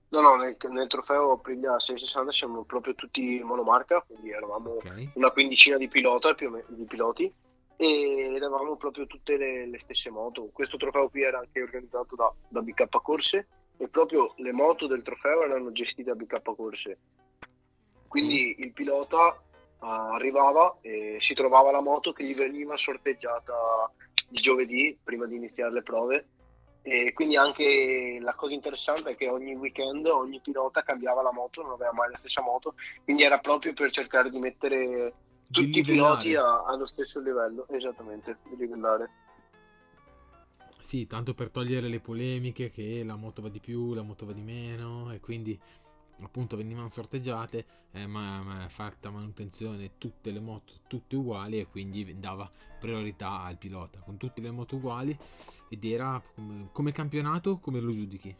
No, 0.09 0.21
no, 0.21 0.35
nel, 0.35 0.55
nel 0.69 0.87
trofeo 0.87 1.31
Aprilia 1.31 1.79
660 1.79 2.31
siamo 2.31 2.63
proprio 2.63 2.95
tutti 2.95 3.41
monomarca, 3.43 4.01
quindi 4.01 4.31
eravamo 4.31 4.75
okay. 4.75 5.11
una 5.15 5.31
quindicina 5.31 5.75
di, 5.77 5.89
pilota, 5.89 6.33
di 6.33 6.85
piloti 6.85 7.33
e 7.75 8.33
eravamo 8.33 8.77
proprio 8.77 9.05
tutte 9.05 9.37
le, 9.37 9.67
le, 9.67 9.79
stesse 9.79 10.09
moto. 10.09 10.49
Questo 10.53 10.77
trofeo 10.77 11.09
qui 11.09 11.23
era 11.23 11.39
anche 11.39 11.61
organizzato 11.61 12.15
da, 12.15 12.33
da 12.47 12.61
BK 12.61 13.01
Corse 13.01 13.47
e 13.77 13.87
proprio 13.89 14.33
le 14.37 14.53
moto 14.53 14.87
del 14.87 15.03
trofeo 15.03 15.43
erano 15.43 15.71
gestite 15.71 16.09
da 16.11 16.15
BK 16.15 16.55
Corse. 16.55 16.97
Quindi 18.07 18.55
mm. 18.57 18.63
il 18.63 18.73
pilota 18.73 19.41
uh, 19.79 19.85
arrivava 19.85 20.77
e 20.81 21.17
si 21.19 21.33
trovava 21.33 21.71
la 21.71 21.81
moto 21.81 22.13
che 22.13 22.23
gli 22.23 22.35
veniva 22.35 22.77
sorteggiata 22.77 23.91
il 24.29 24.39
giovedì 24.41 24.97
prima 25.03 25.25
di 25.25 25.35
iniziare 25.35 25.71
le 25.71 25.83
prove 25.83 26.27
e 26.87 27.11
quindi 27.11 27.35
anche 27.35 28.17
la 28.21 28.33
cosa 28.33 28.53
interessante 28.53 29.09
è 29.09 29.15
che 29.17 29.27
ogni 29.27 29.53
weekend 29.55 30.05
ogni 30.05 30.39
pilota 30.39 30.83
cambiava 30.83 31.21
la 31.21 31.33
moto, 31.33 31.61
non 31.61 31.73
aveva 31.73 31.91
mai 31.91 32.09
la 32.09 32.15
stessa 32.15 32.41
moto, 32.41 32.75
quindi 33.03 33.23
era 33.23 33.39
proprio 33.39 33.73
per 33.73 33.91
cercare 33.91 34.29
di 34.29 34.39
mettere 34.39 35.13
tutti 35.51 35.69
di 35.69 35.79
i 35.79 35.83
piloti 35.83 36.33
a, 36.35 36.63
allo 36.63 36.85
stesso 36.85 37.19
livello, 37.19 37.67
esattamente, 37.71 38.37
di 38.43 38.55
livellare. 38.55 39.09
Sì, 40.79 41.05
tanto 41.07 41.33
per 41.33 41.49
togliere 41.49 41.89
le 41.89 41.99
polemiche 41.99 42.71
che 42.71 43.03
la 43.03 43.17
moto 43.17 43.41
va 43.41 43.49
di 43.49 43.59
più, 43.59 43.93
la 43.93 44.03
moto 44.03 44.25
va 44.25 44.31
di 44.31 44.41
meno 44.41 45.11
e 45.11 45.19
quindi 45.19 45.59
appunto 46.21 46.57
venivano 46.57 46.87
sorteggiate, 46.87 47.65
eh, 47.91 48.07
ma, 48.07 48.41
ma 48.41 48.67
fatta 48.69 49.09
manutenzione 49.09 49.91
tutte 49.97 50.31
le 50.31 50.39
moto 50.39 50.73
tutte 50.87 51.15
uguali 51.15 51.59
e 51.59 51.67
quindi 51.67 52.19
dava 52.19 52.49
priorità 52.79 53.41
al 53.41 53.57
pilota 53.57 53.99
con 53.99 54.17
tutte 54.17 54.41
le 54.41 54.51
moto 54.51 54.75
uguali 54.75 55.17
ed 55.69 55.83
era 55.83 56.21
come, 56.33 56.69
come 56.71 56.91
campionato, 56.91 57.59
come 57.59 57.79
lo 57.79 57.91
giudichi? 57.91 58.35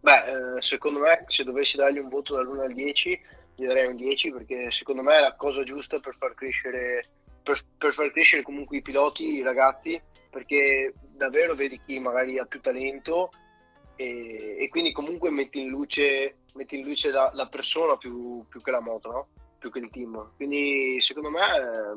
Beh, 0.00 0.56
eh, 0.56 0.62
secondo 0.62 1.00
me 1.00 1.24
se 1.28 1.44
dovessi 1.44 1.76
dargli 1.76 1.98
un 1.98 2.08
voto 2.08 2.34
dall'1 2.34 2.60
al 2.60 2.72
10, 2.72 3.20
gli 3.56 3.66
darei 3.66 3.88
un 3.88 3.96
10 3.96 4.30
perché 4.30 4.70
secondo 4.70 5.02
me 5.02 5.16
è 5.16 5.20
la 5.20 5.34
cosa 5.34 5.62
giusta 5.64 5.98
per 5.98 6.14
far 6.16 6.34
crescere, 6.34 7.04
per, 7.42 7.64
per 7.76 7.92
far 7.92 8.10
crescere 8.12 8.42
comunque 8.42 8.78
i 8.78 8.82
piloti, 8.82 9.34
i 9.34 9.42
ragazzi, 9.42 10.00
perché 10.30 10.92
davvero 11.16 11.54
vedi 11.54 11.80
chi 11.84 11.98
magari 11.98 12.38
ha 12.38 12.44
più 12.44 12.60
talento 12.60 13.30
e, 13.98 14.56
e 14.60 14.68
quindi 14.68 14.92
comunque 14.92 15.28
metti 15.28 15.60
in 15.60 15.70
luce, 15.70 16.36
metti 16.54 16.78
in 16.78 16.84
luce 16.84 17.10
la, 17.10 17.32
la 17.34 17.48
persona 17.48 17.96
più, 17.96 18.44
più, 18.48 18.60
che 18.60 18.70
la 18.70 18.78
moto, 18.80 19.10
no? 19.10 19.26
più 19.58 19.72
che 19.72 19.80
il 19.80 19.90
team. 19.90 20.34
Quindi 20.36 21.00
secondo 21.00 21.30
me 21.30 21.40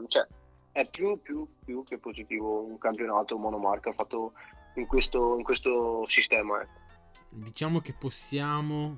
cioè, 0.08 0.28
è 0.72 0.90
più, 0.90 1.22
più, 1.22 1.48
più, 1.64 1.84
che 1.84 2.00
positivo 2.00 2.64
un 2.64 2.80
campionato 2.80 3.38
monomarca 3.38 3.92
fatto 3.92 4.34
in 4.76 4.88
questo, 4.88 5.38
in 5.38 5.44
questo 5.44 6.04
sistema. 6.08 6.62
Ecco. 6.62 6.80
Diciamo 7.30 7.82
che 7.82 7.94
possiamo 7.94 8.98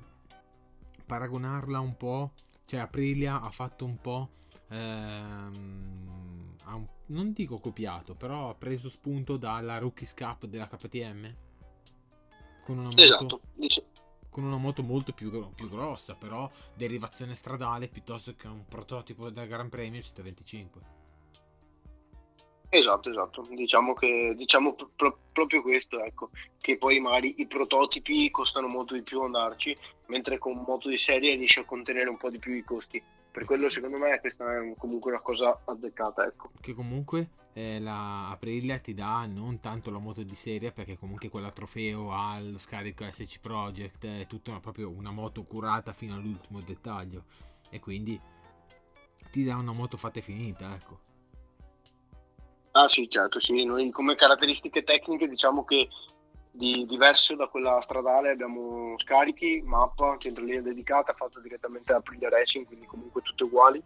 paragonarla 1.04 1.80
un 1.80 1.98
po', 1.98 2.32
cioè 2.64 2.80
Aprilia 2.80 3.42
ha 3.42 3.50
fatto 3.50 3.84
un 3.84 4.00
po'... 4.00 4.30
Ehm, 4.70 6.56
un, 6.64 6.86
non 7.08 7.32
dico 7.34 7.58
copiato, 7.58 8.14
però 8.14 8.48
ha 8.48 8.54
preso 8.54 8.88
spunto 8.88 9.36
dalla 9.36 9.76
Rookies 9.76 10.14
Cup 10.14 10.46
della 10.46 10.66
KTM 10.66 11.52
con 12.64 12.78
una 12.78 12.88
moto, 12.88 13.02
esatto, 13.02 13.40
con 14.30 14.44
una 14.44 14.56
moto 14.56 14.82
molto 14.82 15.12
più, 15.12 15.30
più, 15.54 15.68
grossa, 15.68 16.14
però 16.14 16.50
derivazione 16.74 17.34
stradale 17.34 17.88
piuttosto 17.88 18.34
che 18.34 18.46
un 18.46 18.64
prototipo 18.66 19.30
del 19.30 19.46
Gran 19.46 19.68
Premio 19.68 20.00
125. 20.00 21.02
Esatto, 22.70 23.08
esatto, 23.08 23.46
diciamo 23.50 23.94
che 23.94 24.34
diciamo 24.36 24.74
pro- 24.96 25.18
proprio 25.30 25.62
questo, 25.62 26.02
ecco, 26.02 26.30
che 26.60 26.76
poi 26.76 26.98
magari 26.98 27.36
i 27.38 27.46
prototipi 27.46 28.28
costano 28.32 28.66
molto 28.66 28.94
di 28.94 29.02
più 29.02 29.20
andarci, 29.22 29.76
mentre 30.06 30.38
con 30.38 30.64
moto 30.66 30.88
di 30.88 30.98
serie 30.98 31.36
riesci 31.36 31.60
a 31.60 31.64
contenere 31.64 32.08
un 32.08 32.16
po' 32.16 32.30
di 32.30 32.38
più 32.38 32.54
i 32.54 32.64
costi. 32.64 33.00
Per 33.30 33.44
quello 33.44 33.68
secondo 33.68 33.98
me 33.98 34.18
questa 34.18 34.56
è 34.56 34.74
comunque 34.76 35.12
una 35.12 35.20
cosa 35.20 35.60
azzeccata, 35.64 36.24
ecco. 36.24 36.50
Che 36.60 36.74
comunque 36.74 37.28
eh, 37.54 37.78
la 37.78 38.30
Aprilia 38.30 38.78
ti 38.78 38.94
dà 38.94 39.26
non 39.26 39.60
tanto 39.60 39.90
la 39.90 39.98
moto 39.98 40.22
di 40.22 40.34
serie, 40.34 40.72
perché 40.72 40.98
comunque 40.98 41.28
quella 41.28 41.52
trofeo 41.52 42.12
ha 42.12 42.38
lo 42.40 42.58
scarico 42.58 43.08
SC 43.10 43.40
Project, 43.40 44.04
è 44.04 44.26
tutta 44.26 44.50
una, 44.50 44.60
proprio 44.60 44.90
una 44.90 45.12
moto 45.12 45.44
curata 45.44 45.92
fino 45.92 46.14
all'ultimo 46.14 46.60
dettaglio 46.60 47.24
e 47.70 47.78
quindi 47.78 48.20
ti 49.30 49.44
dà 49.44 49.56
una 49.56 49.72
moto 49.72 49.96
fatta 49.96 50.18
e 50.18 50.22
finita, 50.22 50.74
ecco. 50.74 51.00
Ah 52.72 52.88
sì, 52.88 53.08
certo, 53.08 53.38
sì. 53.38 53.64
Noi 53.64 53.90
come 53.90 54.16
caratteristiche 54.16 54.82
tecniche 54.82 55.28
diciamo 55.28 55.64
che 55.64 55.88
di 56.50 56.86
diverso 56.86 57.36
da 57.36 57.46
quella 57.46 57.80
stradale 57.80 58.30
abbiamo 58.30 58.94
scarichi, 58.98 59.62
mappa, 59.64 60.16
centralina 60.18 60.60
dedicata 60.60 61.12
fatta 61.12 61.38
direttamente 61.40 61.92
da 61.92 61.98
Aprilia 61.98 62.28
Racing, 62.28 62.66
quindi 62.66 62.86
comunque 62.86 63.22
tutte 63.22 63.44
uguali. 63.44 63.82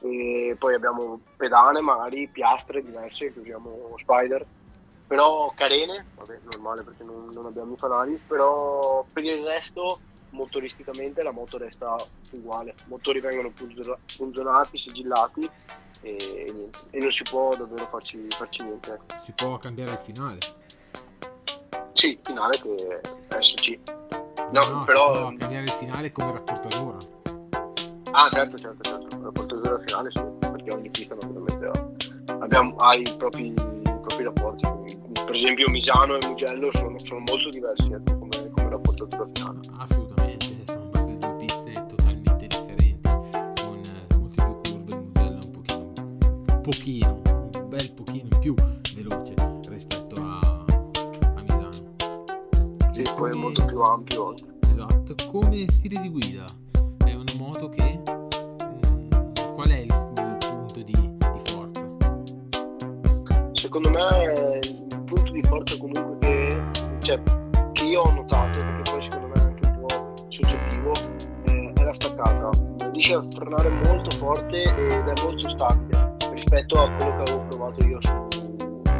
E 0.00 0.56
poi 0.58 0.74
abbiamo 0.74 1.20
pedane, 1.36 1.80
magari 1.80 2.28
piastre 2.28 2.82
diverse, 2.82 3.32
che 3.32 3.38
usiamo 3.38 3.94
Spider, 3.98 4.46
però 5.06 5.52
carene, 5.54 6.06
vabbè 6.16 6.38
normale 6.44 6.82
perché 6.82 7.02
non, 7.02 7.26
non 7.32 7.46
abbiamo 7.46 7.74
i 7.74 7.76
fanali, 7.76 8.20
però 8.26 9.04
per 9.12 9.24
il 9.24 9.42
resto 9.44 10.00
motoristicamente 10.30 11.22
la 11.22 11.32
moto 11.32 11.58
resta 11.58 11.96
uguale, 12.30 12.70
i 12.70 12.88
motori 12.88 13.20
vengono 13.20 13.52
punzonati, 14.16 14.78
sigillati 14.78 15.50
e, 16.02 16.70
e, 16.90 16.98
non 16.98 17.10
si 17.10 17.22
può 17.24 17.54
davvero 17.56 17.84
farci, 17.84 18.24
farci 18.28 18.62
niente. 18.62 18.92
Ecco. 18.92 19.18
Si 19.18 19.32
può 19.32 19.58
cambiare 19.58 19.90
il 19.90 19.98
finale? 19.98 20.38
Sì, 21.92 22.10
il 22.10 22.20
finale 22.22 22.58
che 22.60 23.00
adesso 23.28 23.56
ci. 23.56 23.80
No, 24.52 24.60
no 24.70 24.84
però. 24.84 25.14
Si 25.14 25.20
può 25.22 25.34
cambiare 25.36 25.64
il 25.64 25.70
finale 25.70 26.12
come 26.12 26.32
rapportatura. 26.32 27.19
Ah, 28.12 28.28
certo, 28.32 28.56
certo, 28.56 28.82
certo. 28.82 29.16
La 29.18 29.24
rapportatura 29.24 29.78
finale 29.78 30.10
sì, 30.10 30.22
perché 30.40 30.74
ogni 30.74 30.90
pista 30.90 31.14
naturalmente 31.14 31.70
abbiamo, 32.40 32.76
ha 32.76 32.94
i 32.94 33.04
propri, 33.16 33.46
i 33.48 33.54
propri 33.54 34.24
rapporti. 34.24 34.68
Per 35.24 35.34
esempio 35.34 35.68
Misano 35.70 36.16
e 36.16 36.26
Mugello 36.26 36.70
sono, 36.72 36.98
sono 36.98 37.22
molto 37.28 37.48
diversi 37.50 37.92
ecco, 37.92 38.18
come, 38.18 38.50
come 38.50 38.68
rapportatura 38.68 39.28
finale. 39.32 39.58
Assolutamente 39.78 40.50
pochino, 46.60 47.20
un 47.54 47.68
bel 47.68 47.92
pochino 47.92 48.28
in 48.30 48.38
più 48.38 48.54
veloce 48.94 49.34
rispetto 49.68 50.20
a, 50.20 50.64
a 51.34 51.42
Misano. 51.42 52.92
Sì, 52.92 53.02
poi 53.16 53.30
è 53.30 53.34
molto 53.34 53.64
più 53.64 53.80
ampio. 53.80 54.34
Esatto, 54.60 55.14
come 55.30 55.66
stile 55.68 56.00
di 56.00 56.08
guida 56.08 56.44
moto 57.40 57.68
che... 57.70 58.00
Mm, 58.10 59.54
qual 59.54 59.68
è 59.68 59.78
il, 59.78 59.86
il 59.86 60.36
punto 60.38 60.82
di, 60.82 60.92
di, 60.92 61.40
forza? 61.44 61.88
Secondo 63.52 63.90
me 63.90 64.60
il 64.62 65.02
punto 65.06 65.32
di 65.32 65.42
forza 65.42 65.78
comunque 65.78 66.18
che, 66.18 66.62
cioè, 67.00 67.20
che 67.72 67.84
io 67.84 68.02
ho 68.02 68.12
notato, 68.12 68.56
perché 68.64 68.90
poi 68.90 69.02
secondo 69.02 69.26
me 69.28 69.34
è 69.34 69.40
anche 69.40 69.66
un 69.66 69.80
po' 69.80 70.14
soggettivo, 70.28 70.92
eh, 71.46 71.72
è 71.74 71.82
la 71.82 71.94
staccata. 71.94 72.50
Riesce 72.92 73.14
a 73.14 73.24
frenare 73.30 73.68
molto 73.86 74.16
forte 74.16 74.62
ed 74.62 75.08
è 75.08 75.22
molto 75.22 75.48
stabile 75.48 76.16
rispetto 76.32 76.82
a 76.82 76.90
quello 76.90 77.22
che 77.22 77.30
avevo 77.30 77.46
provato 77.48 77.86
io 77.86 77.98
su, 78.02 78.26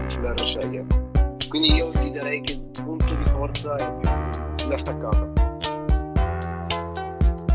sull'R6. 0.09 1.49
Quindi 1.49 1.75
io 1.75 1.91
ti 1.91 2.11
direi 2.11 2.41
che 2.41 2.53
il 2.53 2.83
punto 2.85 3.15
di 3.15 3.27
forza 3.27 3.75
è 3.77 3.93
più 4.57 4.69
la 4.69 4.79
staccata. 4.79 5.40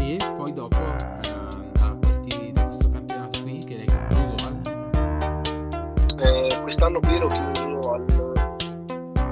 E 0.07 0.17
poi 0.37 0.53
dopo 0.53 0.77
eh, 0.77 1.71
da, 1.71 1.97
questi, 1.99 2.53
questo 2.53 2.91
campionato 2.91 3.41
qui 3.41 3.57
che 3.57 3.75
l'hai 3.75 3.87
concluso 3.87 4.47
al? 4.47 4.61
Eh, 6.19 6.61
quest'anno 6.61 6.99
qui 6.99 7.17
l'ho 7.17 7.25
chiuso 7.25 7.91
al 7.91 8.05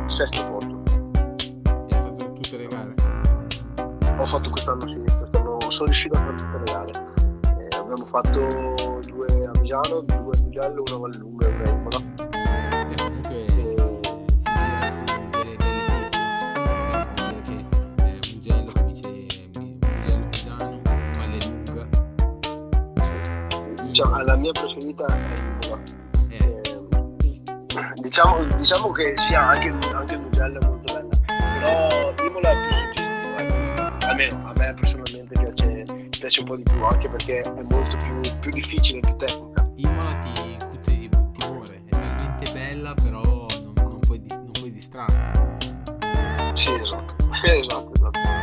sesto 0.08 0.44
posto. 0.46 0.82
E 1.14 1.96
hai 1.96 2.02
fatto 2.02 2.34
tutte 2.34 2.58
le 2.58 2.66
gare? 2.66 2.96
Ho 4.18 4.26
fatto 4.26 4.50
quest'anno 4.50 4.88
sì, 4.88 4.98
quest'anno 4.98 5.60
sono 5.70 5.86
riuscito 5.86 6.18
a 6.18 6.22
fare 6.22 6.36
tutte 6.38 6.58
le 6.58 6.64
gare. 6.64 6.92
Eh, 7.60 7.78
abbiamo 7.78 8.06
fatto 8.06 8.40
due 9.06 9.46
a 9.46 9.52
Milano, 9.60 10.02
due 10.02 10.34
Mugello, 10.42 10.84
una 10.88 10.98
Vallunga 10.98 11.46
e 11.46 11.52
una 11.52 11.70
Imola. 11.70 12.13
Diciamo, 23.94 24.18
la 24.24 24.36
mia 24.36 24.52
preferita 24.52 25.06
è 25.06 25.34
Imola. 25.38 25.80
Eh. 26.30 26.62
Eh, 26.66 26.82
diciamo, 28.02 28.44
diciamo, 28.58 28.92
che 28.92 29.14
sia 29.18 29.50
anche, 29.50 29.72
anche 29.94 30.18
Mugello 30.18 30.60
è 30.60 30.66
molto 30.66 30.96
bella, 30.96 31.16
però 31.28 32.12
Imola 32.26 32.50
è 32.50 32.56
più 32.56 32.74
suggestiva, 32.74 33.38
eh. 33.38 33.92
almeno 34.08 34.48
a 34.48 34.54
me 34.58 34.74
personalmente 34.74 35.40
piace, 35.40 35.84
piace 36.10 36.40
un 36.40 36.46
po' 36.48 36.56
di 36.56 36.64
più, 36.64 36.84
anche 36.84 37.08
perché 37.08 37.42
è 37.42 37.62
molto 37.70 37.96
più, 37.98 38.20
più 38.40 38.50
difficile, 38.50 39.00
più 39.00 39.16
tecnica. 39.16 39.70
Imola 39.76 40.08
ti 40.08 40.32
bella, 42.52 42.96
però 42.96 43.22
non, 43.22 43.46
non, 43.76 44.00
puoi, 44.00 44.20
non 44.28 44.52
puoi 44.54 44.72
distrarre. 44.72 45.58
Sì, 46.56 46.74
esatto. 46.82 47.16
esatto, 47.46 47.92
esatto. 47.94 48.43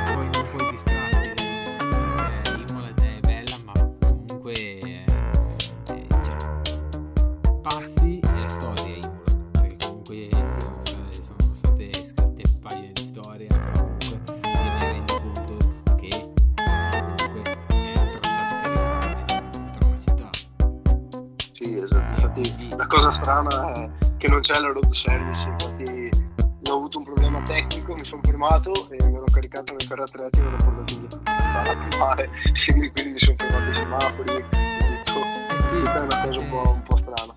Infatti, 22.40 22.76
la 22.76 22.86
cosa 22.86 23.12
strana 23.12 23.72
è 23.72 23.90
che 24.16 24.28
non 24.28 24.40
c'è 24.40 24.58
la 24.60 24.72
road 24.72 24.90
service, 24.90 25.48
infatti 25.48 26.08
ho 26.70 26.76
avuto 26.76 26.98
un 26.98 27.04
problema 27.04 27.42
tecnico, 27.42 27.94
mi 27.94 28.04
sono 28.04 28.22
fermato 28.24 28.70
e 28.90 28.96
mi 29.04 29.16
hanno 29.16 29.24
caricato 29.30 29.72
nel 29.72 29.86
carro 29.86 30.04
attrezzi 30.04 30.40
e 30.40 30.42
mi 30.42 30.48
hanno 30.48 30.56
portato 30.56 31.20
via 31.62 31.76
primare, 31.88 32.30
quindi 32.64 33.10
mi 33.10 33.18
sono 33.18 33.36
fermato 33.38 33.70
i 33.70 33.74
semafori 33.74 34.34
e 34.34 34.44
tutto. 35.02 35.20
Sì, 35.60 35.82
è 35.82 35.98
una 35.98 36.24
cosa 36.24 36.40
un 36.40 36.48
po', 36.48 36.72
un 36.72 36.82
po' 36.82 36.96
strana. 36.96 37.34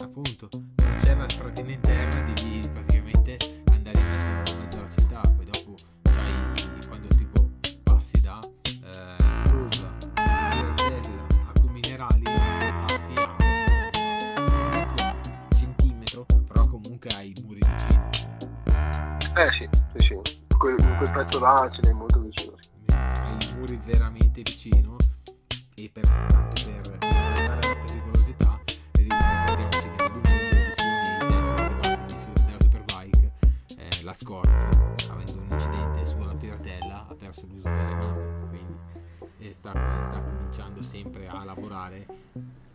Appunto, 0.00 0.48
non 0.52 0.96
c'è 1.00 1.14
la 1.14 1.28
stradina 1.28 1.70
interna, 1.70 2.20
devi 2.22 2.41
comunque 17.02 17.10
hai 17.16 17.32
i 17.34 17.42
muri 17.44 17.58
vicini. 17.58 18.00
Eh 19.34 19.52
sì, 19.52 19.68
sì, 19.96 20.06
sì. 20.06 20.20
Quel, 20.56 20.76
quel 20.76 21.10
pezzo 21.10 21.40
là 21.40 21.68
ce 21.70 21.80
n'è 21.82 21.92
molto 21.92 22.20
vicino. 22.20 22.54
Hai 22.94 23.36
i 23.40 23.54
muri 23.56 23.80
veramente 23.84 24.42
vicino 24.42 24.96
e 25.74 25.90
per 25.92 26.06
tanto 26.06 26.62
per 26.64 26.98
distrettare 26.98 27.60
la 27.66 27.76
pericolosità 27.86 28.60
ricordiamoci 28.92 29.80
che 29.80 30.02
nel 30.02 30.12
2012 30.12 30.84
nei 30.86 31.18
test 31.28 31.54
provati 31.88 32.44
della 32.44 32.60
Superbike 32.60 33.32
la 34.02 34.14
Scorz, 34.14 34.68
avendo 35.08 35.40
un 35.40 35.46
incidente 35.50 36.06
sulla 36.06 36.34
piratella, 36.34 37.06
ha 37.08 37.14
perso 37.14 37.46
l'uso 37.46 37.68
delle 37.68 37.96
gambe, 37.96 38.48
quindi 38.48 38.76
e 39.38 39.54
sta, 39.54 39.70
sta 39.70 40.20
cominciando 40.22 40.82
sempre 40.82 41.26
a 41.26 41.42
lavorare. 41.42 42.06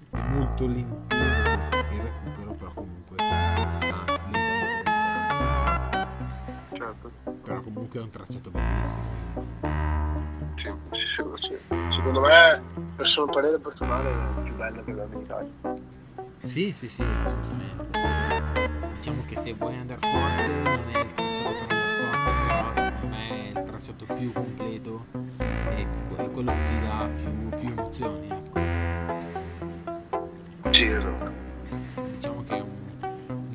È 0.10 0.18
molto 0.30 0.66
lento 0.68 1.16
il 1.16 2.02
recupero, 2.02 2.52
però 2.54 2.72
comunque 2.74 3.18
sta 3.18 4.06
Certo. 6.74 7.12
Però 7.44 7.62
comunque 7.62 8.00
è 8.00 8.04
un 8.04 8.10
tracciato 8.10 8.50
bellissimo. 8.50 9.04
Sì, 10.56 10.72
sì, 10.92 11.06
sì, 11.08 11.24
sì. 11.36 11.58
Secondo 11.92 12.22
me, 12.22 12.62
per 12.96 13.08
solo 13.08 13.32
parere 13.32 13.60
personale, 13.60 14.10
è 14.10 14.14
la 14.14 14.42
più 14.44 14.56
bella 14.56 14.84
che 14.84 14.92
abbiamo 14.92 15.14
in 15.14 15.22
Italia. 15.22 15.52
Sì, 16.44 16.74
sì, 16.76 16.88
sì, 16.88 17.04
assolutamente. 17.24 17.90
Diciamo 18.96 19.24
che 19.28 19.38
se 19.38 19.54
vuoi 19.54 19.76
andare 19.76 20.00
forte 20.00 20.48
non 20.48 20.84
è 20.94 21.00
il 21.00 21.14
tracciato 21.14 21.66
per 21.68 21.78
andare 21.78 21.96
forte, 21.98 22.32
però 22.48 22.74
secondo 22.76 23.08
me 23.16 23.30
è 23.30 23.60
il 23.60 23.66
tracciato 23.66 24.06
più 24.14 24.32
completo 24.32 25.06
e 25.40 25.88
è 26.16 26.32
quello 26.32 26.52
che 26.52 26.64
ti 26.66 26.80
dà 26.80 27.10
più, 27.16 27.50
più 27.60 27.70
emozioni. 27.70 28.28
Ecco. 28.30 28.77
Sì, 30.78 30.86
esatto. 30.86 31.32
Diciamo 32.14 32.44
che 32.48 32.64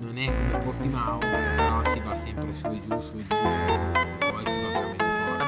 non 0.01 0.19
è 0.19 0.27
come 0.27 0.59
Portimao, 0.65 1.19
però 1.19 1.85
si 1.85 2.01
va 2.01 2.17
sempre 2.17 2.53
su 2.53 2.67
e 2.67 2.81
giù, 2.81 2.99
su 2.99 3.17
e 3.17 3.25
giù, 3.29 3.37
e 3.37 4.33
poi 4.33 4.45
si 4.45 4.61
va 4.61 4.69
veramente 4.73 5.05
forte. 5.05 5.47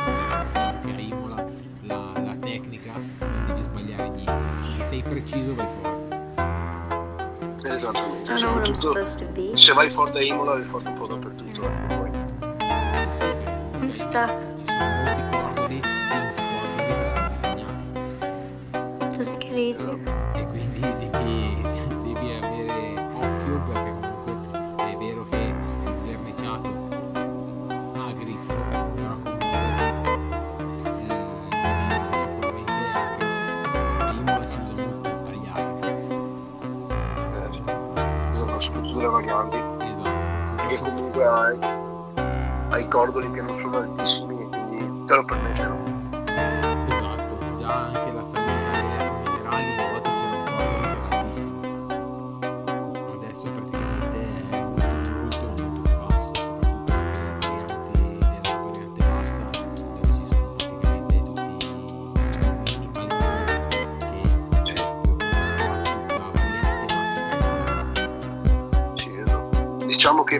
Diciamo 0.52 0.80
che 0.84 0.92
a 0.92 1.00
Imola 1.00 1.44
la, 1.80 2.12
la 2.24 2.36
tecnica 2.38 2.92
non 2.92 3.44
devi 3.46 3.60
sbagliare 3.60 4.08
niente. 4.10 4.32
Se 4.78 4.84
sei 4.84 5.02
preciso 5.02 5.54
vai 5.56 5.66
forte. 5.82 6.22
Esatto. 7.74 8.14
Soprattutto 8.14 9.04
se 9.56 9.72
vai 9.72 9.90
forte 9.90 10.18
a 10.18 10.22
Imola, 10.22 10.52
vai 10.52 10.62
forte 10.62 10.90
un 10.90 10.96
po' 10.96 11.06
dappertutto. 11.08 11.60
poi. 11.88 12.10
Sì, 13.08 13.24
I'm 13.80 13.88
stuck. 13.88 14.32
Ci 14.64 14.72
sono 14.72 15.02
molti 15.02 15.22
cordoli, 15.36 15.80
finti 15.82 16.34
cordoli 16.36 16.86
che 16.86 17.08
sono 17.08 17.28
disegnati 17.40 19.16
Does 19.16 19.28
it 19.28 19.38
get 19.38 19.56
easier? 19.56 19.98
e 20.36 20.46
quindi 20.46 21.03
soprattutto 38.64 38.98
le 38.98 39.06
varianti. 39.06 39.56
Esatto. 39.84 40.54
Perché 40.56 40.78
comunque 40.78 41.24
hai, 41.24 41.58
hai 42.70 42.88
cordoli 42.88 43.30
che 43.30 43.42
non 43.42 43.56
sono 43.56 43.76
altissimi 43.78 44.48
quindi 44.48 45.04
te 45.06 45.14
lo 45.14 45.24
permettono. 45.24 45.73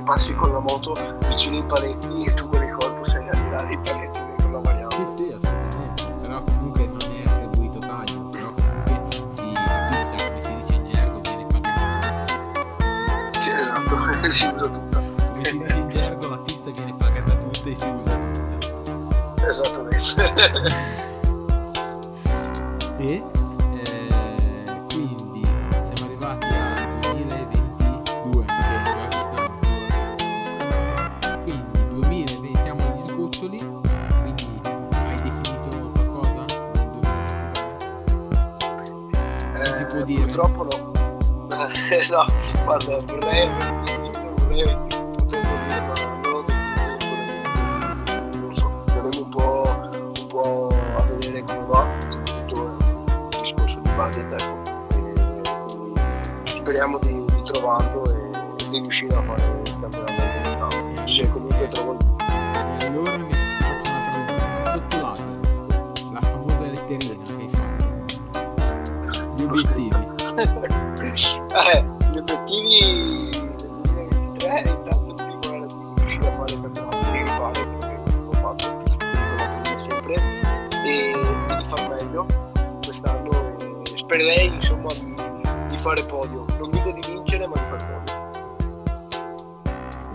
Passi 0.05 0.35
con 0.35 0.53
la 0.53 0.61
moto 0.61 0.93
vicino 1.29 1.57
ai 1.57 1.65
paletti 1.65 2.25
e 2.25 2.35
tu 2.35 2.47
con 2.49 2.63
il 2.63 2.73
corpo 2.77 3.05
sei 3.05 3.27
a 3.27 3.31
tirare 3.33 3.73
i 3.73 3.79
paletti 3.79 4.21
con 4.43 4.53
la 4.53 4.59
variante. 4.59 4.97
Sì, 4.97 5.17
sì, 5.17 5.33
assolutamente. 5.33 6.05
Però 6.23 6.43
comunque 6.43 6.87
non 6.87 6.99
è 6.99 7.23
attribuito 7.27 7.79
taglio, 7.79 8.29
però 8.29 8.53
comunque 8.53 9.27
si, 9.31 9.53
la 9.53 9.89
pista, 9.91 10.29
come 10.29 10.41
si 10.41 10.55
dice 10.57 10.75
in 10.75 10.89
gergo, 10.91 11.21
viene 11.21 11.47
pagata. 11.47 12.27
Sì, 13.41 13.51
esatto, 13.51 14.31
si 14.31 14.47
usa 14.47 14.69
tutta. 14.69 15.01
Come 15.01 15.45
si 15.45 15.59
dice 15.59 15.75
in 15.75 15.89
gergo, 15.89 16.29
la 16.29 16.39
pista 16.39 16.71
viene 16.71 16.95
pagata 16.95 17.37
tutta 17.37 17.69
e 17.69 17.75
si 17.75 17.89
usa 17.89 18.19
tutta. 18.19 19.49
Esattamente. 19.49 20.93
obiettivi. 69.65 70.13
eh, 71.55 71.85
gli 72.13 72.19
obiettivi 72.19 73.31
del 73.31 73.71
2023 73.83 74.59
intanto 74.67 75.13
di 75.15 75.23
riuscire 76.05 76.27
a 76.27 76.37
fare 76.37 76.61
campionato 76.61 76.99
di 77.11 77.19
rifare 77.19 77.67
perché 77.67 77.95
l'ho 78.21 78.33
fatto 78.33 78.65
l'ho 78.73 79.79
sempre 79.89 80.15
e, 80.85 81.11
e 81.11 81.57
di 81.59 81.67
far 81.75 81.89
meglio 81.89 82.27
quest'anno 82.85 83.57
e 83.57 83.99
spererei 83.99 84.47
insomma 84.47 84.89
di, 84.95 85.15
di 85.69 85.79
fare 85.79 86.05
podio 86.05 86.45
non 86.59 86.71
dico 86.71 86.91
di 86.93 87.01
vincere 87.07 87.47
ma 87.47 87.55
di 87.55 87.61
fare 87.61 87.77
podio 87.77 88.23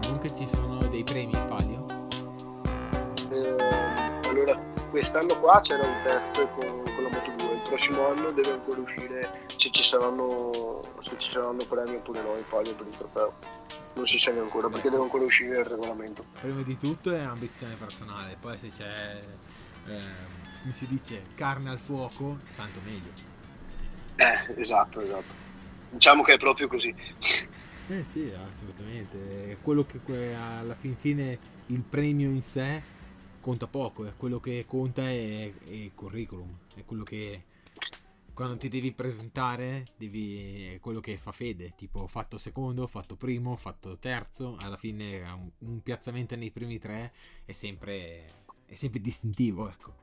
Comunque 0.02 0.36
ci 0.36 0.48
sono 0.48 0.78
dei 0.90 1.04
premi 1.04 1.32
in 1.34 1.46
palio. 1.46 1.86
Eh, 3.32 3.56
allora 4.28 4.58
quest'anno 4.90 5.40
qua 5.40 5.62
c'era 5.62 5.84
un 5.84 5.94
test 6.04 6.48
con, 6.56 6.84
prossimo 7.70 8.08
anno 8.08 8.32
deve 8.32 8.52
ancora 8.52 8.82
uscire 8.82 9.46
se 9.46 9.70
ci 9.72 9.84
saranno 9.84 10.82
se 11.02 11.16
ci 11.18 11.32
saranno 11.32 11.64
premi 11.66 11.96
oppure 11.96 12.22
no 12.22 12.36
in 12.36 12.44
palio 12.50 12.74
per 12.76 12.88
il 12.88 12.98
trofeo 12.98 13.34
non 13.94 14.08
si 14.08 14.18
sa 14.18 14.32
ancora 14.32 14.70
perché 14.70 14.90
deve 14.90 15.04
ancora 15.04 15.24
uscire 15.24 15.60
il 15.60 15.66
regolamento 15.66 16.26
Prima 16.40 16.62
di 16.62 16.78
tutto 16.78 17.12
è 17.12 17.20
ambizione 17.20 17.76
personale, 17.76 18.38
poi 18.40 18.58
se 18.58 18.72
c'è, 18.72 19.20
eh, 19.88 20.00
come 20.62 20.74
si 20.74 20.88
dice, 20.88 21.24
carne 21.36 21.70
al 21.70 21.80
fuoco, 21.80 22.38
tanto 22.56 22.80
meglio. 22.86 23.12
Eh, 24.16 24.62
esatto, 24.62 25.02
esatto. 25.02 25.34
Diciamo 25.90 26.24
che 26.24 26.34
è 26.34 26.38
proprio 26.38 26.68
così. 26.68 26.96
Eh 27.92 28.04
sì, 28.04 28.32
assolutamente. 28.54 29.50
È 29.50 29.58
quello 29.64 29.84
che 29.84 30.36
alla 30.36 30.76
fin 30.76 30.96
fine 30.96 31.40
il 31.66 31.82
premio 31.82 32.30
in 32.30 32.44
sé 32.44 32.84
conta 33.42 33.66
poco, 33.66 34.06
è 34.06 34.14
quello 34.16 34.40
che 34.40 34.64
conta 34.68 35.02
è, 35.02 35.52
è 35.52 35.72
il 35.72 35.92
curriculum, 35.96 36.56
è 36.76 36.86
quello 36.86 37.02
che 37.02 37.46
quando 38.40 38.56
ti 38.56 38.70
devi 38.70 38.94
presentare 38.94 39.84
devi, 39.98 40.80
quello 40.82 41.02
che 41.02 41.18
fa 41.18 41.34
fede, 41.34 41.74
tipo 41.76 42.00
ho 42.00 42.08
fatto 42.08 42.38
secondo, 42.38 42.84
ho 42.84 42.88
fatto 42.88 43.18
primo, 43.18 43.52
ho 43.52 43.58
fatto 43.58 43.98
terzo, 43.98 44.56
alla 44.62 44.78
fine 44.78 45.20
un, 45.30 45.50
un 45.58 45.82
piazzamento 45.84 46.38
nei 46.38 46.50
primi 46.50 46.80
tre 46.80 47.12
è 47.44 47.52
sempre, 47.52 48.28
è 48.66 48.76
sempre 48.76 49.02
distintivo, 49.02 49.68
ecco. 49.68 49.94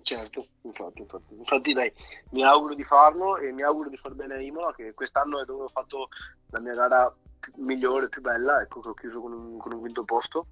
Certo, 0.00 0.46
infatti, 0.62 1.02
infatti. 1.02 1.34
Infatti 1.34 1.72
dai, 1.74 1.92
mi 2.30 2.42
auguro 2.42 2.74
di 2.74 2.84
farlo 2.84 3.36
e 3.36 3.52
mi 3.52 3.60
auguro 3.60 3.90
di 3.90 3.98
far 3.98 4.14
bene 4.14 4.36
a 4.36 4.40
Imola, 4.40 4.72
che 4.74 4.94
quest'anno 4.94 5.38
è 5.42 5.44
dove 5.44 5.64
ho 5.64 5.68
fatto 5.68 6.08
la 6.52 6.60
mia 6.60 6.72
gara 6.72 7.14
migliore, 7.56 8.08
più 8.08 8.22
bella, 8.22 8.62
ecco 8.62 8.80
che 8.80 8.88
ho 8.88 8.94
chiuso 8.94 9.20
con 9.20 9.34
un, 9.34 9.58
con 9.58 9.74
un 9.74 9.80
quinto 9.80 10.04
posto. 10.04 10.46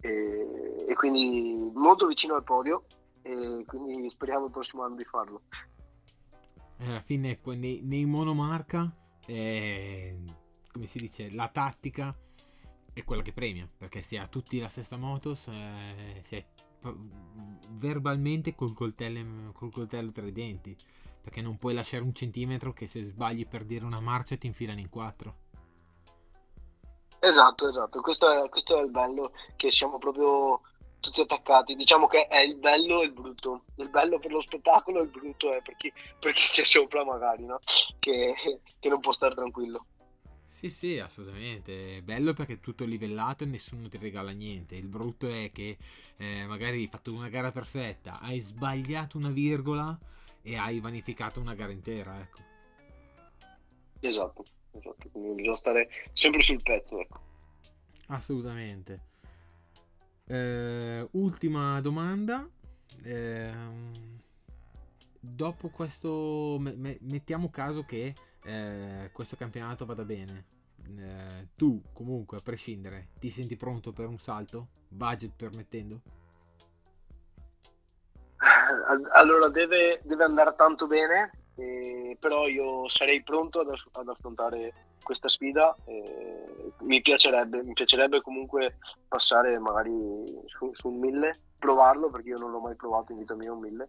E, 0.00 0.86
e 0.88 0.94
quindi 0.94 1.70
molto 1.74 2.06
vicino 2.06 2.36
al 2.36 2.42
podio 2.42 2.84
e 3.20 3.64
quindi 3.66 4.08
speriamo 4.08 4.46
il 4.46 4.50
prossimo 4.50 4.82
anno 4.82 4.94
di 4.94 5.04
farlo. 5.04 5.42
Eh, 6.78 6.86
alla 6.86 7.00
fine 7.00 7.40
que- 7.40 7.56
nei, 7.56 7.80
nei 7.82 8.04
monomarca 8.04 8.94
eh, 9.26 10.22
come 10.70 10.86
si 10.86 10.98
dice 10.98 11.30
la 11.32 11.48
tattica 11.48 12.14
è 12.92 13.02
quella 13.02 13.22
che 13.22 13.32
premia 13.32 13.68
perché 13.76 14.02
si 14.02 14.16
ha 14.16 14.26
tutti 14.26 14.58
la 14.58 14.68
stessa 14.68 14.96
moto 14.96 15.34
si 15.34 15.50
è 15.50 16.46
verbalmente 17.70 18.54
col 18.54 18.74
coltello, 18.74 19.52
col 19.52 19.72
coltello 19.72 20.10
tra 20.10 20.26
i 20.26 20.32
denti 20.32 20.76
perché 21.26 21.42
non 21.42 21.58
puoi 21.58 21.74
lasciare 21.74 22.04
un 22.04 22.14
centimetro 22.14 22.72
che 22.72 22.86
se 22.86 23.02
sbagli 23.02 23.48
per 23.48 23.64
dire 23.64 23.84
una 23.84 23.98
marcia 23.98 24.36
ti 24.36 24.46
infilano 24.46 24.78
in 24.78 24.88
quattro. 24.88 25.44
Esatto, 27.18 27.66
esatto, 27.66 28.00
questo 28.00 28.30
è, 28.30 28.48
questo 28.48 28.78
è 28.78 28.82
il 28.82 28.92
bello, 28.92 29.32
che 29.56 29.72
siamo 29.72 29.98
proprio 29.98 30.60
tutti 31.06 31.20
attaccati. 31.20 31.74
Diciamo 31.74 32.06
che 32.06 32.26
è 32.26 32.40
il 32.40 32.56
bello 32.56 33.02
e 33.02 33.06
il 33.06 33.12
brutto. 33.12 33.64
Il 33.76 33.88
bello 33.90 34.18
per 34.18 34.32
lo 34.32 34.40
spettacolo 34.40 35.00
e 35.00 35.04
il 35.04 35.08
brutto 35.08 35.52
è 35.52 35.62
per 35.62 35.76
chi, 35.76 35.92
per 36.18 36.32
chi 36.32 36.46
c'è 36.48 36.64
sopra 36.64 37.04
magari, 37.04 37.44
no? 37.44 37.58
Che, 37.98 38.34
che 38.78 38.88
non 38.88 39.00
può 39.00 39.12
stare 39.12 39.34
tranquillo. 39.34 39.86
Sì, 40.46 40.70
sì, 40.70 40.98
assolutamente. 40.98 41.98
È 41.98 42.02
bello 42.02 42.32
perché 42.32 42.54
è 42.54 42.60
tutto 42.60 42.84
livellato 42.84 43.44
e 43.44 43.46
nessuno 43.46 43.88
ti 43.88 43.98
regala 43.98 44.30
niente. 44.30 44.74
Il 44.74 44.88
brutto 44.88 45.28
è 45.28 45.50
che 45.52 45.76
eh, 46.16 46.46
magari 46.46 46.78
hai 46.78 46.88
fatto 46.88 47.12
una 47.12 47.28
gara 47.28 47.52
perfetta, 47.52 48.20
hai 48.20 48.40
sbagliato 48.40 49.18
una 49.18 49.30
virgola 49.30 49.98
e 50.42 50.56
hai 50.56 50.80
vanificato 50.80 51.40
una 51.40 51.54
gara 51.54 51.72
intera, 51.72 52.18
ecco. 52.20 52.38
Esatto, 54.00 54.44
esatto. 54.72 55.08
Quindi 55.10 55.34
bisogna 55.34 55.56
stare 55.56 55.88
sempre 56.12 56.42
sul 56.42 56.62
pezzo, 56.62 57.00
ecco. 57.00 57.20
Assolutamente. 58.06 59.14
Eh, 60.28 61.08
ultima 61.12 61.80
domanda. 61.80 62.48
Eh, 63.02 63.52
dopo 65.20 65.68
questo, 65.68 66.56
me- 66.58 66.98
mettiamo 67.00 67.50
caso 67.50 67.84
che 67.84 68.14
eh, 68.44 69.10
questo 69.12 69.36
campionato 69.36 69.86
vada 69.86 70.04
bene. 70.04 70.54
Eh, 70.96 71.48
tu 71.56 71.82
comunque, 71.92 72.38
a 72.38 72.40
prescindere, 72.40 73.08
ti 73.18 73.30
senti 73.30 73.56
pronto 73.56 73.92
per 73.92 74.06
un 74.06 74.18
salto? 74.18 74.68
Budget 74.88 75.32
permettendo? 75.34 76.00
Allora 79.12 79.48
deve, 79.48 80.00
deve 80.04 80.24
andare 80.24 80.54
tanto 80.54 80.86
bene, 80.86 81.30
eh, 81.56 82.16
però 82.20 82.46
io 82.46 82.88
sarei 82.88 83.22
pronto 83.22 83.60
ad 83.60 84.08
affrontare 84.08 84.85
questa 85.06 85.28
sfida. 85.28 85.74
Eh, 85.84 86.72
mi, 86.80 87.00
piacerebbe, 87.00 87.62
mi 87.62 87.72
piacerebbe 87.72 88.20
comunque 88.20 88.78
passare 89.06 89.56
magari 89.58 89.92
su, 90.46 90.70
su 90.72 90.88
un 90.88 90.98
1000, 90.98 91.40
provarlo 91.58 92.10
perché 92.10 92.30
io 92.30 92.38
non 92.38 92.50
l'ho 92.50 92.60
mai 92.60 92.74
provato 92.74 93.12
in 93.12 93.18
vita 93.18 93.34
mia 93.34 93.52
un 93.52 93.60
1000 93.60 93.88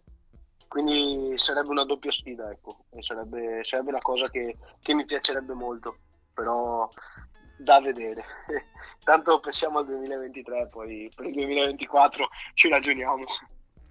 quindi 0.68 1.32
sarebbe 1.38 1.70
una 1.70 1.84
doppia 1.84 2.12
sfida, 2.12 2.50
ecco, 2.50 2.84
sarebbe, 2.98 3.64
sarebbe 3.64 3.88
una 3.88 4.00
cosa 4.00 4.28
che, 4.28 4.58
che, 4.82 4.92
mi 4.92 5.06
piacerebbe 5.06 5.54
molto, 5.54 5.96
però 6.34 6.86
da 7.56 7.80
vedere. 7.80 8.22
Tanto 9.02 9.40
pensiamo 9.40 9.78
al 9.78 9.86
2023, 9.86 10.68
poi 10.68 11.10
per 11.14 11.24
il 11.24 11.32
2024 11.32 12.28
ci 12.52 12.68
ragioniamo. 12.68 13.24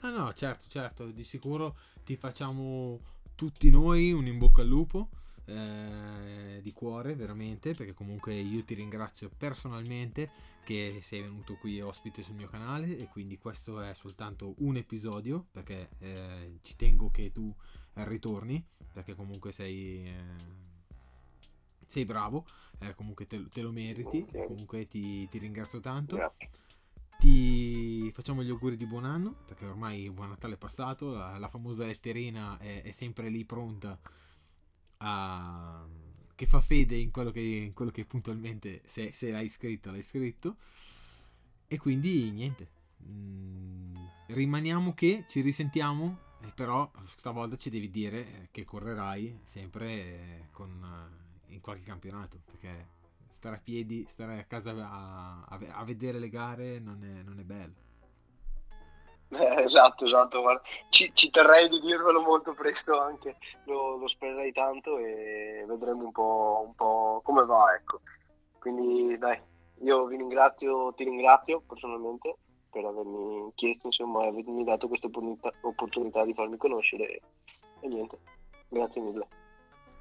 Ah 0.01 0.09
no, 0.11 0.31
certo, 0.33 0.65
certo, 0.69 1.05
di 1.07 1.23
sicuro 1.23 1.75
ti 2.03 2.15
facciamo 2.15 2.99
tutti 3.33 3.71
noi 3.71 4.11
un 4.11 4.27
in 4.27 4.37
bocca 4.37 4.61
al 4.61 4.67
lupo. 4.67 5.09
Eh, 5.47 6.59
di 6.61 6.73
cuore 6.73 7.15
veramente 7.15 7.73
perché 7.73 7.93
comunque 7.93 8.33
io 8.33 8.65
ti 8.65 8.73
ringrazio 8.73 9.29
personalmente 9.29 10.29
che 10.65 10.99
sei 11.01 11.21
venuto 11.21 11.55
qui 11.55 11.79
ospite 11.79 12.21
sul 12.21 12.35
mio 12.35 12.49
canale 12.49 12.97
e 12.97 13.07
quindi 13.07 13.37
questo 13.37 13.79
è 13.79 13.93
soltanto 13.93 14.55
un 14.57 14.75
episodio 14.75 15.45
perché 15.49 15.87
eh, 15.99 16.59
ci 16.63 16.75
tengo 16.75 17.09
che 17.11 17.31
tu 17.31 17.53
ritorni 17.93 18.61
perché 18.91 19.15
comunque 19.15 19.53
sei 19.53 20.05
eh, 20.05 20.35
sei 21.85 22.03
bravo 22.03 22.45
eh, 22.79 22.93
comunque 22.95 23.25
te, 23.25 23.47
te, 23.47 23.61
lo 23.61 23.71
meriti 23.71 24.25
okay. 24.27 24.45
comunque 24.47 24.87
ti, 24.87 25.29
ti, 25.29 25.37
ringrazio 25.37 25.79
tanto 25.79 26.17
Grazie. 26.17 26.49
ti 27.19 28.11
facciamo 28.11 28.43
gli 28.43 28.49
auguri 28.49 28.75
di 28.75 28.85
buon 28.85 29.05
anno 29.05 29.37
perché 29.45 29.65
ormai 29.65 30.09
buon 30.09 30.29
Natale 30.29 30.55
è 30.55 30.57
passato 30.57 31.11
la, 31.11 31.37
la 31.37 31.47
famosa 31.47 31.85
letterina 31.85 32.57
è, 32.57 32.83
è 32.83 32.91
sempre 32.91 33.29
lì 33.29 33.45
pronta 33.45 33.97
a, 34.97 35.85
che 36.35 36.45
fa 36.45 36.61
fede 36.61 36.95
in 36.95 37.11
quello 37.11 37.31
che, 37.31 37.41
in 37.41 37.73
quello 37.73 37.91
che 37.91 38.05
puntualmente 38.05 38.81
se, 38.85 39.11
se, 39.13 39.31
l'hai 39.31 39.49
scritto 39.49 39.91
l'hai 39.91 40.01
scritto. 40.01 40.55
E 41.67 41.77
quindi 41.77 42.31
niente. 42.31 42.69
Mm, 43.03 43.95
rimaniamo 44.27 44.93
che 44.93 45.25
ci 45.27 45.41
risentiamo 45.41 46.25
però 46.53 46.89
stavolta 47.15 47.57
ci 47.57 47.69
devi 47.69 47.89
dire 47.89 48.49
che 48.51 48.63
correrai 48.63 49.41
sempre 49.43 50.49
con, 50.51 50.85
in 51.47 51.61
qualche 51.61 51.83
campionato 51.83 52.39
perché 52.45 52.95
stare 53.31 53.57
a 53.57 53.59
piedi 53.59 54.05
stare 54.07 54.39
a 54.39 54.43
casa 54.45 54.71
a, 54.71 55.43
a, 55.45 55.59
a 55.73 55.83
vedere 55.83 56.19
le 56.19 56.29
gare 56.29 56.79
non 56.79 57.03
è, 57.03 57.23
non 57.23 57.39
è 57.39 57.43
bello 57.43 57.86
eh, 59.29 59.63
esatto, 59.63 60.05
esatto, 60.05 60.61
ci, 60.89 61.11
ci, 61.13 61.29
terrei 61.29 61.67
di 61.69 61.79
dirvelo 61.79 62.21
molto 62.21 62.53
presto 62.53 62.99
anche, 62.99 63.37
lo, 63.65 63.97
lo 63.97 64.07
spererei 64.07 64.51
tanto 64.51 64.97
e 64.97 65.65
vedremo 65.67 66.05
un 66.05 66.11
po', 66.11 66.63
un 66.65 66.75
po', 66.75 67.21
come 67.23 67.43
va, 67.45 67.73
ecco. 67.75 68.01
Quindi 68.59 69.17
dai, 69.17 69.39
io 69.81 70.05
vi 70.05 70.17
ringrazio, 70.17 70.93
ti 70.93 71.03
ringrazio 71.03 71.61
personalmente 71.61 72.37
per 72.69 72.85
avermi 72.85 73.51
chiesto, 73.55 73.87
insomma, 73.87 74.25
avermi 74.25 74.63
dato 74.63 74.87
questa 74.87 75.07
opportunità, 75.07 75.51
opportunità 75.61 76.23
di 76.23 76.33
farmi 76.33 76.57
conoscere 76.57 77.21
e 77.79 77.87
niente, 77.87 78.19
grazie 78.69 79.01
mille. 79.01 79.27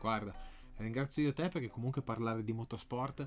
Guarda, 0.01 0.33
ringrazio 0.77 1.23
io 1.23 1.33
te 1.33 1.49
perché 1.49 1.69
comunque 1.69 2.03
parlare 2.03 2.45
di 2.45 2.53
motorsport 2.53 3.27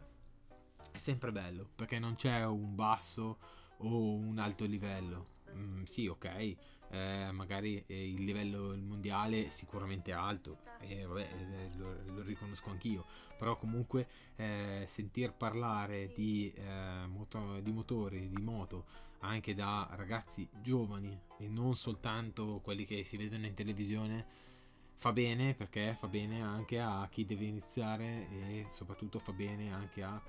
è 0.92 0.98
sempre 0.98 1.32
bello, 1.32 1.68
perché 1.76 2.00
non 2.00 2.16
c'è 2.16 2.46
un 2.46 2.76
basso 2.76 3.38
o 3.80 4.14
un 4.16 4.38
alto 4.40 4.66
livello. 4.66 5.26
Mm, 5.56 5.84
sì, 5.84 6.08
ok, 6.08 6.56
eh, 6.92 7.32
magari 7.32 7.84
eh, 7.86 8.10
il 8.10 8.24
livello 8.24 8.76
mondiale 8.78 9.48
è 9.48 9.50
sicuramente 9.50 10.12
alto, 10.12 10.60
e 10.80 11.06
vabbè, 11.06 11.22
eh, 11.22 11.78
lo, 11.78 11.96
lo, 12.06 12.22
riconosco 12.22 12.70
anch'io, 12.70 13.06
però 13.38 13.58
comunque 13.58 14.08
eh, 14.36 14.86
sentir 14.88 15.34
parlare 15.34 16.12
di, 16.14 16.52
eh, 16.56 17.06
moto, 17.08 17.60
di 17.62 17.72
motori, 17.72 18.30
di 18.30 18.42
moto, 18.42 18.86
anche 19.20 19.54
da 19.54 19.88
ragazzi 19.92 20.48
giovani 20.62 21.18
e 21.38 21.48
non 21.48 21.76
soltanto 21.76 22.62
quelli 22.64 22.86
che 22.86 23.04
si 23.04 23.18
vedono 23.18 23.46
in 23.46 23.54
televisione, 23.54 24.26
fa 24.96 25.12
bene 25.12 25.54
perché 25.56 25.96
fa 25.98 26.08
bene 26.08 26.42
anche 26.42 26.80
a 26.80 27.08
chi 27.10 27.26
deve 27.26 27.46
iniziare 27.46 28.28
e 28.30 28.66
soprattutto 28.70 29.20
fa 29.20 29.32
bene 29.32 29.72
anche 29.72 30.04
a 30.04 30.22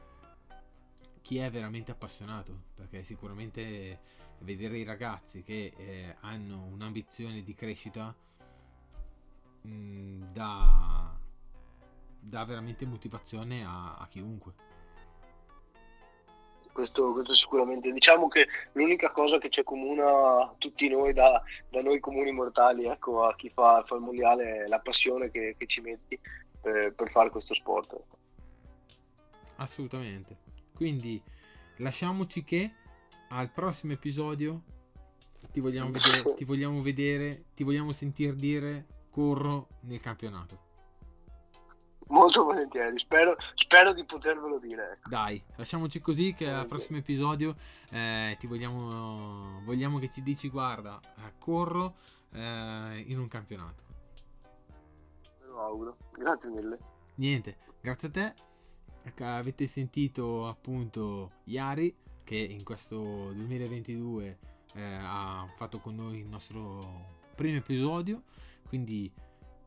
chi 1.31 1.39
è 1.39 1.49
veramente 1.49 1.93
appassionato, 1.93 2.53
perché 2.75 3.05
sicuramente 3.05 4.01
vedere 4.39 4.79
i 4.79 4.83
ragazzi 4.83 5.45
che 5.45 5.73
eh, 5.77 6.17
hanno 6.23 6.67
un'ambizione 6.73 7.45
di 7.45 7.55
crescita 7.55 8.13
mh, 9.61 9.71
mm, 9.71 10.23
dà, 10.33 11.17
dà, 12.19 12.45
veramente 12.45 12.85
motivazione 12.85 13.65
a, 13.65 13.99
a 13.99 14.09
chiunque. 14.09 14.55
Questo, 16.73 17.13
questo, 17.13 17.35
sicuramente. 17.35 17.93
Diciamo 17.93 18.27
che 18.27 18.49
l'unica 18.73 19.13
cosa 19.13 19.39
che 19.39 19.51
ci 19.51 19.61
accomuna 19.61 20.53
tutti 20.59 20.89
noi, 20.89 21.13
da, 21.13 21.41
da 21.69 21.81
noi 21.81 22.01
comuni 22.01 22.33
mortali, 22.33 22.87
ecco, 22.87 23.25
a 23.25 23.37
chi 23.37 23.51
fa, 23.51 23.85
fa 23.87 23.95
il 23.95 24.01
mondiale, 24.01 24.65
è 24.65 24.67
la 24.67 24.81
passione 24.81 25.31
che, 25.31 25.55
che 25.57 25.67
ci 25.67 25.81
metti 25.81 26.19
per, 26.61 26.93
per 26.93 27.09
fare 27.09 27.31
questo 27.31 27.55
sport. 27.55 27.97
Assolutamente. 29.55 30.50
Quindi 30.81 31.23
lasciamoci 31.77 32.43
che 32.43 32.73
al 33.29 33.51
prossimo 33.51 33.93
episodio 33.93 34.63
ti 35.53 35.61
vogliamo 35.61 35.91
vedere, 35.91 36.35
ti 36.37 36.45
vogliamo, 36.47 36.81
vedere, 36.81 37.45
ti 37.55 37.65
vogliamo 37.65 37.93
sentir 37.93 38.33
dire 38.33 38.87
corro 39.11 39.69
nel 39.83 40.01
campionato. 40.01 40.69
Molto 42.07 42.45
volentieri, 42.45 42.99
spero, 42.99 43.37
spero 43.57 43.93
di 43.93 44.07
potervelo 44.07 44.59
dire. 44.59 44.93
Ecco. 44.93 45.11
Dai, 45.11 45.45
lasciamoci 45.57 46.01
così 46.01 46.33
che 46.33 46.49
al 46.49 46.67
prossimo 46.67 46.97
episodio 46.97 47.57
eh, 47.91 48.39
ti 48.41 48.47
vogliamo, 48.47 49.61
vogliamo 49.65 49.99
che 49.99 50.09
ci 50.09 50.23
dici 50.23 50.49
guarda, 50.49 50.99
corro 51.39 51.97
eh, 52.33 53.05
in 53.07 53.19
un 53.19 53.29
campionato. 53.29 53.83
Me 55.41 55.47
lo 55.47 55.61
auguro, 55.61 55.97
grazie 56.13 56.49
mille. 56.49 56.79
Niente, 57.17 57.59
grazie 57.83 58.09
a 58.09 58.11
te 58.11 58.49
avete 59.19 59.67
sentito 59.67 60.47
appunto 60.47 61.33
Yari 61.45 61.95
che 62.25 62.37
in 62.37 62.63
questo 62.65 63.33
2022 63.33 64.39
eh, 64.75 64.83
ha 64.83 65.47
fatto 65.57 65.79
con 65.79 65.97
noi 65.97 66.19
il 66.19 66.27
nostro 66.27 67.19
primo 67.35 67.57
episodio. 67.57 68.23
Quindi 68.69 69.11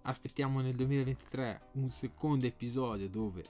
aspettiamo 0.03 0.61
nel 0.61 0.75
2023 0.75 1.61
un 1.73 1.91
secondo 1.91 2.45
episodio 2.45 3.09
dove 3.09 3.43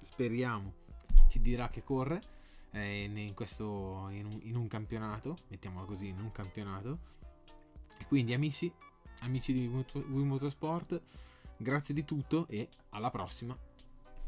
speriamo 0.00 0.82
ci 1.28 1.40
dirà 1.40 1.68
che 1.68 1.82
corre 1.82 2.20
eh, 2.70 3.04
in, 3.04 3.34
questo, 3.34 4.08
in, 4.10 4.26
un, 4.26 4.40
in 4.42 4.56
un 4.56 4.68
campionato 4.68 5.36
mettiamolo 5.48 5.86
così 5.86 6.08
in 6.08 6.20
un 6.20 6.32
campionato. 6.32 7.12
Quindi 8.08 8.34
amici 8.34 8.72
amici 9.20 9.52
di 9.52 9.66
Wii 9.66 10.24
Motorsport 10.24 11.00
grazie 11.56 11.94
di 11.94 12.04
tutto 12.04 12.46
e 12.48 12.68
alla 12.90 13.10
prossima 13.10 13.56